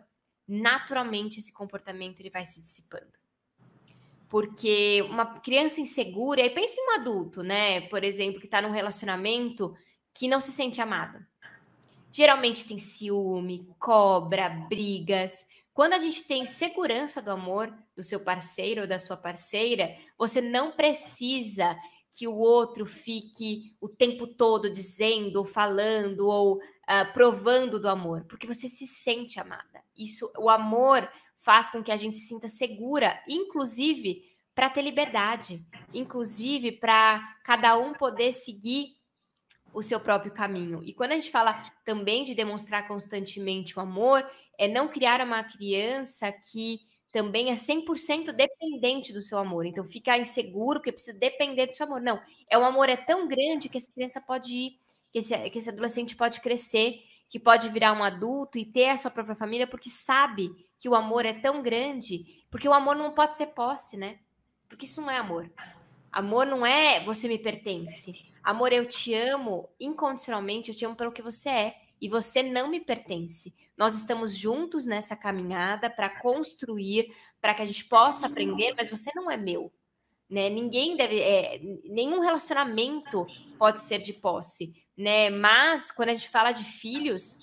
naturalmente 0.54 1.40
esse 1.40 1.52
comportamento 1.52 2.20
ele 2.20 2.30
vai 2.30 2.46
se 2.46 2.62
dissipando. 2.62 3.12
Porque 4.30 5.06
uma 5.10 5.40
criança 5.40 5.82
insegura, 5.82 6.42
e 6.42 6.50
pensa 6.50 6.76
em 6.80 6.88
um 6.88 6.92
adulto, 6.92 7.44
né? 7.44 7.82
Por 7.82 8.04
exemplo, 8.04 8.40
que 8.40 8.48
está 8.48 8.62
num 8.62 8.72
relacionamento 8.72 9.76
que 10.14 10.28
não 10.28 10.42
se 10.42 10.52
sente 10.52 10.82
amada. 10.82 11.28
Geralmente 12.12 12.68
tem 12.68 12.78
ciúme, 12.78 13.68
cobra, 13.80 14.50
brigas. 14.50 15.46
Quando 15.74 15.94
a 15.94 16.00
gente 16.00 16.24
tem 16.24 16.46
segurança 16.46 17.22
do 17.22 17.32
amor 17.32 17.74
do 17.96 18.04
seu 18.04 18.20
parceiro 18.20 18.82
ou 18.82 18.88
da 18.88 19.00
sua 19.00 19.18
parceira, 19.18 19.96
você 20.18 20.40
não 20.40 20.72
precisa 20.72 21.76
que 22.16 22.28
o 22.28 22.36
outro 22.36 22.86
fique 22.86 23.76
o 23.82 23.90
tempo 23.90 24.28
todo 24.28 24.70
dizendo, 24.70 25.38
ou 25.38 25.46
falando, 25.46 26.28
ou 26.28 26.58
uh, 26.58 27.12
provando 27.12 27.80
do 27.80 27.90
amor, 27.90 28.24
porque 28.30 28.46
você 28.46 28.70
se 28.70 28.86
sente 28.86 29.40
amada. 29.40 29.84
Isso, 29.98 30.32
o 30.38 30.48
amor 30.48 31.10
faz 31.40 31.72
com 31.72 31.84
que 31.84 31.92
a 31.92 31.98
gente 31.98 32.16
se 32.16 32.28
sinta 32.28 32.48
segura, 32.48 33.20
inclusive 33.28 34.24
para 34.54 34.70
ter 34.70 34.84
liberdade, 34.84 35.66
inclusive 35.92 36.74
para 36.74 37.20
cada 37.44 37.76
um 37.76 37.94
poder 37.94 38.32
seguir 38.32 38.96
o 39.74 39.82
seu 39.82 40.00
próprio 40.00 40.32
caminho. 40.32 40.84
E 40.84 40.94
quando 40.94 41.14
a 41.14 41.16
gente 41.16 41.32
fala 41.32 41.74
também 41.84 42.24
de 42.24 42.36
demonstrar 42.36 42.88
constantemente 42.88 43.78
o 43.78 43.82
amor, 43.82 44.24
é 44.56 44.68
não 44.68 44.88
criar 44.88 45.20
uma 45.20 45.44
criança 45.44 46.32
que 46.32 46.82
também 47.14 47.52
é 47.52 47.54
100% 47.54 48.32
dependente 48.32 49.14
do 49.14 49.22
seu 49.22 49.38
amor. 49.38 49.68
Então 49.68 49.86
fica 49.86 50.18
inseguro 50.18 50.80
porque 50.80 50.92
precisa 50.92 51.18
depender 51.18 51.68
do 51.68 51.76
seu 51.76 51.86
amor. 51.86 52.02
Não, 52.02 52.20
é 52.50 52.58
o 52.58 52.66
amor 52.66 52.90
é 52.90 52.98
tão 52.98 53.28
grande 53.28 53.70
que 53.70 53.78
essa 53.78 53.92
criança 53.94 54.20
pode 54.20 54.52
ir, 54.52 54.80
que 55.12 55.20
esse, 55.20 55.50
que 55.52 55.60
esse 55.60 55.70
adolescente 55.70 56.16
pode 56.16 56.42
crescer, 56.42 57.04
que 57.30 57.40
pode 57.40 57.70
virar 57.70 57.94
um 57.94 58.04
adulto 58.04 58.58
e 58.58 58.66
ter 58.66 58.90
a 58.90 58.98
sua 58.98 59.12
própria 59.12 59.36
família 59.36 59.68
porque 59.68 59.92
sabe 59.92 60.50
que 60.80 60.90
o 60.90 60.96
amor 60.96 61.24
é 61.24 61.34
tão 61.34 61.62
grande, 61.62 62.44
porque 62.50 62.68
o 62.68 62.74
amor 62.74 62.96
não 62.96 63.12
pode 63.12 63.38
ser 63.38 63.48
posse, 63.48 63.96
né? 63.96 64.18
Porque 64.68 64.86
isso 64.86 65.00
não 65.00 65.12
é 65.12 65.18
amor. 65.18 65.50
Amor 66.12 66.48
não 66.48 66.66
é 66.66 67.00
você 67.04 67.28
me 67.28 67.38
pertence. 67.38 68.34
Amor, 68.44 68.74
eu 68.74 68.88
te 68.88 69.14
amo 69.14 69.70
incondicionalmente, 69.80 70.72
eu 70.72 70.76
te 70.76 70.84
amo 70.84 70.96
pelo 70.96 71.12
que 71.12 71.22
você 71.22 71.50
é 71.50 71.76
e 72.02 72.10
você 72.10 72.42
não 72.42 72.68
me 72.68 72.80
pertence. 72.80 73.54
Nós 73.78 73.96
estamos 73.96 74.38
juntos 74.38 74.86
nessa 74.86 75.16
caminhada 75.16 75.90
para 75.90 76.10
construir, 76.10 77.14
para 77.42 77.54
que 77.54 77.62
a 77.62 77.66
gente 77.66 77.86
possa 77.86 78.28
aprender, 78.28 78.74
mas 78.78 78.90
você 78.90 79.12
não 79.16 79.30
é 79.30 79.38
meu. 79.38 79.72
Né? 80.30 80.50
Ninguém 80.50 80.96
deve, 80.96 81.20
é, 81.20 81.60
nenhum 81.86 82.20
relacionamento 82.20 83.26
pode 83.58 83.82
ser 83.82 84.00
de 84.00 84.14
posse, 84.14 84.74
né? 84.98 85.30
Mas 85.30 85.92
quando 85.92 86.10
a 86.10 86.14
gente 86.14 86.30
fala 86.30 86.52
de 86.52 86.64
filhos, 86.64 87.40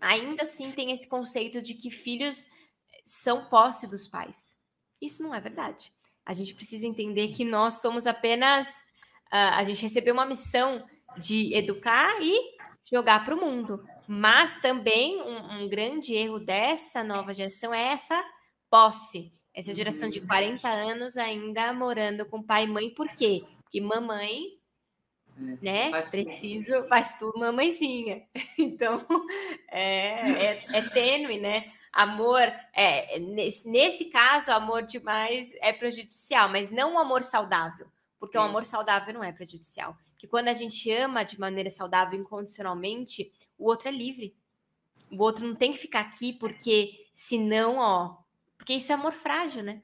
ainda 0.00 0.42
assim 0.42 0.72
tem 0.72 0.90
esse 0.90 1.08
conceito 1.08 1.62
de 1.62 1.74
que 1.74 1.90
filhos 1.90 2.46
são 3.04 3.46
posse 3.46 3.86
dos 3.86 4.08
pais. 4.08 4.58
Isso 5.00 5.22
não 5.22 5.34
é 5.34 5.40
verdade. 5.40 5.92
A 6.24 6.32
gente 6.34 6.54
precisa 6.54 6.86
entender 6.86 7.28
que 7.28 7.44
nós 7.44 7.80
somos 7.80 8.06
apenas 8.06 8.82
a 9.30 9.62
gente 9.64 9.82
recebeu 9.82 10.14
uma 10.14 10.26
missão 10.26 10.84
de 11.18 11.54
educar 11.54 12.20
e 12.22 12.34
jogar 12.90 13.24
para 13.24 13.34
o 13.34 13.40
mundo. 13.40 13.84
Mas 14.10 14.56
também 14.56 15.20
um, 15.20 15.64
um, 15.64 15.68
grande 15.68 16.14
erro 16.14 16.38
dessa 16.38 17.04
nova 17.04 17.34
geração 17.34 17.74
é 17.74 17.88
essa 17.88 18.24
posse. 18.70 19.30
Essa 19.52 19.72
geração 19.72 20.08
de 20.08 20.20
40 20.20 20.66
anos 20.66 21.18
ainda 21.18 21.72
morando 21.74 22.24
com 22.24 22.42
pai 22.42 22.64
e 22.64 22.68
mãe, 22.68 22.88
por 22.90 23.08
quê? 23.10 23.44
Porque 23.62 23.80
mamãe, 23.80 24.44
é, 25.36 25.42
né, 25.60 25.90
faz 25.90 26.10
preciso, 26.10 26.76
tudo. 26.76 26.88
faz 26.88 27.18
tudo 27.18 27.38
mamãezinha. 27.38 28.22
Então, 28.58 29.04
é, 29.70 30.30
é, 30.30 30.66
é 30.72 30.88
tênue, 30.88 31.38
né? 31.38 31.70
Amor, 31.92 32.42
é, 32.72 33.18
nesse, 33.18 33.68
nesse 33.68 34.06
caso, 34.06 34.50
amor 34.52 34.82
demais 34.82 35.52
é 35.60 35.72
prejudicial, 35.72 36.48
mas 36.48 36.70
não 36.70 36.94
um 36.94 36.98
amor 36.98 37.22
saudável 37.22 37.88
porque 38.18 38.36
o 38.36 38.42
amor 38.42 38.64
saudável 38.64 39.14
não 39.14 39.22
é 39.22 39.32
prejudicial. 39.32 39.96
Que 40.18 40.26
quando 40.26 40.48
a 40.48 40.52
gente 40.52 40.90
ama 40.90 41.22
de 41.22 41.38
maneira 41.38 41.70
saudável, 41.70 42.18
incondicionalmente, 42.18 43.32
o 43.56 43.68
outro 43.68 43.88
é 43.88 43.92
livre. 43.92 44.36
O 45.10 45.22
outro 45.22 45.46
não 45.46 45.54
tem 45.54 45.72
que 45.72 45.78
ficar 45.78 46.00
aqui 46.00 46.32
porque 46.32 47.06
senão, 47.14 47.78
ó, 47.78 48.16
porque 48.56 48.74
isso 48.74 48.92
é 48.92 48.94
amor 48.94 49.12
frágil, 49.12 49.62
né? 49.62 49.80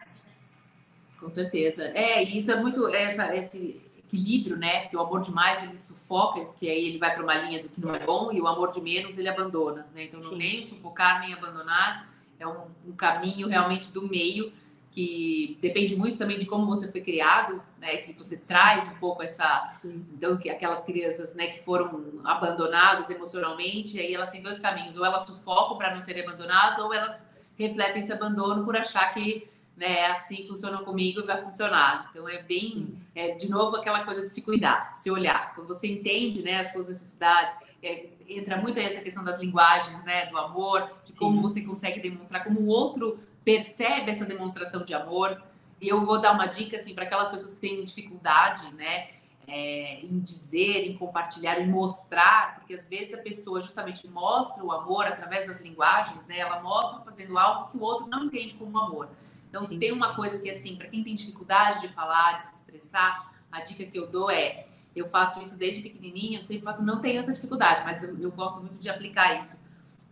Com 1.18 1.30
certeza. 1.30 1.84
É, 1.94 2.22
isso 2.22 2.50
é 2.50 2.60
muito 2.60 2.86
essa, 2.88 3.34
esse 3.34 3.80
equilíbrio, 3.96 4.56
né? 4.56 4.88
Que 4.88 4.96
o 4.96 5.00
amor 5.00 5.22
demais 5.22 5.62
ele 5.62 5.78
sufoca, 5.78 6.42
que 6.58 6.68
aí 6.68 6.86
ele 6.86 6.98
vai 6.98 7.14
para 7.14 7.22
uma 7.22 7.34
linha 7.34 7.62
do 7.62 7.68
que 7.68 7.80
não 7.80 7.94
é 7.94 7.98
bom, 8.00 8.32
e 8.32 8.40
o 8.40 8.46
amor 8.46 8.72
de 8.72 8.80
menos 8.80 9.16
ele 9.16 9.28
abandona, 9.28 9.86
né? 9.94 10.04
Então, 10.04 10.20
não 10.20 10.36
nem 10.36 10.66
sufocar 10.66 11.20
nem 11.20 11.32
abandonar 11.32 12.12
é 12.38 12.46
um, 12.46 12.66
um 12.86 12.92
caminho 12.92 13.48
realmente 13.48 13.92
do 13.92 14.06
meio 14.06 14.52
que 14.94 15.58
depende 15.60 15.96
muito 15.96 16.16
também 16.16 16.38
de 16.38 16.46
como 16.46 16.66
você 16.66 16.90
foi 16.90 17.00
criado, 17.00 17.60
né? 17.80 17.96
Que 17.96 18.12
você 18.12 18.36
traz 18.36 18.86
um 18.86 18.94
pouco 18.94 19.24
essa, 19.24 19.66
Sim. 19.66 20.06
então 20.14 20.36
que 20.38 20.48
aquelas 20.48 20.84
crianças, 20.84 21.34
né, 21.34 21.48
que 21.48 21.64
foram 21.64 22.20
abandonadas 22.22 23.10
emocionalmente, 23.10 23.98
aí 23.98 24.14
elas 24.14 24.30
têm 24.30 24.40
dois 24.40 24.60
caminhos: 24.60 24.96
ou 24.96 25.04
elas 25.04 25.26
sufocam 25.26 25.76
para 25.76 25.92
não 25.92 26.00
serem 26.00 26.22
abandonadas, 26.22 26.78
ou 26.78 26.94
elas 26.94 27.26
refletem 27.58 28.02
esse 28.02 28.12
abandono 28.12 28.64
por 28.64 28.76
achar 28.76 29.12
que, 29.12 29.48
né, 29.76 30.06
assim 30.06 30.46
funciona 30.46 30.78
comigo 30.78 31.20
e 31.20 31.26
vai 31.26 31.38
funcionar. 31.38 32.06
Então 32.10 32.28
é 32.28 32.40
bem, 32.44 32.96
é, 33.16 33.32
de 33.32 33.50
novo 33.50 33.74
aquela 33.74 34.04
coisa 34.04 34.22
de 34.22 34.30
se 34.30 34.42
cuidar, 34.42 34.96
se 34.96 35.10
olhar. 35.10 35.56
Quando 35.56 35.66
você 35.66 35.88
entende, 35.88 36.40
né, 36.40 36.60
as 36.60 36.70
suas 36.70 36.86
necessidades, 36.86 37.56
é, 37.82 38.06
entra 38.28 38.58
muito 38.58 38.78
aí 38.78 38.86
essa 38.86 39.00
questão 39.00 39.24
das 39.24 39.40
linguagens, 39.40 40.04
né, 40.04 40.26
do 40.26 40.38
amor, 40.38 40.88
de 41.04 41.12
Sim. 41.12 41.18
como 41.18 41.42
você 41.42 41.62
consegue 41.62 41.98
demonstrar, 41.98 42.44
como 42.44 42.60
o 42.60 42.66
outro 42.68 43.18
percebe 43.44 44.10
essa 44.10 44.24
demonstração 44.24 44.84
de 44.84 44.94
amor. 44.94 45.42
E 45.80 45.88
eu 45.88 46.04
vou 46.04 46.20
dar 46.20 46.32
uma 46.32 46.46
dica 46.46 46.76
assim 46.76 46.94
para 46.94 47.04
aquelas 47.04 47.28
pessoas 47.28 47.54
que 47.54 47.60
têm 47.60 47.84
dificuldade, 47.84 48.72
né, 48.74 49.08
é, 49.46 50.00
em 50.00 50.18
dizer, 50.20 50.86
em 50.86 50.96
compartilhar, 50.96 51.60
em 51.60 51.68
mostrar, 51.68 52.56
porque 52.56 52.74
às 52.74 52.88
vezes 52.88 53.12
a 53.12 53.18
pessoa 53.18 53.60
justamente 53.60 54.08
mostra 54.08 54.64
o 54.64 54.72
amor 54.72 55.06
através 55.06 55.46
das 55.46 55.60
linguagens, 55.60 56.26
né? 56.26 56.38
Ela 56.38 56.62
mostra 56.62 57.00
fazendo 57.00 57.38
algo 57.38 57.70
que 57.70 57.76
o 57.76 57.82
outro 57.82 58.06
não 58.06 58.24
entende 58.24 58.54
como 58.54 58.78
amor. 58.78 59.10
Então, 59.48 59.62
Sim. 59.62 59.74
se 59.74 59.78
tem 59.78 59.92
uma 59.92 60.14
coisa 60.14 60.38
que 60.38 60.50
assim, 60.50 60.76
para 60.76 60.88
quem 60.88 61.02
tem 61.02 61.14
dificuldade 61.14 61.82
de 61.82 61.88
falar, 61.88 62.36
de 62.36 62.42
se 62.42 62.54
expressar, 62.56 63.32
a 63.52 63.60
dica 63.60 63.84
que 63.84 63.98
eu 63.98 64.06
dou 64.06 64.30
é 64.30 64.66
eu 64.96 65.06
faço 65.06 65.40
isso 65.40 65.56
desde 65.56 65.82
pequenininha, 65.82 66.38
eu 66.38 66.42
sempre 66.42 66.62
faço, 66.62 66.84
não 66.84 67.00
tenho 67.00 67.18
essa 67.18 67.32
dificuldade, 67.32 67.82
mas 67.84 68.02
eu, 68.02 68.16
eu 68.20 68.30
gosto 68.30 68.60
muito 68.60 68.78
de 68.78 68.88
aplicar 68.88 69.40
isso. 69.40 69.58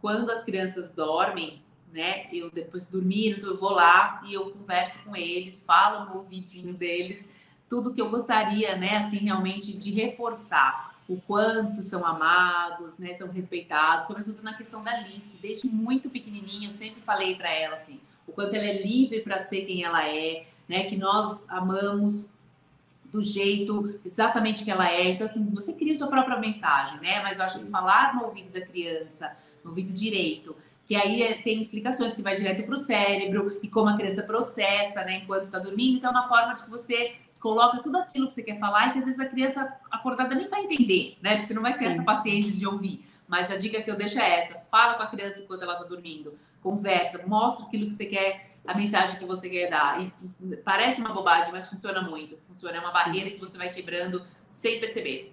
Quando 0.00 0.30
as 0.30 0.42
crianças 0.42 0.90
dormem, 0.90 1.62
né? 1.92 2.26
Eu 2.32 2.50
depois 2.50 2.88
dormir, 2.88 3.36
então 3.38 3.50
eu 3.50 3.56
vou 3.56 3.70
lá 3.70 4.22
e 4.26 4.32
eu 4.32 4.50
converso 4.50 4.98
com 5.00 5.14
eles, 5.14 5.62
falo 5.64 6.06
no 6.06 6.18
ouvidinho 6.18 6.74
deles 6.74 7.28
tudo 7.72 7.94
que 7.94 8.02
eu 8.02 8.10
gostaria, 8.10 8.76
né, 8.76 8.98
assim, 8.98 9.16
realmente 9.16 9.72
de 9.72 9.90
reforçar 9.92 10.94
o 11.08 11.18
quanto 11.22 11.82
são 11.82 12.04
amados, 12.04 12.98
né, 12.98 13.14
são 13.14 13.28
respeitados, 13.28 14.08
sobretudo 14.08 14.42
na 14.42 14.52
questão 14.52 14.84
da 14.84 14.90
Alice, 14.90 15.40
desde 15.40 15.66
muito 15.66 16.10
pequenininha, 16.10 16.68
eu 16.68 16.74
sempre 16.74 17.00
falei 17.00 17.34
para 17.34 17.50
ela 17.50 17.76
assim, 17.76 17.98
o 18.26 18.32
quanto 18.32 18.54
ela 18.54 18.66
é 18.66 18.82
livre 18.82 19.20
para 19.20 19.38
ser 19.38 19.62
quem 19.64 19.84
ela 19.84 20.06
é, 20.06 20.44
né, 20.68 20.84
que 20.84 20.98
nós 20.98 21.48
amamos 21.48 22.30
do 23.06 23.22
jeito 23.22 23.98
exatamente 24.04 24.64
que 24.64 24.70
ela 24.70 24.90
é. 24.90 25.10
Então, 25.10 25.26
assim, 25.26 25.42
você 25.50 25.72
cria 25.72 25.96
sua 25.96 26.08
própria 26.08 26.38
mensagem, 26.38 26.98
né? 27.00 27.22
Mas 27.22 27.38
eu 27.38 27.44
acho 27.44 27.58
que 27.58 27.66
falar 27.66 28.14
no 28.14 28.24
ouvido 28.24 28.50
da 28.50 28.64
criança, 28.64 29.36
no 29.62 29.68
ouvido 29.68 29.92
direito, 29.92 30.56
que 30.92 30.96
aí 30.96 31.22
é, 31.22 31.32
tem 31.40 31.58
explicações 31.58 32.14
que 32.14 32.20
vai 32.20 32.34
direto 32.34 32.64
para 32.64 32.74
o 32.74 32.76
cérebro 32.76 33.58
e 33.62 33.68
como 33.68 33.88
a 33.88 33.96
criança 33.96 34.22
processa, 34.22 35.02
né, 35.02 35.22
enquanto 35.22 35.44
está 35.44 35.58
dormindo. 35.58 35.96
Então, 35.96 36.10
é 36.10 36.12
uma 36.12 36.28
forma 36.28 36.52
de 36.52 36.64
que 36.64 36.68
você 36.68 37.14
coloca 37.40 37.78
tudo 37.82 37.96
aquilo 37.96 38.28
que 38.28 38.34
você 38.34 38.42
quer 38.42 38.58
falar 38.58 38.88
e 38.88 38.92
que 38.92 38.98
às 38.98 39.06
vezes 39.06 39.18
a 39.18 39.24
criança 39.24 39.74
acordada 39.90 40.34
nem 40.34 40.48
vai 40.48 40.64
entender, 40.64 41.16
né? 41.22 41.30
Porque 41.30 41.46
você 41.46 41.54
não 41.54 41.62
vai 41.62 41.78
ter 41.78 41.86
Sim. 41.86 41.92
essa 41.92 42.02
paciência 42.02 42.52
de 42.52 42.66
ouvir. 42.66 43.02
Mas 43.26 43.50
a 43.50 43.56
dica 43.56 43.82
que 43.82 43.90
eu 43.90 43.96
deixo 43.96 44.18
é 44.18 44.38
essa: 44.38 44.58
fala 44.70 44.92
com 44.94 45.02
a 45.02 45.06
criança 45.06 45.40
enquanto 45.40 45.62
ela 45.62 45.72
está 45.72 45.86
dormindo, 45.86 46.38
conversa, 46.62 47.26
mostra 47.26 47.64
aquilo 47.64 47.86
que 47.86 47.94
você 47.94 48.04
quer, 48.04 48.50
a 48.66 48.76
mensagem 48.76 49.18
que 49.18 49.24
você 49.24 49.48
quer 49.48 49.70
dar. 49.70 49.98
E 49.98 50.12
parece 50.56 51.00
uma 51.00 51.14
bobagem, 51.14 51.50
mas 51.52 51.66
funciona 51.66 52.02
muito. 52.02 52.36
Funciona, 52.46 52.76
é 52.76 52.80
uma 52.80 52.92
barreira 52.92 53.30
Sim. 53.30 53.34
que 53.36 53.40
você 53.40 53.56
vai 53.56 53.72
quebrando 53.72 54.22
sem 54.50 54.78
perceber. 54.78 55.32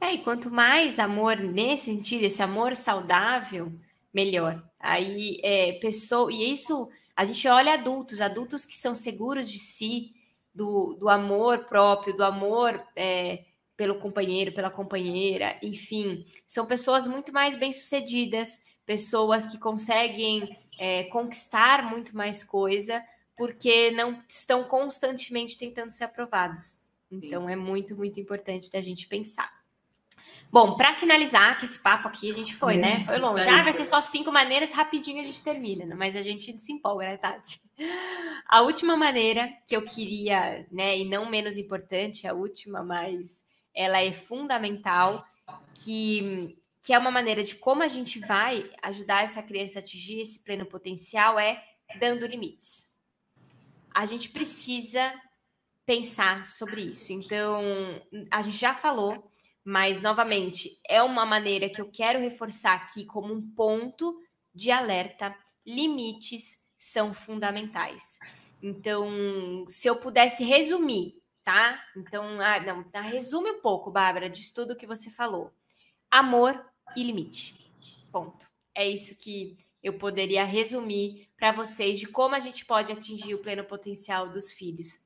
É, 0.00 0.14
e 0.14 0.18
quanto 0.18 0.50
mais 0.50 0.98
amor 0.98 1.36
nesse 1.36 1.84
sentido, 1.84 2.24
esse 2.24 2.42
amor 2.42 2.74
saudável, 2.74 3.72
melhor. 4.12 4.62
Aí, 4.78 5.40
é, 5.42 5.72
pessoa, 5.74 6.32
e 6.32 6.52
isso, 6.52 6.88
a 7.16 7.24
gente 7.24 7.46
olha 7.48 7.74
adultos, 7.74 8.20
adultos 8.20 8.64
que 8.64 8.74
são 8.74 8.94
seguros 8.94 9.50
de 9.50 9.58
si, 9.58 10.14
do, 10.54 10.94
do 10.94 11.08
amor 11.08 11.64
próprio, 11.64 12.16
do 12.16 12.24
amor 12.24 12.82
é, 12.94 13.44
pelo 13.76 13.98
companheiro, 13.98 14.52
pela 14.52 14.70
companheira, 14.70 15.58
enfim, 15.62 16.26
são 16.46 16.66
pessoas 16.66 17.06
muito 17.06 17.32
mais 17.32 17.56
bem-sucedidas, 17.56 18.60
pessoas 18.84 19.46
que 19.46 19.58
conseguem 19.58 20.56
é, 20.78 21.04
conquistar 21.04 21.90
muito 21.90 22.16
mais 22.16 22.44
coisa, 22.44 23.02
porque 23.36 23.90
não 23.90 24.18
estão 24.28 24.64
constantemente 24.64 25.56
tentando 25.56 25.90
ser 25.90 26.04
aprovados. 26.04 26.82
Então, 27.10 27.46
Sim. 27.46 27.52
é 27.52 27.56
muito, 27.56 27.96
muito 27.96 28.20
importante 28.20 28.70
da 28.70 28.80
gente 28.80 29.08
pensar. 29.08 29.61
Bom, 30.52 30.76
para 30.76 30.94
finalizar, 30.94 31.58
que 31.58 31.64
esse 31.64 31.78
papo 31.78 32.08
aqui 32.08 32.30
a 32.30 32.34
gente 32.34 32.54
foi, 32.54 32.76
né? 32.76 33.02
Foi 33.06 33.16
longe. 33.16 33.48
Ah, 33.48 33.62
vai 33.62 33.72
ser 33.72 33.86
só 33.86 34.02
cinco 34.02 34.30
maneiras, 34.30 34.70
rapidinho 34.70 35.22
a 35.22 35.24
gente 35.24 35.42
termina, 35.42 35.86
né? 35.86 35.94
mas 35.94 36.14
a 36.14 36.20
gente 36.20 36.58
se 36.58 36.72
empolga, 36.72 37.06
né, 37.06 37.16
Tati? 37.16 37.58
A 38.46 38.60
última 38.60 38.94
maneira 38.94 39.48
que 39.66 39.74
eu 39.74 39.80
queria, 39.80 40.66
né, 40.70 40.98
e 40.98 41.06
não 41.06 41.24
menos 41.24 41.56
importante, 41.56 42.28
a 42.28 42.34
última, 42.34 42.82
mas 42.82 43.44
ela 43.74 44.02
é 44.02 44.12
fundamental, 44.12 45.24
que, 45.82 46.54
que 46.82 46.92
é 46.92 46.98
uma 46.98 47.10
maneira 47.10 47.42
de 47.42 47.54
como 47.54 47.82
a 47.82 47.88
gente 47.88 48.18
vai 48.18 48.70
ajudar 48.82 49.24
essa 49.24 49.42
criança 49.42 49.78
a 49.78 49.80
atingir 49.80 50.20
esse 50.20 50.44
pleno 50.44 50.66
potencial, 50.66 51.38
é 51.38 51.64
dando 51.98 52.26
limites. 52.26 52.90
A 53.94 54.04
gente 54.04 54.28
precisa 54.28 55.14
pensar 55.86 56.44
sobre 56.44 56.82
isso. 56.82 57.10
Então, 57.10 57.62
a 58.30 58.42
gente 58.42 58.58
já 58.58 58.74
falou 58.74 59.31
mas, 59.64 60.00
novamente, 60.00 60.80
é 60.88 61.02
uma 61.02 61.24
maneira 61.24 61.68
que 61.68 61.80
eu 61.80 61.90
quero 61.90 62.18
reforçar 62.18 62.74
aqui 62.74 63.04
como 63.04 63.32
um 63.32 63.54
ponto 63.54 64.18
de 64.54 64.70
alerta. 64.70 65.36
Limites 65.64 66.56
são 66.76 67.14
fundamentais. 67.14 68.18
Então, 68.62 69.64
se 69.68 69.88
eu 69.88 69.96
pudesse 69.96 70.44
resumir, 70.44 71.22
tá? 71.44 71.80
Então, 71.96 72.40
ah, 72.40 72.60
não, 72.60 72.82
tá, 72.84 73.00
resume 73.00 73.50
um 73.50 73.60
pouco, 73.60 73.90
Bárbara, 73.90 74.28
de 74.28 74.52
tudo 74.52 74.76
que 74.76 74.86
você 74.86 75.10
falou. 75.10 75.52
Amor 76.10 76.64
e 76.96 77.02
limite. 77.02 77.54
Ponto. 78.10 78.50
É 78.74 78.88
isso 78.88 79.16
que 79.16 79.56
eu 79.82 79.98
poderia 79.98 80.44
resumir 80.44 81.28
para 81.36 81.52
vocês 81.52 81.98
de 81.98 82.06
como 82.06 82.34
a 82.34 82.40
gente 82.40 82.64
pode 82.64 82.92
atingir 82.92 83.34
o 83.34 83.42
pleno 83.42 83.64
potencial 83.64 84.28
dos 84.28 84.52
filhos. 84.52 85.00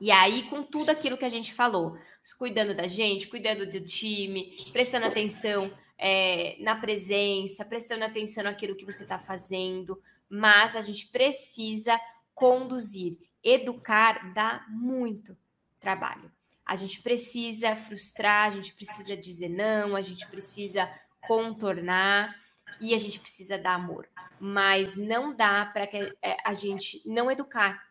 E 0.00 0.10
aí, 0.10 0.44
com 0.44 0.62
tudo 0.62 0.90
aquilo 0.90 1.16
que 1.16 1.24
a 1.24 1.30
gente 1.30 1.52
falou, 1.52 1.98
cuidando 2.38 2.74
da 2.74 2.86
gente, 2.86 3.26
cuidando 3.26 3.66
do 3.66 3.80
time, 3.80 4.70
prestando 4.72 5.06
atenção 5.06 5.72
é, 5.98 6.56
na 6.60 6.76
presença, 6.76 7.64
prestando 7.64 8.04
atenção 8.04 8.44
naquilo 8.44 8.76
que 8.76 8.84
você 8.84 9.02
está 9.02 9.18
fazendo, 9.18 10.00
mas 10.28 10.76
a 10.76 10.80
gente 10.80 11.08
precisa 11.08 11.98
conduzir. 12.34 13.18
Educar 13.42 14.32
dá 14.32 14.64
muito 14.68 15.36
trabalho. 15.80 16.30
A 16.64 16.76
gente 16.76 17.00
precisa 17.00 17.74
frustrar, 17.74 18.46
a 18.46 18.50
gente 18.50 18.74
precisa 18.74 19.16
dizer 19.16 19.48
não, 19.48 19.96
a 19.96 20.02
gente 20.02 20.26
precisa 20.28 20.88
contornar 21.26 22.36
e 22.80 22.94
a 22.94 22.98
gente 22.98 23.18
precisa 23.18 23.56
dar 23.56 23.74
amor. 23.74 24.08
Mas 24.38 24.94
não 24.94 25.34
dá 25.34 25.66
para 25.66 25.86
que 25.86 25.96
é, 26.22 26.36
a 26.44 26.54
gente 26.54 27.02
não 27.06 27.30
educar 27.30 27.87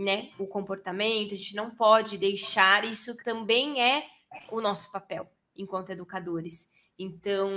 né, 0.00 0.30
o 0.38 0.46
comportamento, 0.46 1.34
a 1.34 1.36
gente 1.36 1.54
não 1.54 1.70
pode 1.70 2.16
deixar, 2.16 2.84
isso 2.84 3.14
também 3.16 3.82
é 3.82 4.06
o 4.50 4.60
nosso 4.60 4.90
papel 4.90 5.30
enquanto 5.56 5.90
educadores. 5.90 6.68
Então, 6.98 7.50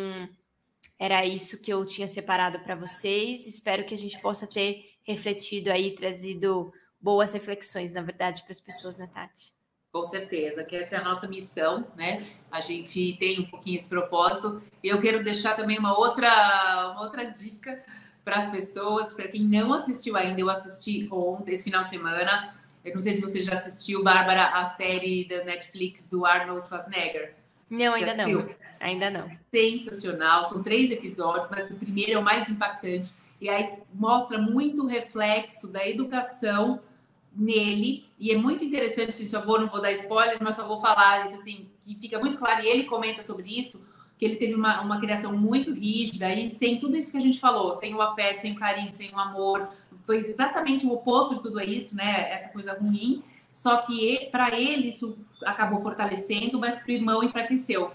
era 0.99 1.25
isso 1.25 1.61
que 1.61 1.71
eu 1.71 1.85
tinha 1.85 2.07
separado 2.07 2.59
para 2.59 2.75
vocês. 2.75 3.47
Espero 3.47 3.85
que 3.85 3.93
a 3.93 3.97
gente 3.97 4.19
possa 4.21 4.45
ter 4.45 4.91
refletido 5.07 5.71
aí, 5.71 5.95
trazido 5.95 6.73
boas 6.99 7.33
reflexões, 7.33 7.91
na 7.91 8.01
verdade, 8.01 8.43
para 8.43 8.51
as 8.51 8.59
pessoas, 8.59 8.97
né, 8.97 9.09
Tati? 9.13 9.53
Com 9.91 10.05
certeza, 10.05 10.63
que 10.63 10.75
essa 10.75 10.95
é 10.95 10.99
a 10.99 11.03
nossa 11.03 11.27
missão, 11.27 11.87
né? 11.95 12.25
A 12.51 12.59
gente 12.59 13.15
tem 13.19 13.41
um 13.41 13.45
pouquinho 13.45 13.77
esse 13.77 13.87
propósito. 13.87 14.61
E 14.81 14.87
eu 14.87 14.99
quero 14.99 15.23
deixar 15.23 15.55
também 15.55 15.77
uma 15.77 15.97
outra, 15.97 16.91
uma 16.93 17.03
outra 17.03 17.25
dica 17.25 17.83
para 18.23 18.37
as 18.37 18.51
pessoas. 18.51 19.13
Para 19.13 19.27
quem 19.27 19.41
não 19.43 19.73
assistiu 19.73 20.15
ainda, 20.15 20.39
eu 20.39 20.49
assisti 20.49 21.07
ontem, 21.11 21.53
esse 21.53 21.63
final 21.63 21.83
de 21.83 21.91
semana. 21.91 22.53
Eu 22.83 22.93
não 22.93 23.01
sei 23.01 23.13
se 23.13 23.21
você 23.21 23.41
já 23.41 23.53
assistiu, 23.53 24.03
Bárbara, 24.03 24.45
a 24.47 24.65
série 24.71 25.25
da 25.25 25.43
Netflix 25.43 26.07
do 26.07 26.25
Arnold 26.25 26.67
Schwarzenegger. 26.67 27.35
Não, 27.69 27.93
ainda 27.93 28.15
não. 28.15 28.49
Ainda 28.79 29.09
não. 29.09 29.29
Sensacional. 29.51 30.45
São 30.45 30.61
três 30.61 30.91
episódios, 30.91 31.49
mas 31.49 31.69
o 31.69 31.75
primeiro 31.75 32.11
é 32.11 32.17
o 32.17 32.23
mais 32.23 32.49
impactante. 32.49 33.11
E 33.39 33.49
aí 33.49 33.73
mostra 33.93 34.37
muito 34.37 34.85
reflexo 34.85 35.71
da 35.71 35.87
educação 35.87 36.81
nele. 37.35 38.05
E 38.19 38.31
é 38.31 38.37
muito 38.37 38.63
interessante, 38.63 39.13
se 39.13 39.33
eu 39.33 39.45
vou, 39.45 39.59
não 39.59 39.67
vou 39.67 39.81
dar 39.81 39.91
spoiler, 39.93 40.37
mas 40.41 40.55
só 40.55 40.67
vou 40.67 40.79
falar 40.79 41.25
isso 41.25 41.35
assim, 41.35 41.67
que 41.81 41.95
fica 41.95 42.19
muito 42.19 42.37
claro, 42.37 42.63
e 42.63 42.67
ele 42.67 42.83
comenta 42.83 43.23
sobre 43.23 43.49
isso 43.49 43.81
que 44.23 44.27
ele 44.27 44.35
teve 44.37 44.55
uma, 44.55 44.79
uma 44.79 45.01
criação 45.01 45.35
muito 45.35 45.73
rígida 45.73 46.33
e 46.33 46.47
sem 46.47 46.79
tudo 46.79 46.95
isso 46.95 47.11
que 47.11 47.17
a 47.17 47.21
gente 47.21 47.41
falou, 47.41 47.73
sem 47.73 47.93
o 47.93 48.01
afeto, 48.01 48.41
sem 48.41 48.53
o 48.53 48.55
carinho, 48.55 48.93
sem 48.93 49.11
o 49.11 49.19
amor, 49.19 49.67
foi 50.05 50.19
exatamente 50.19 50.85
o 50.85 50.93
oposto 50.93 51.35
de 51.35 51.43
tudo 51.43 51.59
isso, 51.59 51.93
né? 51.93 52.31
Essa 52.31 52.47
coisa 52.49 52.73
ruim. 52.79 53.21
Só 53.51 53.77
que 53.81 54.29
para 54.31 54.57
ele 54.57 54.87
isso 54.87 55.17
acabou 55.43 55.77
fortalecendo, 55.79 56.57
mas 56.57 56.77
para 56.77 56.87
o 56.87 56.91
irmão 56.91 57.21
enfraqueceu. 57.21 57.91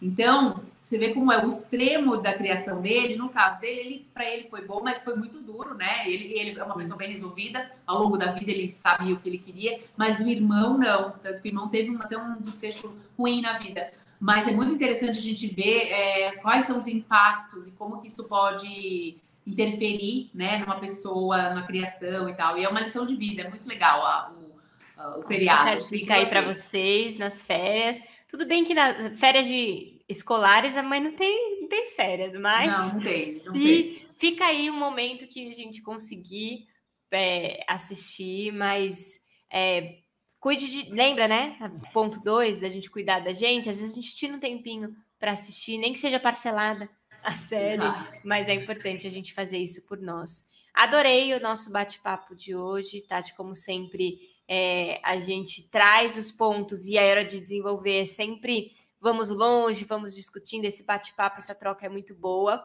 Então, 0.00 0.62
você 0.80 0.98
vê 0.98 1.12
como 1.12 1.30
é 1.30 1.44
o 1.44 1.46
extremo 1.46 2.16
da 2.16 2.32
criação 2.32 2.80
dele. 2.80 3.16
No 3.16 3.28
caso 3.28 3.60
dele, 3.60 3.80
ele, 3.80 4.06
para 4.14 4.24
ele 4.24 4.48
foi 4.48 4.64
bom, 4.64 4.80
mas 4.82 5.02
foi 5.02 5.14
muito 5.14 5.40
duro, 5.40 5.74
né? 5.74 6.08
Ele, 6.08 6.38
ele 6.38 6.58
é 6.58 6.64
uma 6.64 6.74
pessoa 6.74 6.96
bem 6.96 7.10
resolvida. 7.10 7.70
Ao 7.86 8.02
longo 8.02 8.16
da 8.16 8.32
vida, 8.32 8.50
ele 8.50 8.70
sabia 8.70 9.14
o 9.14 9.20
que 9.20 9.28
ele 9.28 9.38
queria, 9.38 9.78
mas 9.96 10.20
o 10.20 10.28
irmão 10.28 10.78
não. 10.78 11.12
Tanto 11.22 11.42
que 11.42 11.48
o 11.48 11.50
irmão 11.50 11.68
teve 11.68 11.90
um, 11.90 12.00
até 12.00 12.16
um 12.16 12.40
desfecho 12.40 12.94
ruim 13.18 13.42
na 13.42 13.58
vida 13.58 13.90
mas 14.20 14.48
é 14.48 14.52
muito 14.52 14.72
interessante 14.72 15.18
a 15.18 15.22
gente 15.22 15.46
ver 15.46 15.90
é, 15.90 16.32
quais 16.36 16.64
são 16.64 16.78
os 16.78 16.86
impactos 16.86 17.68
e 17.68 17.72
como 17.72 18.00
que 18.00 18.08
isso 18.08 18.24
pode 18.24 19.16
interferir, 19.46 20.30
né, 20.34 20.58
numa 20.58 20.80
pessoa, 20.80 21.54
na 21.54 21.62
criação 21.62 22.28
e 22.28 22.34
tal. 22.34 22.58
E 22.58 22.64
é 22.64 22.68
uma 22.68 22.80
lição 22.80 23.06
de 23.06 23.14
vida, 23.14 23.42
é 23.42 23.48
muito 23.48 23.66
legal 23.68 24.04
a, 24.04 24.32
o, 24.32 25.00
a, 25.00 25.18
o 25.18 25.22
seriado. 25.22 25.84
Fica 25.84 26.14
aí 26.14 26.26
para 26.26 26.42
vocês 26.42 27.16
nas 27.16 27.42
férias. 27.42 28.02
Tudo 28.28 28.46
bem 28.46 28.64
que 28.64 28.74
na 28.74 29.14
férias 29.14 29.46
de 29.46 30.00
escolares 30.08 30.76
a 30.76 30.82
mãe 30.82 31.00
não 31.00 31.12
tem, 31.12 31.60
não 31.60 31.68
tem 31.68 31.90
férias, 31.90 32.34
mas 32.36 32.72
não, 32.72 32.94
não 32.94 33.00
tem, 33.00 33.28
não 33.28 33.34
se 33.34 33.52
tem. 33.52 34.08
fica 34.18 34.46
aí 34.46 34.68
um 34.70 34.78
momento 34.78 35.26
que 35.28 35.48
a 35.48 35.54
gente 35.54 35.80
conseguir 35.80 36.66
é, 37.12 37.64
assistir, 37.68 38.52
mas 38.52 39.20
é, 39.52 39.98
Cuide 40.40 40.68
de. 40.68 40.90
Lembra, 40.90 41.26
né? 41.26 41.56
Ponto 41.92 42.20
2, 42.20 42.60
da 42.60 42.68
gente 42.68 42.90
cuidar 42.90 43.20
da 43.20 43.32
gente. 43.32 43.70
Às 43.70 43.80
vezes 43.80 43.92
a 43.92 43.94
gente 43.94 44.14
tira 44.14 44.34
um 44.34 44.40
tempinho 44.40 44.94
para 45.18 45.32
assistir, 45.32 45.78
nem 45.78 45.92
que 45.92 45.98
seja 45.98 46.20
parcelada 46.20 46.88
a 47.22 47.36
série, 47.36 47.82
mas 48.24 48.48
é 48.48 48.54
importante 48.54 49.06
a 49.06 49.10
gente 49.10 49.34
fazer 49.34 49.58
isso 49.58 49.84
por 49.86 49.98
nós. 49.98 50.46
Adorei 50.72 51.34
o 51.34 51.40
nosso 51.40 51.72
bate-papo 51.72 52.36
de 52.36 52.54
hoje, 52.54 53.00
Tati, 53.00 53.34
como 53.34 53.56
sempre, 53.56 54.20
é, 54.46 55.00
a 55.02 55.18
gente 55.18 55.62
traz 55.68 56.16
os 56.16 56.30
pontos 56.30 56.86
e 56.86 56.98
a 56.98 57.02
hora 57.02 57.24
de 57.24 57.40
desenvolver 57.40 58.02
é 58.02 58.04
sempre 58.04 58.72
vamos 59.00 59.30
longe, 59.30 59.84
vamos 59.84 60.14
discutindo 60.14 60.64
esse 60.64 60.84
bate-papo, 60.84 61.38
essa 61.38 61.54
troca 61.54 61.86
é 61.86 61.88
muito 61.88 62.14
boa. 62.14 62.64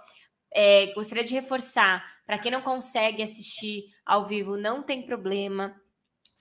é, 0.54 0.94
gostaria 0.94 1.24
de 1.24 1.34
reforçar, 1.34 2.04
para 2.26 2.38
quem 2.38 2.52
não 2.52 2.62
consegue 2.62 3.24
assistir 3.24 3.86
ao 4.06 4.26
vivo, 4.26 4.58
não 4.58 4.84
tem 4.84 5.02
problema, 5.02 5.81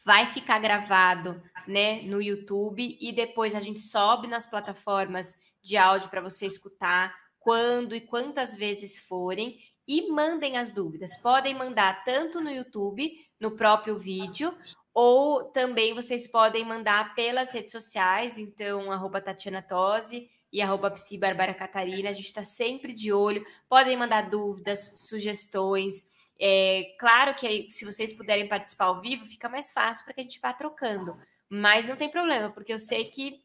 vai 0.05 0.27
ficar 0.27 0.59
gravado 0.59 1.43
né, 1.67 2.03
no 2.03 2.21
YouTube 2.21 2.97
e 3.01 3.13
depois 3.13 3.55
a 3.55 3.61
gente 3.61 3.81
sobe 3.81 4.27
nas 4.27 4.47
plataformas 4.47 5.35
de 5.63 5.77
áudio 5.77 6.09
para 6.09 6.21
você 6.21 6.47
escutar 6.47 7.15
quando 7.39 7.95
e 7.95 8.01
quantas 8.01 8.55
vezes 8.55 8.99
forem 8.99 9.59
e 9.87 10.11
mandem 10.11 10.57
as 10.57 10.71
dúvidas. 10.71 11.17
Podem 11.21 11.55
mandar 11.55 12.05
tanto 12.05 12.41
no 12.41 12.51
YouTube, 12.51 13.13
no 13.41 13.53
próprio 13.53 13.99
vídeo, 13.99 14.55
ou 14.95 15.45
também 15.45 15.95
vocês 15.95 16.27
podem 16.27 16.65
mandar 16.65 17.15
pelas 17.15 17.53
redes 17.53 17.73
sociais, 17.73 18.39
então, 18.39 18.93
arroba 18.93 19.21
Tatiana 19.21 19.63
Tosi 19.63 20.29
e 20.53 20.61
arroba 20.61 20.91
Psi 20.91 21.19
Bárbara 21.19 21.55
Catarina. 21.55 22.11
A 22.11 22.13
gente 22.13 22.27
está 22.27 22.43
sempre 22.43 22.93
de 22.93 23.13
olho. 23.13 23.45
Podem 23.69 23.97
mandar 23.97 24.29
dúvidas, 24.29 24.93
sugestões. 24.97 26.09
É, 26.41 26.95
claro 26.99 27.35
que 27.35 27.71
se 27.71 27.85
vocês 27.85 28.13
puderem 28.13 28.49
participar 28.49 28.87
ao 28.87 29.01
vivo, 29.01 29.27
fica 29.27 29.49
mais 29.49 29.71
fácil 29.71 30.05
para 30.05 30.15
que 30.15 30.21
a 30.21 30.25
gente 30.25 30.41
vá 30.41 30.53
trocando. 30.53 31.17
Mas 31.49 31.87
não 31.87 31.97
tem 31.97 32.09
problema, 32.09 32.51
porque 32.51 32.73
eu 32.73 32.79
sei 32.79 33.05
que 33.05 33.43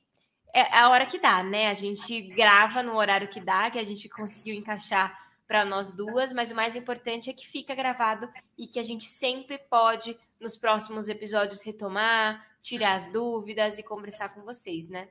é 0.53 0.61
a 0.73 0.89
hora 0.89 1.05
que 1.05 1.19
dá, 1.19 1.43
né? 1.43 1.67
A 1.67 1.73
gente 1.73 2.21
grava 2.21 2.81
no 2.81 2.95
horário 2.95 3.27
que 3.27 3.41
dá, 3.41 3.69
que 3.69 3.77
a 3.77 3.83
gente 3.83 4.07
conseguiu 4.07 4.55
encaixar 4.55 5.19
para 5.45 5.65
nós 5.65 5.91
duas, 5.91 6.31
mas 6.31 6.51
o 6.51 6.55
mais 6.55 6.75
importante 6.75 7.29
é 7.29 7.33
que 7.33 7.45
fica 7.45 7.75
gravado 7.75 8.31
e 8.57 8.65
que 8.65 8.79
a 8.79 8.83
gente 8.83 9.03
sempre 9.03 9.57
pode, 9.57 10.17
nos 10.39 10.55
próximos 10.55 11.09
episódios, 11.09 11.61
retomar, 11.61 12.47
tirar 12.61 12.93
as 12.93 13.11
dúvidas 13.11 13.77
e 13.77 13.83
conversar 13.83 14.29
com 14.29 14.41
vocês, 14.43 14.87
né? 14.87 15.09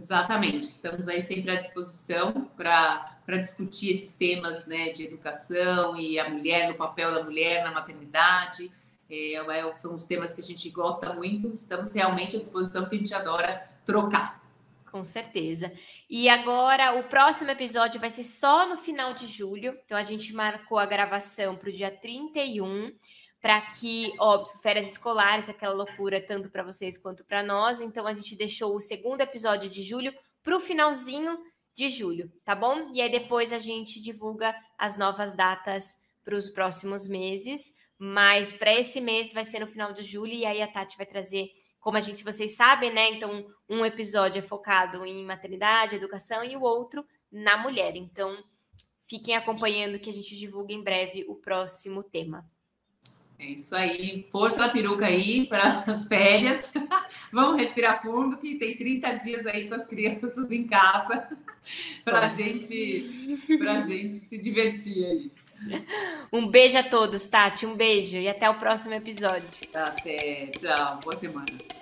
Exatamente, 0.00 0.64
estamos 0.64 1.08
aí 1.08 1.20
sempre 1.20 1.50
à 1.50 1.56
disposição 1.56 2.48
para 2.56 3.36
discutir 3.38 3.90
esses 3.90 4.14
temas 4.14 4.64
né, 4.64 4.88
de 4.88 5.04
educação 5.04 5.94
e 5.94 6.18
a 6.18 6.26
mulher, 6.30 6.68
no 6.68 6.74
papel 6.74 7.12
da 7.12 7.22
mulher 7.22 7.62
na 7.62 7.70
maternidade. 7.70 8.72
É, 9.10 9.34
é, 9.34 9.74
são 9.74 9.94
os 9.94 10.06
temas 10.06 10.32
que 10.32 10.40
a 10.40 10.44
gente 10.44 10.70
gosta 10.70 11.12
muito, 11.12 11.48
estamos 11.48 11.92
realmente 11.92 12.34
à 12.34 12.40
disposição, 12.40 12.82
porque 12.82 12.96
a 12.96 12.98
gente 12.98 13.14
adora 13.14 13.68
trocar. 13.84 14.40
Com 14.90 15.04
certeza. 15.04 15.70
E 16.08 16.30
agora, 16.30 16.94
o 16.94 17.04
próximo 17.04 17.50
episódio 17.50 18.00
vai 18.00 18.08
ser 18.08 18.24
só 18.24 18.66
no 18.66 18.78
final 18.78 19.12
de 19.12 19.26
julho, 19.26 19.78
então 19.84 19.98
a 19.98 20.02
gente 20.02 20.32
marcou 20.32 20.78
a 20.78 20.86
gravação 20.86 21.56
para 21.56 21.68
o 21.68 21.72
dia 21.72 21.90
31 21.90 22.90
para 23.40 23.60
que, 23.62 24.12
óbvio, 24.18 24.58
férias 24.60 24.90
escolares, 24.90 25.48
aquela 25.48 25.74
loucura 25.74 26.20
tanto 26.20 26.50
para 26.50 26.62
vocês 26.62 26.98
quanto 26.98 27.24
para 27.24 27.42
nós. 27.42 27.80
Então 27.80 28.06
a 28.06 28.12
gente 28.12 28.36
deixou 28.36 28.76
o 28.76 28.80
segundo 28.80 29.22
episódio 29.22 29.68
de 29.68 29.82
julho 29.82 30.14
para 30.42 30.56
o 30.56 30.60
finalzinho 30.60 31.38
de 31.74 31.88
julho, 31.88 32.30
tá 32.44 32.54
bom? 32.54 32.90
E 32.92 33.00
aí 33.00 33.10
depois 33.10 33.52
a 33.52 33.58
gente 33.58 34.00
divulga 34.02 34.54
as 34.76 34.98
novas 34.98 35.32
datas 35.32 35.94
para 36.22 36.36
os 36.36 36.50
próximos 36.50 37.08
meses. 37.08 37.72
Mas 37.98 38.52
para 38.52 38.74
esse 38.74 39.00
mês 39.00 39.32
vai 39.32 39.44
ser 39.44 39.60
no 39.60 39.66
final 39.66 39.92
de 39.92 40.02
julho 40.02 40.32
e 40.32 40.46
aí 40.46 40.62
a 40.62 40.66
Tati 40.66 40.96
vai 40.96 41.04
trazer, 41.04 41.50
como 41.78 41.98
a 41.98 42.00
gente, 42.00 42.24
vocês 42.24 42.56
sabem, 42.56 42.90
né? 42.90 43.10
Então 43.10 43.46
um 43.68 43.84
episódio 43.84 44.38
é 44.38 44.42
focado 44.42 45.04
em 45.04 45.24
maternidade, 45.24 45.96
educação 45.96 46.42
e 46.44 46.56
o 46.56 46.62
outro 46.62 47.04
na 47.30 47.58
mulher. 47.58 47.96
Então 47.96 48.42
fiquem 49.04 49.34
acompanhando 49.34 49.98
que 49.98 50.08
a 50.08 50.12
gente 50.12 50.36
divulga 50.36 50.72
em 50.72 50.82
breve 50.82 51.24
o 51.28 51.34
próximo 51.34 52.02
tema. 52.02 52.48
É 53.40 53.46
isso 53.46 53.74
aí. 53.74 54.26
Força 54.30 54.58
na 54.58 54.68
peruca 54.68 55.06
aí 55.06 55.46
para 55.46 55.82
as 55.86 56.06
férias. 56.06 56.70
Vamos 57.32 57.58
respirar 57.58 58.02
fundo, 58.02 58.36
que 58.36 58.56
tem 58.56 58.76
30 58.76 59.12
dias 59.14 59.46
aí 59.46 59.66
com 59.66 59.76
as 59.76 59.86
crianças 59.86 60.50
em 60.50 60.66
casa 60.66 61.26
para 62.04 62.28
gente, 62.28 63.48
a 63.66 63.78
gente 63.78 64.16
se 64.16 64.36
divertir 64.36 65.04
aí. 65.06 65.30
Um 66.30 66.46
beijo 66.46 66.76
a 66.76 66.82
todos, 66.82 67.24
Tati. 67.24 67.64
Um 67.64 67.74
beijo 67.74 68.18
e 68.18 68.28
até 68.28 68.48
o 68.48 68.54
próximo 68.54 68.94
episódio. 68.94 69.48
Até. 69.72 70.50
Tchau. 70.58 71.00
Boa 71.02 71.16
semana. 71.16 71.79